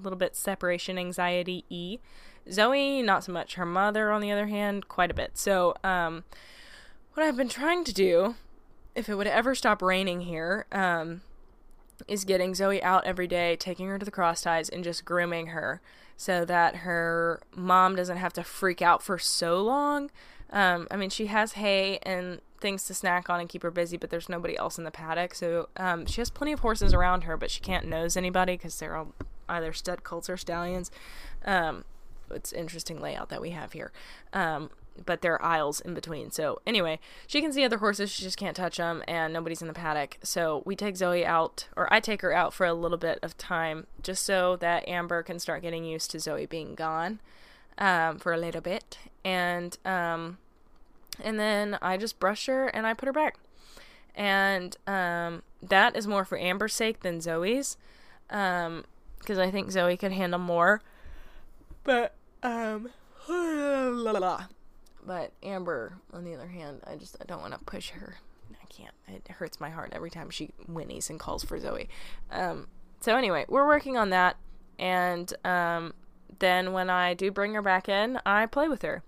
a 0.00 0.02
little 0.02 0.18
bit 0.18 0.34
separation 0.34 0.98
anxiety 0.98 1.64
e. 1.68 1.98
Zoe, 2.50 3.02
not 3.02 3.24
so 3.24 3.32
much. 3.32 3.54
Her 3.54 3.66
mother, 3.66 4.10
on 4.10 4.20
the 4.20 4.30
other 4.30 4.46
hand, 4.46 4.88
quite 4.88 5.10
a 5.10 5.14
bit. 5.14 5.32
So, 5.34 5.74
um, 5.84 6.24
what 7.14 7.24
I've 7.24 7.36
been 7.36 7.48
trying 7.48 7.84
to 7.84 7.92
do, 7.92 8.36
if 8.94 9.08
it 9.08 9.14
would 9.14 9.26
ever 9.26 9.54
stop 9.54 9.82
raining 9.82 10.22
here, 10.22 10.66
um, 10.72 11.22
is 12.06 12.24
getting 12.24 12.54
Zoe 12.54 12.82
out 12.82 13.04
every 13.04 13.26
day, 13.26 13.56
taking 13.56 13.88
her 13.88 13.98
to 13.98 14.04
the 14.04 14.10
cross 14.10 14.42
ties, 14.42 14.68
and 14.68 14.84
just 14.84 15.04
grooming 15.04 15.48
her 15.48 15.80
so 16.16 16.44
that 16.44 16.76
her 16.76 17.40
mom 17.54 17.96
doesn't 17.96 18.16
have 18.16 18.32
to 18.34 18.42
freak 18.42 18.82
out 18.82 19.02
for 19.02 19.18
so 19.18 19.62
long. 19.62 20.10
Um, 20.50 20.88
I 20.90 20.96
mean, 20.96 21.10
she 21.10 21.26
has 21.26 21.52
hay 21.52 21.98
and 22.02 22.40
things 22.60 22.84
to 22.86 22.94
snack 22.94 23.30
on 23.30 23.40
and 23.40 23.48
keep 23.48 23.62
her 23.62 23.70
busy, 23.70 23.96
but 23.96 24.10
there's 24.10 24.28
nobody 24.28 24.56
else 24.56 24.78
in 24.78 24.84
the 24.84 24.90
paddock. 24.90 25.34
So 25.34 25.68
um, 25.76 26.06
she 26.06 26.20
has 26.20 26.30
plenty 26.30 26.52
of 26.52 26.60
horses 26.60 26.92
around 26.92 27.22
her, 27.22 27.36
but 27.36 27.50
she 27.50 27.60
can't 27.60 27.86
nose 27.86 28.16
anybody 28.16 28.54
because 28.54 28.78
they're 28.78 28.96
all 28.96 29.14
either 29.48 29.72
stud 29.72 30.02
colts 30.02 30.28
or 30.28 30.36
stallions. 30.36 30.90
Um, 31.44 31.84
it's 32.30 32.52
interesting 32.52 33.00
layout 33.00 33.28
that 33.28 33.40
we 33.40 33.50
have 33.50 33.72
here. 33.72 33.92
Um, 34.32 34.70
but 35.04 35.22
there 35.22 35.34
are 35.34 35.42
aisles 35.42 35.80
in 35.80 35.94
between. 35.94 36.30
So 36.30 36.60
anyway, 36.66 36.98
she 37.26 37.40
can 37.40 37.52
see 37.52 37.64
other 37.64 37.78
horses, 37.78 38.10
she 38.10 38.22
just 38.22 38.36
can't 38.36 38.56
touch 38.56 38.78
them, 38.78 39.02
and 39.06 39.32
nobody's 39.32 39.62
in 39.62 39.68
the 39.68 39.74
paddock. 39.74 40.18
So 40.22 40.62
we 40.64 40.76
take 40.76 40.96
Zoe 40.96 41.24
out, 41.24 41.68
or 41.76 41.92
I 41.92 42.00
take 42.00 42.22
her 42.22 42.32
out 42.32 42.52
for 42.52 42.66
a 42.66 42.74
little 42.74 42.98
bit 42.98 43.18
of 43.22 43.36
time, 43.38 43.86
just 44.02 44.24
so 44.24 44.56
that 44.56 44.88
Amber 44.88 45.22
can 45.22 45.38
start 45.38 45.62
getting 45.62 45.84
used 45.84 46.10
to 46.10 46.20
Zoe 46.20 46.46
being 46.46 46.74
gone 46.74 47.20
um, 47.78 48.18
for 48.18 48.32
a 48.32 48.38
little 48.38 48.60
bit, 48.60 48.98
and 49.24 49.78
um, 49.84 50.38
and 51.22 51.38
then 51.38 51.78
I 51.80 51.96
just 51.96 52.18
brush 52.18 52.46
her 52.46 52.66
and 52.68 52.86
I 52.86 52.94
put 52.94 53.06
her 53.06 53.12
back, 53.12 53.38
and 54.14 54.76
um, 54.86 55.42
that 55.62 55.96
is 55.96 56.06
more 56.06 56.24
for 56.24 56.38
Amber's 56.38 56.74
sake 56.74 57.00
than 57.00 57.20
Zoe's, 57.20 57.76
because 58.26 58.66
um, 58.66 58.84
I 59.38 59.50
think 59.50 59.70
Zoe 59.70 59.96
could 59.96 60.12
handle 60.12 60.40
more, 60.40 60.82
but 61.84 62.14
um. 62.42 62.88
But 65.06 65.32
Amber, 65.42 65.94
on 66.12 66.24
the 66.24 66.34
other 66.34 66.48
hand, 66.48 66.80
I 66.86 66.96
just 66.96 67.16
I 67.20 67.24
don't 67.24 67.40
want 67.40 67.54
to 67.54 67.60
push 67.60 67.90
her. 67.90 68.16
I 68.52 68.66
can't. 68.66 68.94
It 69.08 69.26
hurts 69.28 69.60
my 69.60 69.70
heart 69.70 69.92
every 69.94 70.10
time 70.10 70.28
she 70.28 70.50
whinnies 70.70 71.08
and 71.08 71.18
calls 71.18 71.44
for 71.44 71.58
Zoe. 71.58 71.88
Um, 72.30 72.68
so 73.00 73.16
anyway, 73.16 73.46
we're 73.48 73.66
working 73.66 73.96
on 73.96 74.10
that, 74.10 74.36
and 74.78 75.32
um, 75.44 75.94
then 76.38 76.72
when 76.72 76.90
I 76.90 77.14
do 77.14 77.30
bring 77.30 77.54
her 77.54 77.62
back 77.62 77.88
in, 77.88 78.18
I 78.26 78.46
play 78.46 78.68
with 78.68 78.82
her. 78.82 79.02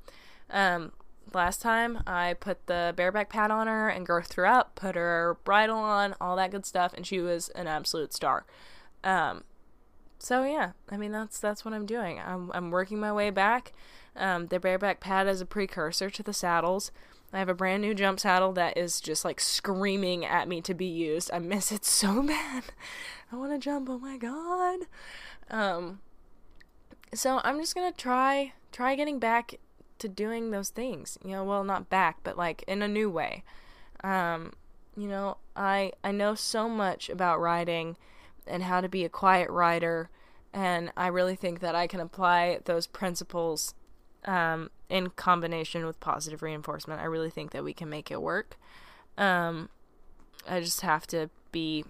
Um, 0.48 0.92
last 1.34 1.60
time 1.60 2.02
I 2.06 2.34
put 2.34 2.66
the 2.66 2.92
bareback 2.96 3.28
pad 3.28 3.50
on 3.50 3.66
her 3.66 3.88
and 3.88 4.06
girthed 4.06 4.34
her 4.34 4.46
up, 4.46 4.74
put 4.74 4.94
her 4.94 5.36
bridle 5.44 5.78
on, 5.78 6.14
all 6.20 6.36
that 6.36 6.50
good 6.50 6.66
stuff, 6.66 6.92
and 6.94 7.06
she 7.06 7.20
was 7.20 7.48
an 7.50 7.66
absolute 7.66 8.12
star. 8.12 8.46
Um, 9.04 9.44
so 10.20 10.44
yeah, 10.44 10.72
I 10.90 10.98
mean 10.98 11.12
that's 11.12 11.40
that's 11.40 11.64
what 11.64 11.72
I'm 11.72 11.86
doing. 11.86 12.20
I'm 12.20 12.50
I'm 12.52 12.70
working 12.70 13.00
my 13.00 13.12
way 13.12 13.30
back. 13.30 13.72
Um, 14.14 14.48
the 14.48 14.60
bareback 14.60 15.00
pad 15.00 15.26
is 15.26 15.40
a 15.40 15.46
precursor 15.46 16.10
to 16.10 16.22
the 16.22 16.34
saddles. 16.34 16.92
I 17.32 17.38
have 17.38 17.48
a 17.48 17.54
brand 17.54 17.80
new 17.80 17.94
jump 17.94 18.20
saddle 18.20 18.52
that 18.52 18.76
is 18.76 19.00
just 19.00 19.24
like 19.24 19.40
screaming 19.40 20.24
at 20.24 20.46
me 20.46 20.60
to 20.62 20.74
be 20.74 20.86
used. 20.86 21.30
I 21.32 21.38
miss 21.38 21.72
it 21.72 21.84
so 21.84 22.22
bad. 22.26 22.64
I 23.32 23.36
want 23.36 23.52
to 23.52 23.58
jump. 23.58 23.88
Oh 23.88 23.98
my 23.98 24.18
god. 24.18 24.80
Um, 25.50 26.00
so 27.14 27.40
I'm 27.42 27.58
just 27.58 27.74
gonna 27.74 27.92
try 27.92 28.52
try 28.72 28.94
getting 28.96 29.18
back 29.18 29.54
to 30.00 30.08
doing 30.08 30.50
those 30.50 30.68
things. 30.68 31.18
You 31.24 31.30
know, 31.30 31.44
well 31.44 31.64
not 31.64 31.88
back, 31.88 32.18
but 32.22 32.36
like 32.36 32.62
in 32.68 32.82
a 32.82 32.88
new 32.88 33.08
way. 33.08 33.42
Um, 34.04 34.52
you 34.96 35.08
know, 35.08 35.38
I 35.56 35.92
I 36.04 36.12
know 36.12 36.34
so 36.34 36.68
much 36.68 37.08
about 37.08 37.40
riding 37.40 37.96
and 38.46 38.62
how 38.62 38.80
to 38.80 38.88
be 38.88 39.04
a 39.04 39.08
quiet 39.08 39.50
rider, 39.50 40.10
and 40.52 40.92
I 40.96 41.08
really 41.08 41.36
think 41.36 41.60
that 41.60 41.74
I 41.74 41.86
can 41.86 42.00
apply 42.00 42.60
those 42.64 42.86
principles 42.86 43.74
um, 44.24 44.70
in 44.88 45.10
combination 45.10 45.86
with 45.86 46.00
positive 46.00 46.42
reinforcement. 46.42 47.00
I 47.00 47.04
really 47.04 47.30
think 47.30 47.52
that 47.52 47.64
we 47.64 47.72
can 47.72 47.88
make 47.88 48.10
it 48.10 48.20
work. 48.20 48.58
Um, 49.16 49.68
I 50.48 50.60
just 50.60 50.80
have 50.80 51.06
to 51.08 51.30
be 51.52 51.84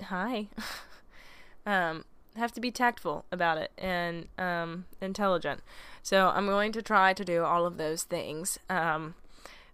hi. 0.00 0.48
um, 1.66 2.04
have 2.36 2.52
to 2.52 2.60
be 2.60 2.70
tactful 2.70 3.24
about 3.30 3.58
it 3.58 3.70
and 3.78 4.26
um, 4.38 4.86
intelligent. 5.00 5.60
So 6.02 6.28
I'm 6.34 6.46
going 6.46 6.72
to 6.72 6.82
try 6.82 7.12
to 7.12 7.24
do 7.24 7.44
all 7.44 7.66
of 7.66 7.76
those 7.76 8.02
things. 8.02 8.58
Um, 8.68 9.14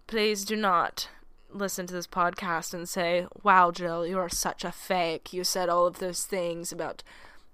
please 0.07 0.45
do 0.45 0.55
not 0.55 1.09
listen 1.51 1.87
to 1.87 1.93
this 1.93 2.07
podcast 2.07 2.73
and 2.73 2.87
say, 2.87 3.27
"Wow, 3.43 3.71
Jill, 3.71 4.05
you 4.05 4.17
are 4.19 4.29
such 4.29 4.63
a 4.63 4.71
fake. 4.71 5.33
You 5.33 5.43
said 5.43 5.69
all 5.69 5.87
of 5.87 5.99
those 5.99 6.25
things 6.25 6.71
about." 6.71 7.03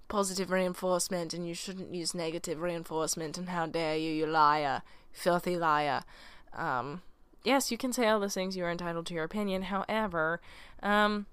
positive 0.08 0.50
reinforcement 0.50 1.34
and 1.34 1.46
you 1.46 1.54
shouldn't 1.54 1.94
use 1.94 2.14
negative 2.14 2.60
reinforcement 2.60 3.36
and 3.38 3.50
how 3.50 3.66
dare 3.66 3.96
you, 3.96 4.10
you 4.10 4.26
liar, 4.26 4.82
filthy 5.12 5.56
liar. 5.56 6.02
Um, 6.54 7.02
yes, 7.44 7.70
you 7.70 7.78
can 7.78 7.92
say 7.92 8.08
all 8.08 8.20
those 8.20 8.34
things, 8.34 8.56
you 8.56 8.64
are 8.64 8.70
entitled 8.70 9.06
to 9.06 9.14
your 9.14 9.24
opinion. 9.24 9.62
However, 9.62 10.40
um, 10.82 11.26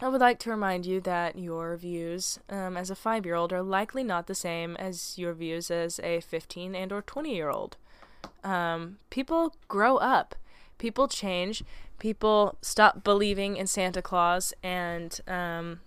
I 0.00 0.08
would 0.08 0.20
like 0.20 0.38
to 0.40 0.50
remind 0.50 0.84
you 0.84 1.00
that 1.02 1.38
your 1.38 1.76
views 1.76 2.38
um, 2.48 2.76
as 2.76 2.90
a 2.90 2.96
five 2.96 3.24
year 3.24 3.34
old 3.34 3.52
are 3.52 3.62
likely 3.62 4.04
not 4.04 4.26
the 4.26 4.34
same 4.34 4.76
as 4.76 5.16
your 5.16 5.32
views 5.32 5.70
as 5.70 6.00
a 6.00 6.20
15 6.20 6.74
and 6.74 6.92
or 6.92 7.02
20 7.02 7.34
year 7.34 7.50
old. 7.50 7.76
Um, 8.44 8.98
people 9.10 9.54
grow 9.68 9.96
up, 9.96 10.34
people 10.78 11.08
change, 11.08 11.62
people 12.02 12.58
stop 12.62 13.04
believing 13.04 13.56
in 13.56 13.64
Santa 13.68 14.02
Claus 14.02 14.52
and 14.60 15.20
um, 15.28 15.78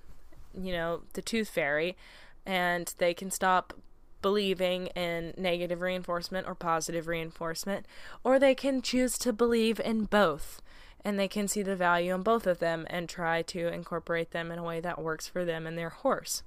you 0.57 0.71
know, 0.71 1.01
the 1.11 1.21
tooth 1.21 1.49
fairy, 1.49 1.97
and 2.45 2.95
they 2.99 3.13
can 3.13 3.29
stop 3.29 3.73
believing 4.21 4.87
in 4.87 5.33
negative 5.37 5.81
reinforcement 5.81 6.47
or 6.47 6.55
positive 6.55 7.09
reinforcement, 7.09 7.85
or 8.23 8.39
they 8.39 8.55
can 8.55 8.81
choose 8.81 9.17
to 9.17 9.33
believe 9.33 9.77
in 9.81 10.05
both. 10.05 10.61
And 11.03 11.19
they 11.19 11.27
can 11.27 11.49
see 11.49 11.61
the 11.61 11.75
value 11.75 12.15
in 12.15 12.23
both 12.23 12.47
of 12.47 12.59
them 12.59 12.87
and 12.89 13.09
try 13.09 13.41
to 13.41 13.67
incorporate 13.67 14.31
them 14.31 14.51
in 14.51 14.57
a 14.57 14.63
way 14.63 14.79
that 14.79 15.01
works 15.01 15.27
for 15.27 15.43
them 15.43 15.67
and 15.67 15.77
their 15.77 15.89
horse. 15.89 16.43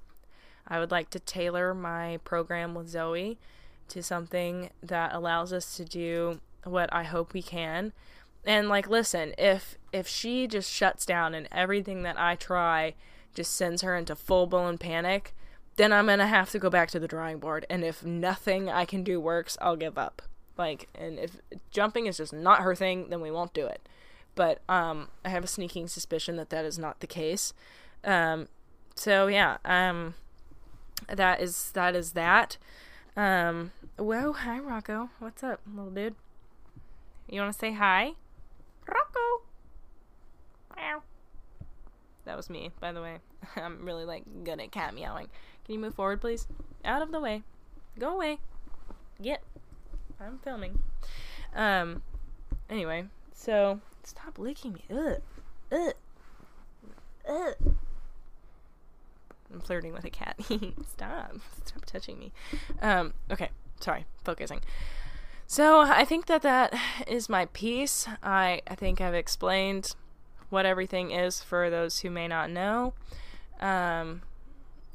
I 0.67 0.79
would 0.79 0.89
like 0.89 1.11
to 1.11 1.19
tailor 1.19 1.75
my 1.75 2.17
program 2.23 2.73
with 2.73 2.89
Zoe 2.89 3.37
to 3.89 4.01
something 4.01 4.71
that 4.81 5.13
allows 5.13 5.53
us 5.53 5.77
to 5.77 5.85
do 5.85 6.41
what 6.63 6.91
I 6.91 7.03
hope 7.03 7.33
we 7.33 7.43
can. 7.43 7.93
And 8.45 8.69
like 8.69 8.89
listen, 8.89 9.33
if 9.37 9.77
if 9.91 10.07
she 10.07 10.47
just 10.47 10.71
shuts 10.71 11.05
down 11.05 11.33
and 11.33 11.47
everything 11.51 12.03
that 12.03 12.19
I 12.19 12.35
try 12.35 12.95
just 13.33 13.55
sends 13.55 13.81
her 13.81 13.95
into 13.95 14.15
full 14.15 14.47
blown 14.47 14.77
panic, 14.77 15.35
then 15.75 15.93
I'm 15.93 16.07
gonna 16.07 16.27
have 16.27 16.49
to 16.51 16.59
go 16.59 16.69
back 16.69 16.89
to 16.91 16.99
the 16.99 17.07
drawing 17.07 17.39
board. 17.39 17.65
And 17.69 17.83
if 17.83 18.03
nothing 18.03 18.69
I 18.69 18.85
can 18.85 19.03
do 19.03 19.19
works, 19.19 19.57
I'll 19.61 19.75
give 19.75 19.97
up. 19.97 20.21
Like, 20.57 20.89
and 20.93 21.17
if 21.17 21.37
jumping 21.71 22.05
is 22.05 22.17
just 22.17 22.33
not 22.33 22.63
her 22.63 22.75
thing, 22.75 23.09
then 23.09 23.21
we 23.21 23.31
won't 23.31 23.53
do 23.53 23.65
it. 23.65 23.87
But 24.35 24.61
um, 24.67 25.07
I 25.23 25.29
have 25.29 25.43
a 25.43 25.47
sneaking 25.47 25.87
suspicion 25.87 26.35
that 26.35 26.49
that 26.49 26.65
is 26.65 26.77
not 26.77 26.99
the 26.99 27.07
case. 27.07 27.53
Um, 28.03 28.47
so 28.95 29.27
yeah, 29.27 29.57
um, 29.63 30.15
that 31.07 31.41
is 31.41 31.71
that 31.71 31.95
is 31.95 32.11
that. 32.11 32.57
Um, 33.15 33.71
whoa, 33.97 34.33
hi 34.33 34.59
Rocco, 34.59 35.09
what's 35.19 35.43
up, 35.43 35.61
little 35.73 35.91
dude? 35.91 36.15
You 37.27 37.41
want 37.41 37.53
to 37.53 37.59
say 37.59 37.73
hi, 37.73 38.13
Rocco? 38.89 39.43
Meow. 40.75 41.03
That 42.25 42.37
was 42.37 42.49
me, 42.49 42.71
by 42.79 42.91
the 42.91 43.01
way. 43.01 43.17
I'm 43.55 43.85
really 43.85 44.05
like 44.05 44.23
good 44.43 44.59
at 44.59 44.71
cat 44.71 44.93
meowing. 44.93 45.27
Can 45.65 45.73
you 45.73 45.79
move 45.79 45.95
forward, 45.95 46.21
please? 46.21 46.47
Out 46.85 47.01
of 47.01 47.11
the 47.11 47.19
way. 47.19 47.43
Go 47.97 48.15
away. 48.15 48.39
Get. 49.21 49.43
I'm 50.19 50.39
filming. 50.39 50.79
Um. 51.55 52.01
Anyway, 52.69 53.05
so 53.33 53.79
stop 54.03 54.37
licking 54.37 54.73
me. 54.73 54.83
Ugh. 54.91 55.21
Ugh. 55.71 55.93
Ugh. 57.27 57.55
I'm 59.51 59.61
flirting 59.61 59.93
with 59.93 60.05
a 60.05 60.09
cat. 60.09 60.35
stop. 60.87 61.33
Stop 61.65 61.85
touching 61.85 62.19
me. 62.19 62.31
Um. 62.81 63.13
Okay. 63.31 63.49
Sorry. 63.79 64.05
Focusing. 64.23 64.61
So 65.51 65.79
I 65.79 66.05
think 66.05 66.27
that 66.27 66.43
that 66.43 66.75
is 67.07 67.27
my 67.27 67.47
piece. 67.47 68.07
I 68.21 68.61
I 68.67 68.75
think 68.75 69.01
I've 69.01 69.15
explained 69.15 69.95
what 70.51 70.65
everything 70.65 71.09
is 71.09 71.41
for 71.41 71.71
those 71.71 71.99
who 71.99 72.11
may 72.11 72.27
not 72.27 72.51
know. 72.51 72.93
Um, 73.59 74.21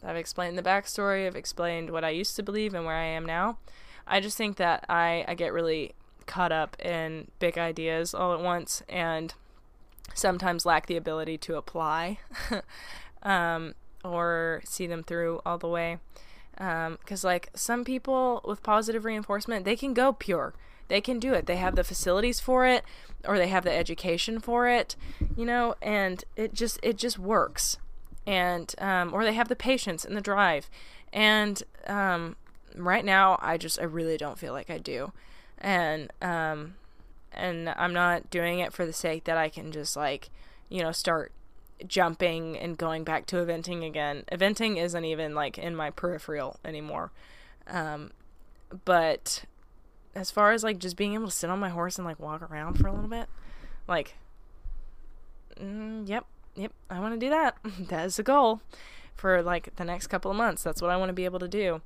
I've 0.03 0.17
explained 0.17 0.57
the 0.57 0.63
backstory, 0.63 1.27
I've 1.27 1.35
explained 1.35 1.91
what 1.91 2.05
I 2.05 2.11
used 2.11 2.37
to 2.37 2.43
believe 2.43 2.73
and 2.73 2.87
where 2.87 2.97
I 2.97 3.05
am 3.05 3.27
now. 3.27 3.59
I 4.07 4.21
just 4.21 4.37
think 4.37 4.57
that 4.59 4.85
I, 4.89 5.25
I 5.27 5.35
get 5.35 5.53
really 5.53 5.95
caught 6.27 6.53
up 6.53 6.81
in 6.81 7.29
big 7.41 7.59
ideas 7.59 8.15
all 8.15 8.33
at 8.33 8.41
once, 8.41 8.83
and 8.89 9.35
sometimes 10.15 10.65
lack 10.65 10.87
the 10.87 10.97
ability 10.97 11.39
to 11.39 11.57
apply 11.57 12.19
um, 13.25 13.75
or 14.05 14.63
see 14.65 14.87
them 14.87 15.03
through 15.03 15.41
all 15.45 15.59
the 15.59 15.69
way. 15.69 15.99
Because, 16.57 17.25
um, 17.25 17.29
like, 17.29 17.51
some 17.55 17.85
people 17.85 18.41
with 18.45 18.63
positive 18.63 19.05
reinforcement, 19.05 19.65
they 19.65 19.77
can 19.77 19.95
go 19.95 20.13
pure. 20.13 20.55
They 20.89 21.01
can 21.01 21.19
do 21.19 21.33
it. 21.33 21.47
They 21.47 21.57
have 21.57 21.77
the 21.77 21.85
facilities 21.85 22.41
for 22.41 22.67
it, 22.67 22.85
or 23.27 23.39
they 23.39 23.49
have 23.49 23.65
the 23.65 23.73
education 23.73 24.39
for 24.39 24.69
it, 24.69 24.97
you 25.37 25.45
know, 25.45 25.75
and 25.81 26.25
it 26.37 26.53
just 26.53 26.79
it 26.83 26.97
just 26.97 27.19
works. 27.19 27.79
And 28.27 28.75
um, 28.79 29.13
or 29.13 29.25
they 29.25 29.35
have 29.35 29.49
the 29.49 29.57
patience 29.57 30.05
and 30.05 30.17
the 30.17 30.21
drive. 30.21 30.69
And 31.13 31.63
um, 31.87 32.37
right 32.77 33.05
now, 33.05 33.39
I 33.41 33.57
just 33.57 33.81
I 33.81 33.85
really 33.85 34.17
don't 34.17 34.39
feel 34.39 34.53
like 34.53 34.71
I 34.71 34.79
do. 34.79 35.13
And 35.59 36.13
um, 36.21 36.75
and 37.33 37.71
I'm 37.71 37.93
not 37.93 38.31
doing 38.31 38.59
it 38.59 38.73
for 38.73 38.85
the 38.85 38.93
sake 38.93 39.25
that 39.25 39.37
I 39.37 39.49
can 39.49 39.73
just 39.73 39.97
like, 39.97 40.31
you 40.69 40.83
know, 40.83 40.93
start 40.93 41.33
jumping 41.87 42.59
and 42.59 42.76
going 42.78 43.05
back 43.05 43.26
to 43.26 43.37
eventing 43.37 43.87
again. 43.87 44.24
Eventing 44.30 44.76
isn't 44.82 45.05
even 45.05 45.35
like 45.35 45.59
in 45.59 45.74
my 45.76 45.91
peripheral 45.91 46.59
anymore. 46.64 47.12
Um, 47.66 48.11
but 48.85 49.45
as 50.14 50.30
far 50.30 50.53
as 50.53 50.62
like 50.64 50.78
just 50.78 50.97
being 50.97 51.14
able 51.14 51.26
to 51.26 51.32
sit 51.32 51.51
on 51.51 51.59
my 51.59 51.68
horse 51.68 51.99
and 51.99 52.07
like 52.07 52.18
walk 52.18 52.43
around 52.43 52.74
for 52.74 52.87
a 52.87 52.93
little 52.93 53.09
bit, 53.09 53.28
like, 53.87 54.14
mm, 55.61 56.09
yep, 56.09 56.26
yep, 56.55 56.72
I 56.91 57.01
want 57.01 57.14
to 57.14 57.26
do 57.26 57.30
that. 57.30 57.57
that 57.89 58.07
is 58.07 58.16
the 58.16 58.22
goal 58.22 58.61
for 59.14 59.43
like 59.43 59.74
the 59.76 59.85
next 59.85 60.09
couple 60.09 60.30
of 60.30 60.37
months. 60.37 60.62
That's 60.62 60.82
what 60.82 60.91
I 60.91 60.97
want 60.97 61.09
to 61.09 61.14
be 61.14 61.24
able 61.24 61.41
to 61.41 61.49
do. 61.49 61.82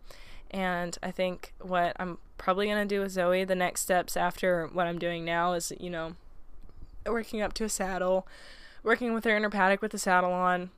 And 0.50 0.96
I 1.02 1.10
think 1.10 1.52
what 1.60 1.94
I'm 1.98 2.18
probably 2.38 2.66
going 2.66 2.88
to 2.88 2.94
do 2.94 3.02
with 3.02 3.12
Zoe, 3.12 3.44
the 3.44 3.54
next 3.54 3.82
steps 3.82 4.16
after 4.16 4.66
what 4.68 4.86
I'm 4.86 4.98
doing 4.98 5.24
now 5.24 5.52
is, 5.52 5.72
you 5.78 5.90
know, 5.90 6.14
working 7.06 7.42
up 7.42 7.52
to 7.54 7.64
a 7.64 7.68
saddle, 7.68 8.26
working 8.88 9.12
with 9.12 9.24
her 9.24 9.36
in 9.36 9.42
her 9.42 9.50
paddock 9.50 9.82
with 9.82 9.92
the 9.92 9.98
saddle 9.98 10.32
on, 10.32 10.70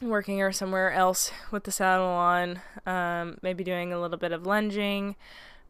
working 0.00 0.38
her 0.38 0.52
somewhere 0.52 0.92
else 0.92 1.32
with 1.50 1.64
the 1.64 1.72
saddle 1.72 2.06
on, 2.06 2.60
um, 2.86 3.36
maybe 3.42 3.64
doing 3.64 3.92
a 3.92 4.00
little 4.00 4.16
bit 4.16 4.30
of 4.30 4.46
lunging. 4.46 5.16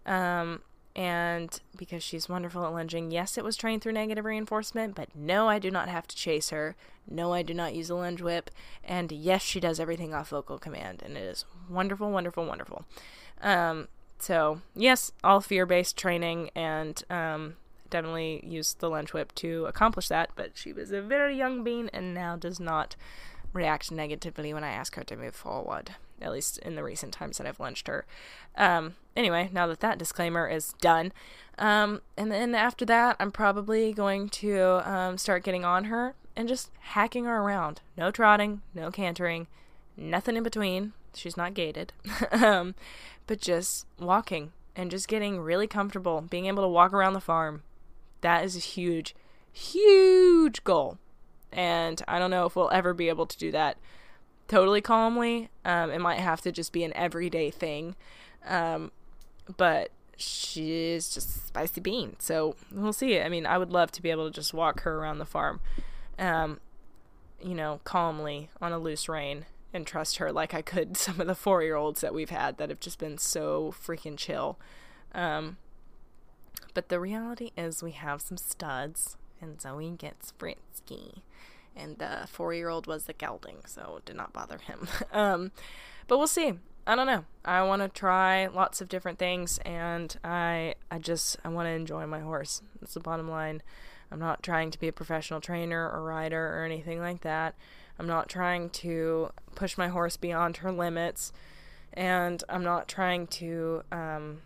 Um, 0.04 0.60
and 0.94 1.58
because 1.74 2.02
she's 2.02 2.28
wonderful 2.28 2.66
at 2.66 2.72
lunging, 2.74 3.10
yes, 3.10 3.38
it 3.38 3.44
was 3.44 3.56
trained 3.56 3.80
through 3.80 3.92
negative 3.92 4.26
reinforcement, 4.26 4.94
but 4.94 5.08
no, 5.16 5.48
I 5.48 5.58
do 5.58 5.70
not 5.70 5.88
have 5.88 6.06
to 6.08 6.16
chase 6.16 6.50
her. 6.50 6.76
No, 7.08 7.32
I 7.32 7.40
do 7.40 7.54
not 7.54 7.74
use 7.74 7.88
a 7.88 7.94
lunge 7.94 8.20
whip. 8.20 8.50
And 8.84 9.10
yes, 9.10 9.40
she 9.40 9.58
does 9.58 9.80
everything 9.80 10.12
off 10.12 10.28
vocal 10.28 10.58
command, 10.58 11.02
and 11.02 11.16
it 11.16 11.22
is 11.22 11.46
wonderful, 11.66 12.10
wonderful, 12.10 12.44
wonderful. 12.44 12.84
Um, 13.40 13.88
so, 14.18 14.60
yes, 14.74 15.12
all 15.24 15.40
fear 15.40 15.64
based 15.64 15.96
training, 15.96 16.50
and 16.54 17.02
um, 17.08 17.56
definitely 17.90 18.40
used 18.44 18.80
the 18.80 18.90
lunge 18.90 19.12
whip 19.12 19.34
to 19.36 19.66
accomplish 19.66 20.08
that, 20.08 20.30
but 20.36 20.52
she 20.54 20.72
was 20.72 20.90
a 20.92 21.02
very 21.02 21.36
young 21.36 21.62
bean 21.64 21.90
and 21.92 22.14
now 22.14 22.36
does 22.36 22.60
not 22.60 22.96
react 23.52 23.90
negatively 23.90 24.52
when 24.52 24.64
I 24.64 24.70
ask 24.70 24.94
her 24.96 25.04
to 25.04 25.16
move 25.16 25.34
forward, 25.34 25.92
at 26.20 26.32
least 26.32 26.58
in 26.58 26.74
the 26.74 26.84
recent 26.84 27.12
times 27.12 27.38
that 27.38 27.46
I've 27.46 27.60
lunged 27.60 27.88
her. 27.88 28.04
Um, 28.56 28.94
anyway, 29.16 29.50
now 29.52 29.66
that 29.66 29.80
that 29.80 29.98
disclaimer 29.98 30.48
is 30.48 30.74
done, 30.80 31.12
um, 31.58 32.02
and 32.16 32.30
then 32.30 32.54
after 32.54 32.84
that, 32.86 33.16
I'm 33.18 33.32
probably 33.32 33.92
going 33.92 34.28
to 34.30 34.82
um, 34.90 35.18
start 35.18 35.44
getting 35.44 35.64
on 35.64 35.84
her 35.84 36.14
and 36.36 36.48
just 36.48 36.70
hacking 36.80 37.24
her 37.24 37.38
around. 37.38 37.80
No 37.96 38.10
trotting, 38.10 38.62
no 38.74 38.90
cantering, 38.90 39.48
nothing 39.96 40.36
in 40.36 40.44
between. 40.44 40.92
She's 41.14 41.36
not 41.36 41.54
gated. 41.54 41.92
um, 42.30 42.74
but 43.26 43.40
just 43.40 43.86
walking 43.98 44.52
and 44.76 44.90
just 44.90 45.08
getting 45.08 45.40
really 45.40 45.66
comfortable, 45.66 46.20
being 46.20 46.46
able 46.46 46.62
to 46.62 46.68
walk 46.68 46.92
around 46.92 47.14
the 47.14 47.20
farm. 47.20 47.62
That 48.20 48.44
is 48.44 48.56
a 48.56 48.60
huge, 48.60 49.14
huge 49.52 50.64
goal. 50.64 50.98
And 51.52 52.02
I 52.06 52.18
don't 52.18 52.30
know 52.30 52.46
if 52.46 52.56
we'll 52.56 52.70
ever 52.70 52.92
be 52.92 53.08
able 53.08 53.26
to 53.26 53.38
do 53.38 53.50
that 53.52 53.78
totally 54.48 54.80
calmly. 54.80 55.50
Um, 55.64 55.90
it 55.90 56.00
might 56.00 56.20
have 56.20 56.40
to 56.42 56.52
just 56.52 56.72
be 56.72 56.84
an 56.84 56.92
everyday 56.94 57.50
thing. 57.50 57.96
Um, 58.46 58.92
but 59.56 59.90
she's 60.16 61.08
just 61.08 61.46
spicy 61.46 61.80
bean. 61.80 62.16
So 62.18 62.56
we'll 62.72 62.92
see. 62.92 63.20
I 63.20 63.28
mean, 63.28 63.46
I 63.46 63.56
would 63.56 63.70
love 63.70 63.92
to 63.92 64.02
be 64.02 64.10
able 64.10 64.26
to 64.26 64.34
just 64.34 64.52
walk 64.52 64.80
her 64.80 64.98
around 64.98 65.18
the 65.18 65.24
farm, 65.24 65.60
um, 66.18 66.60
you 67.42 67.54
know, 67.54 67.80
calmly 67.84 68.50
on 68.60 68.72
a 68.72 68.78
loose 68.78 69.08
rein 69.08 69.46
and 69.72 69.86
trust 69.86 70.16
her 70.16 70.32
like 70.32 70.54
I 70.54 70.62
could 70.62 70.96
some 70.96 71.20
of 71.20 71.26
the 71.26 71.34
four 71.34 71.62
year 71.62 71.76
olds 71.76 72.00
that 72.00 72.14
we've 72.14 72.30
had 72.30 72.58
that 72.58 72.68
have 72.68 72.80
just 72.80 72.98
been 72.98 73.18
so 73.18 73.72
freaking 73.72 74.16
chill. 74.16 74.58
Um, 75.14 75.56
but 76.78 76.90
the 76.90 77.00
reality 77.00 77.50
is, 77.56 77.82
we 77.82 77.90
have 77.90 78.22
some 78.22 78.36
studs, 78.36 79.16
and 79.40 79.60
Zoe 79.60 79.90
gets 79.98 80.32
frisky. 80.38 81.24
And 81.74 81.98
the 81.98 82.28
four 82.30 82.54
year 82.54 82.68
old 82.68 82.86
was 82.86 83.06
the 83.06 83.14
gelding, 83.14 83.62
so 83.66 83.96
it 83.98 84.04
did 84.04 84.14
not 84.14 84.32
bother 84.32 84.58
him. 84.58 84.86
um, 85.12 85.50
but 86.06 86.18
we'll 86.18 86.28
see. 86.28 86.52
I 86.86 86.94
don't 86.94 87.08
know. 87.08 87.24
I 87.44 87.62
want 87.62 87.82
to 87.82 87.88
try 87.88 88.46
lots 88.46 88.80
of 88.80 88.88
different 88.88 89.18
things, 89.18 89.58
and 89.66 90.16
I 90.22 90.76
I 90.88 91.00
just 91.00 91.36
I 91.44 91.48
want 91.48 91.66
to 91.66 91.72
enjoy 91.72 92.06
my 92.06 92.20
horse. 92.20 92.62
That's 92.80 92.94
the 92.94 93.00
bottom 93.00 93.28
line. 93.28 93.60
I'm 94.12 94.20
not 94.20 94.44
trying 94.44 94.70
to 94.70 94.78
be 94.78 94.86
a 94.86 94.92
professional 94.92 95.40
trainer 95.40 95.90
or 95.90 96.04
rider 96.04 96.60
or 96.60 96.64
anything 96.64 97.00
like 97.00 97.22
that. 97.22 97.56
I'm 97.98 98.06
not 98.06 98.28
trying 98.28 98.70
to 98.70 99.30
push 99.56 99.76
my 99.76 99.88
horse 99.88 100.16
beyond 100.16 100.58
her 100.58 100.70
limits, 100.70 101.32
and 101.92 102.44
I'm 102.48 102.62
not 102.62 102.86
trying 102.86 103.26
to 103.26 103.82
um, 103.90 104.42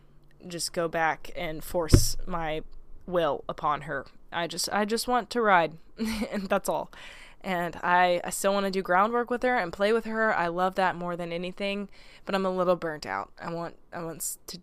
just 0.47 0.72
go 0.72 0.88
back 0.88 1.30
and 1.36 1.62
force 1.62 2.16
my 2.26 2.62
will 3.07 3.45
upon 3.49 3.82
her. 3.82 4.07
I 4.32 4.47
just 4.47 4.68
I 4.72 4.84
just 4.84 5.09
want 5.09 5.30
to 5.30 5.40
ride, 5.40 5.72
and 5.99 6.49
that's 6.49 6.68
all. 6.68 6.90
And 7.45 7.76
I, 7.82 8.20
I 8.22 8.30
still 8.30 8.53
want 8.53 8.66
to 8.66 8.70
do 8.70 8.82
groundwork 8.82 9.28
with 9.28 9.43
her 9.43 9.57
and 9.57 9.72
play 9.72 9.93
with 9.93 10.05
her. 10.05 10.32
I 10.34 10.47
love 10.47 10.76
that 10.76 10.95
more 10.95 11.16
than 11.16 11.32
anything, 11.32 11.88
but 12.24 12.36
I'm 12.36 12.47
a 12.47 12.51
little 12.51 12.76
burnt 12.76 13.05
out. 13.05 13.32
I 13.40 13.53
want 13.53 13.76
I 13.93 14.03
want 14.03 14.36
to 14.49 14.59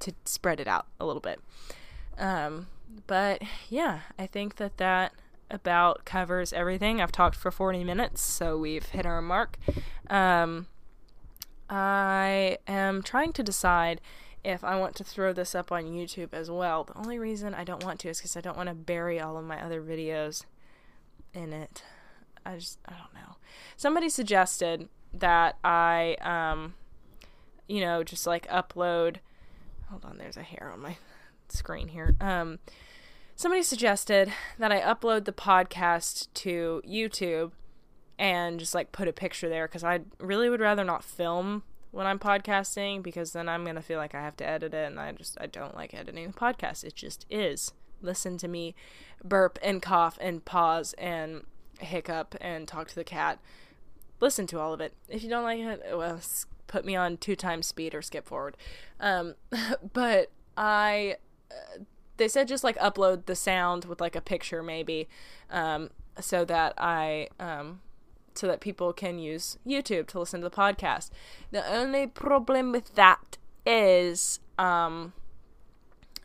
to 0.00 0.12
spread 0.24 0.60
it 0.60 0.68
out 0.68 0.86
a 1.00 1.06
little 1.06 1.20
bit. 1.20 1.40
Um, 2.18 2.68
but 3.06 3.42
yeah, 3.68 4.00
I 4.18 4.26
think 4.26 4.56
that 4.56 4.76
that 4.78 5.12
about 5.50 6.04
covers 6.04 6.52
everything. 6.52 7.00
I've 7.00 7.12
talked 7.12 7.36
for 7.36 7.50
40 7.50 7.84
minutes, 7.84 8.20
so 8.22 8.58
we've 8.58 8.86
hit 8.86 9.06
our 9.06 9.20
mark. 9.20 9.58
Um, 10.08 10.66
I 11.68 12.58
am 12.66 13.02
trying 13.02 13.32
to 13.34 13.42
decide 13.42 14.00
if 14.44 14.64
I 14.64 14.76
want 14.76 14.96
to 14.96 15.04
throw 15.04 15.32
this 15.32 15.54
up 15.54 15.70
on 15.70 15.84
YouTube 15.84 16.32
as 16.32 16.50
well. 16.50 16.84
The 16.84 16.98
only 16.98 17.18
reason 17.18 17.54
I 17.54 17.64
don't 17.64 17.84
want 17.84 18.00
to 18.00 18.08
is 18.08 18.18
because 18.18 18.36
I 18.36 18.40
don't 18.40 18.56
want 18.56 18.68
to 18.68 18.74
bury 18.74 19.20
all 19.20 19.36
of 19.36 19.44
my 19.44 19.62
other 19.62 19.80
videos 19.80 20.44
in 21.32 21.52
it. 21.52 21.84
I 22.44 22.56
just, 22.56 22.78
I 22.86 22.92
don't 22.92 23.14
know. 23.14 23.36
Somebody 23.76 24.08
suggested 24.08 24.88
that 25.14 25.58
I, 25.62 26.16
um, 26.20 26.74
you 27.68 27.80
know, 27.80 28.02
just 28.02 28.26
like 28.26 28.48
upload. 28.48 29.16
Hold 29.90 30.04
on, 30.04 30.18
there's 30.18 30.36
a 30.36 30.42
hair 30.42 30.70
on 30.72 30.80
my 30.80 30.96
screen 31.48 31.88
here. 31.88 32.16
Um, 32.20 32.58
somebody 33.36 33.62
suggested 33.62 34.32
that 34.58 34.72
I 34.72 34.80
upload 34.80 35.24
the 35.24 35.32
podcast 35.32 36.28
to 36.34 36.82
YouTube 36.88 37.52
and 38.18 38.58
just 38.58 38.74
like 38.74 38.92
put 38.92 39.08
a 39.08 39.12
picture 39.12 39.48
there 39.48 39.68
because 39.68 39.84
I 39.84 40.00
really 40.18 40.50
would 40.50 40.60
rather 40.60 40.84
not 40.84 41.04
film 41.04 41.62
when 41.92 42.06
I'm 42.06 42.18
podcasting 42.18 43.02
because 43.02 43.32
then 43.32 43.48
I'm 43.48 43.64
going 43.64 43.76
to 43.76 43.82
feel 43.82 43.98
like 43.98 44.14
I 44.14 44.20
have 44.20 44.36
to 44.38 44.46
edit 44.46 44.74
it 44.74 44.86
and 44.90 44.98
I 44.98 45.12
just 45.12 45.38
I 45.40 45.46
don't 45.46 45.76
like 45.76 45.94
editing 45.94 46.26
the 46.26 46.32
podcast. 46.32 46.82
It 46.82 46.96
just 46.96 47.24
is. 47.30 47.72
Listen 48.00 48.36
to 48.38 48.48
me 48.48 48.74
burp 49.22 49.58
and 49.62 49.80
cough 49.80 50.18
and 50.20 50.44
pause 50.44 50.94
and 50.94 51.44
hiccup 51.78 52.34
and 52.40 52.66
talk 52.66 52.88
to 52.88 52.94
the 52.94 53.04
cat. 53.04 53.38
Listen 54.20 54.46
to 54.48 54.58
all 54.58 54.72
of 54.72 54.80
it. 54.80 54.94
If 55.08 55.22
you 55.22 55.28
don't 55.28 55.44
like 55.44 55.60
it, 55.60 55.82
well, 55.92 56.20
put 56.66 56.84
me 56.84 56.96
on 56.96 57.18
two 57.18 57.36
times 57.36 57.66
speed 57.66 57.94
or 57.94 58.02
skip 58.02 58.26
forward. 58.26 58.56
Um, 58.98 59.34
but 59.92 60.30
I, 60.56 61.16
uh, 61.50 61.84
they 62.16 62.28
said 62.28 62.48
just 62.48 62.64
like 62.64 62.78
upload 62.78 63.26
the 63.26 63.36
sound 63.36 63.84
with 63.84 64.00
like 64.00 64.16
a 64.16 64.20
picture 64.20 64.62
maybe, 64.62 65.08
um, 65.50 65.90
so 66.20 66.44
that 66.44 66.74
I, 66.78 67.28
um, 67.38 67.80
so 68.38 68.46
that 68.46 68.60
people 68.60 68.92
can 68.92 69.18
use 69.18 69.58
YouTube 69.66 70.06
to 70.08 70.18
listen 70.18 70.40
to 70.40 70.48
the 70.48 70.54
podcast. 70.54 71.10
The 71.50 71.66
only 71.70 72.06
problem 72.06 72.72
with 72.72 72.94
that 72.94 73.38
is 73.64 74.40
um 74.58 75.12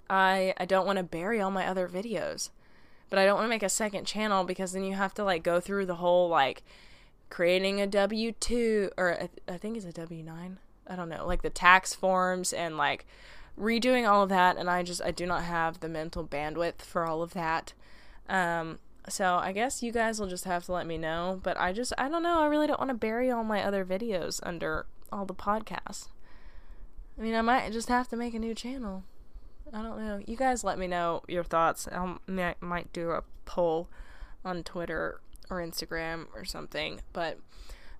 I 0.09 0.53
I 0.57 0.65
don't 0.65 0.85
want 0.85 0.97
to 0.97 1.03
bury 1.03 1.41
all 1.41 1.51
my 1.51 1.67
other 1.67 1.87
videos. 1.87 2.49
But 3.09 3.19
I 3.19 3.25
don't 3.25 3.35
want 3.35 3.45
to 3.45 3.49
make 3.49 3.63
a 3.63 3.69
second 3.69 4.05
channel 4.05 4.43
because 4.43 4.73
then 4.73 4.83
you 4.83 4.95
have 4.95 5.13
to 5.15 5.23
like 5.23 5.43
go 5.43 5.59
through 5.59 5.85
the 5.85 5.95
whole 5.95 6.27
like 6.29 6.63
creating 7.29 7.81
a 7.81 7.87
W2 7.87 8.91
or 8.97 9.29
I 9.47 9.57
think 9.57 9.77
it's 9.77 9.85
a 9.85 9.93
W9. 9.93 10.57
I 10.89 10.95
don't 10.95 11.09
know, 11.09 11.25
like 11.25 11.41
the 11.41 11.49
tax 11.49 11.93
forms 11.93 12.53
and 12.53 12.77
like 12.77 13.05
redoing 13.59 14.09
all 14.09 14.23
of 14.23 14.29
that 14.29 14.57
and 14.57 14.69
I 14.69 14.83
just 14.83 15.01
I 15.01 15.11
do 15.11 15.25
not 15.25 15.43
have 15.43 15.79
the 15.79 15.89
mental 15.89 16.25
bandwidth 16.25 16.81
for 16.81 17.05
all 17.05 17.21
of 17.21 17.33
that. 17.33 17.73
Um 18.29 18.79
so 19.09 19.35
I 19.35 19.51
guess 19.51 19.81
you 19.81 19.91
guys 19.91 20.19
will 20.19 20.27
just 20.27 20.45
have 20.45 20.65
to 20.65 20.71
let 20.71 20.85
me 20.85 20.97
know. 20.97 21.39
But 21.43 21.59
I 21.59 21.73
just, 21.73 21.93
I 21.97 22.09
don't 22.09 22.23
know. 22.23 22.39
I 22.41 22.47
really 22.47 22.67
don't 22.67 22.79
want 22.79 22.89
to 22.89 22.95
bury 22.95 23.31
all 23.31 23.43
my 23.43 23.63
other 23.63 23.85
videos 23.85 24.39
under 24.43 24.85
all 25.11 25.25
the 25.25 25.33
podcasts. 25.33 26.07
I 27.17 27.21
mean, 27.21 27.35
I 27.35 27.41
might 27.41 27.71
just 27.71 27.89
have 27.89 28.07
to 28.09 28.15
make 28.15 28.33
a 28.33 28.39
new 28.39 28.53
channel. 28.53 29.03
I 29.73 29.81
don't 29.81 29.99
know. 29.99 30.21
You 30.25 30.35
guys 30.35 30.63
let 30.63 30.77
me 30.77 30.87
know 30.87 31.23
your 31.27 31.43
thoughts. 31.43 31.87
I 31.87 32.55
might 32.61 32.93
do 32.93 33.11
a 33.11 33.23
poll 33.45 33.89
on 34.45 34.63
Twitter 34.63 35.19
or 35.49 35.57
Instagram 35.57 36.27
or 36.35 36.45
something. 36.45 37.01
But 37.13 37.39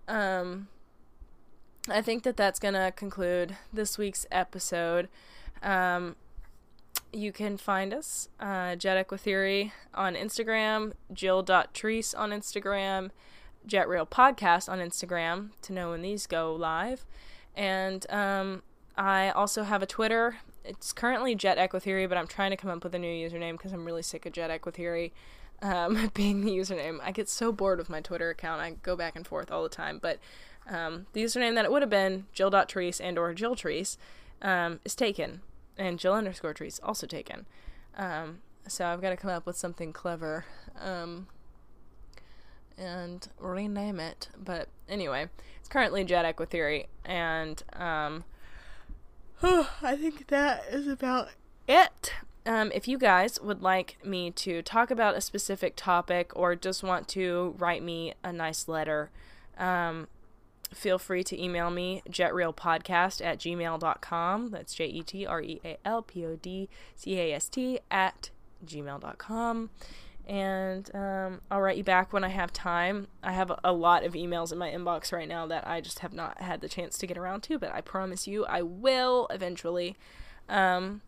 um, 0.08 0.68
I 1.90 2.02
think 2.02 2.24
that 2.24 2.38
that's 2.38 2.60
going 2.60 2.74
to 2.74 2.94
conclude 2.96 3.58
this 3.74 3.98
week's 3.98 4.26
episode. 4.32 5.10
Um, 5.64 6.16
you 7.14 7.32
can 7.32 7.58
find 7.58 7.94
us, 7.94 8.30
uh, 8.40 8.76
Jet 8.76 9.08
Equitheory 9.08 9.72
on 9.94 10.16
Instagram, 10.16 10.94
Jill.Treese 11.12 12.18
on 12.18 12.32
Instagram, 12.32 13.12
Jet 13.66 13.88
Real 13.88 14.06
Podcast 14.06 14.70
on 14.70 14.80
Instagram 14.80 15.50
to 15.64 15.74
know 15.74 15.92
when 15.92 16.02
these 16.02 16.28
go 16.28 16.54
live. 16.54 17.06
And 17.56 18.06
um, 18.12 18.64
I 18.98 19.30
also 19.32 19.64
have 19.64 19.82
a 19.82 19.86
Twitter. 19.86 20.38
It's 20.64 20.94
currently 20.94 21.36
Jet 21.36 21.58
Equitheory, 21.58 22.08
but 22.08 22.18
I'm 22.18 22.28
trying 22.28 22.52
to 22.52 22.58
come 22.58 22.70
up 22.70 22.84
with 22.84 22.96
a 22.96 23.00
new 23.00 23.30
username 23.30 23.54
because 23.54 23.74
I'm 23.74 23.86
really 23.86 24.02
sick 24.02 24.26
of 24.26 24.34
Jet 24.34 24.50
Equitheory 24.50 25.12
um, 25.62 26.12
being 26.14 26.42
the 26.46 26.52
username. 26.52 27.00
I 27.02 27.12
get 27.12 27.30
so 27.30 27.52
bored 27.52 27.80
with 27.80 27.90
my 27.90 28.02
Twitter 28.02 28.30
account. 28.30 28.62
I 28.62 28.72
go 28.84 28.96
back 28.96 29.16
and 29.16 29.26
forth 29.26 29.52
all 29.52 29.64
the 29.64 29.70
time. 29.70 30.00
But 30.02 30.20
um, 30.70 31.08
the 31.14 31.24
username 31.24 31.56
that 31.56 31.66
it 31.66 31.72
would 31.72 31.82
have 31.82 31.90
been, 31.90 32.26
Jill.Treese 32.34 33.00
and 33.02 33.18
or 33.18 33.34
Jill 33.34 33.56
Treese, 33.56 33.98
um, 34.42 34.80
is 34.86 34.96
taken. 34.96 35.42
And 35.78 36.00
Jill 36.00 36.14
underscore 36.14 36.54
Treese 36.54 36.80
also 36.82 37.06
taken. 37.08 37.46
Um, 37.96 38.40
so 38.68 38.86
I've 38.86 39.02
got 39.02 39.12
to 39.12 39.18
come 39.18 39.30
up 39.30 39.46
with 39.46 39.58
something 39.58 39.94
clever 39.94 40.46
um, 40.80 41.28
and 42.78 43.28
rename 43.40 44.00
it. 44.00 44.30
But 44.38 44.70
anyway, 44.90 45.30
it's 45.60 45.70
currently 45.70 46.04
Jet 46.04 46.26
Equitheory. 46.26 46.88
And 47.06 47.62
um, 47.74 48.24
I 49.44 49.96
think 49.96 50.28
that 50.28 50.64
is 50.70 50.88
about 50.88 51.30
it. 51.68 52.14
Um, 52.46 52.72
if 52.74 52.88
you 52.88 52.98
guys 52.98 53.42
would 53.42 53.62
like 53.62 53.98
me 54.06 54.32
to 54.32 54.62
talk 54.62 54.90
about 54.90 55.18
a 55.18 55.22
specific 55.22 55.76
topic 55.76 56.32
or 56.34 56.56
just 56.56 56.82
want 56.82 57.10
to 57.10 57.54
write 57.58 57.84
me 57.84 58.14
a 58.24 58.32
nice 58.32 58.70
letter, 58.70 59.12
um, 59.58 60.08
feel 60.74 61.00
free 61.00 61.24
to 61.24 61.42
email 61.42 61.70
me 61.70 62.02
jetrealpodcast 62.10 63.24
at 63.24 63.40
gmail.com. 63.40 64.52
That's 64.52 64.74
J 64.74 64.86
E 64.86 65.02
T 65.04 65.26
R 65.26 65.42
E 65.42 65.62
A 65.64 65.78
L 65.86 66.02
P 66.02 66.26
O 66.26 66.36
D 66.36 66.70
C 66.96 67.20
A 67.20 67.34
S 67.34 67.50
T 67.50 67.80
at 67.90 68.30
gmail.com. 68.66 69.70
And 70.28 70.94
um, 70.94 71.42
I'll 71.50 71.62
write 71.62 71.78
you 71.78 71.86
back 71.86 72.12
when 72.12 72.26
I 72.26 72.30
have 72.30 72.52
time. 72.52 73.08
I 73.24 73.32
have 73.32 73.52
a 73.64 73.72
lot 73.72 74.04
of 74.04 74.12
emails 74.14 74.52
in 74.52 74.58
my 74.58 74.70
inbox 74.70 75.14
right 75.14 75.28
now 75.28 75.48
that 75.48 75.66
I 75.66 75.80
just 75.80 76.00
have 76.00 76.12
not 76.12 76.42
had 76.42 76.60
the 76.60 76.68
chance 76.68 76.98
to 76.98 77.08
get 77.08 77.18
around 77.18 77.44
to, 77.44 77.58
but 77.58 77.74
I 77.74 77.80
promise 77.80 78.28
you 78.28 78.46
I 78.46 78.62
will 78.62 79.28
eventually. 79.30 79.96
Um, 80.50 81.02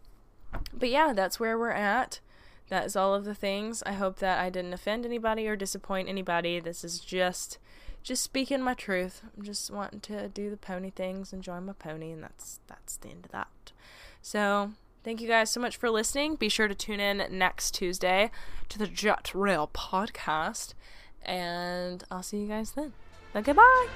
but 0.73 0.89
yeah, 0.89 1.11
that's 1.13 1.39
where 1.39 1.57
we're 1.57 1.71
at. 1.71 2.21
That 2.69 2.85
is 2.85 2.95
all 2.95 3.13
of 3.13 3.25
the 3.25 3.35
things. 3.35 3.83
I 3.85 3.93
hope 3.93 4.19
that 4.19 4.39
I 4.39 4.49
didn't 4.49 4.73
offend 4.73 5.05
anybody 5.05 5.47
or 5.47 5.57
disappoint 5.57 6.07
anybody. 6.07 6.59
This 6.61 6.83
is 6.85 6.99
just 6.99 7.57
just 8.03 8.23
speaking 8.23 8.61
my 8.61 8.73
truth. 8.73 9.21
I'm 9.37 9.43
just 9.43 9.71
wanting 9.71 9.99
to 10.01 10.27
do 10.29 10.49
the 10.49 10.57
pony 10.57 10.89
things, 10.89 11.33
enjoy 11.33 11.59
my 11.59 11.73
pony, 11.73 12.11
and 12.11 12.23
that's 12.23 12.59
that's 12.67 12.97
the 12.97 13.09
end 13.09 13.25
of 13.25 13.31
that. 13.31 13.71
So 14.21 14.71
thank 15.03 15.21
you 15.21 15.27
guys 15.27 15.49
so 15.51 15.59
much 15.59 15.77
for 15.77 15.89
listening. 15.89 16.35
Be 16.35 16.49
sure 16.49 16.67
to 16.67 16.75
tune 16.75 16.99
in 16.99 17.25
next 17.31 17.71
Tuesday 17.71 18.31
to 18.69 18.77
the 18.77 18.87
Jet 18.87 19.31
Real 19.33 19.69
podcast, 19.73 20.73
and 21.23 22.03
I'll 22.11 22.23
see 22.23 22.37
you 22.37 22.47
guys 22.47 22.71
then. 22.71 22.93
Then 23.33 23.43
goodbye. 23.43 23.87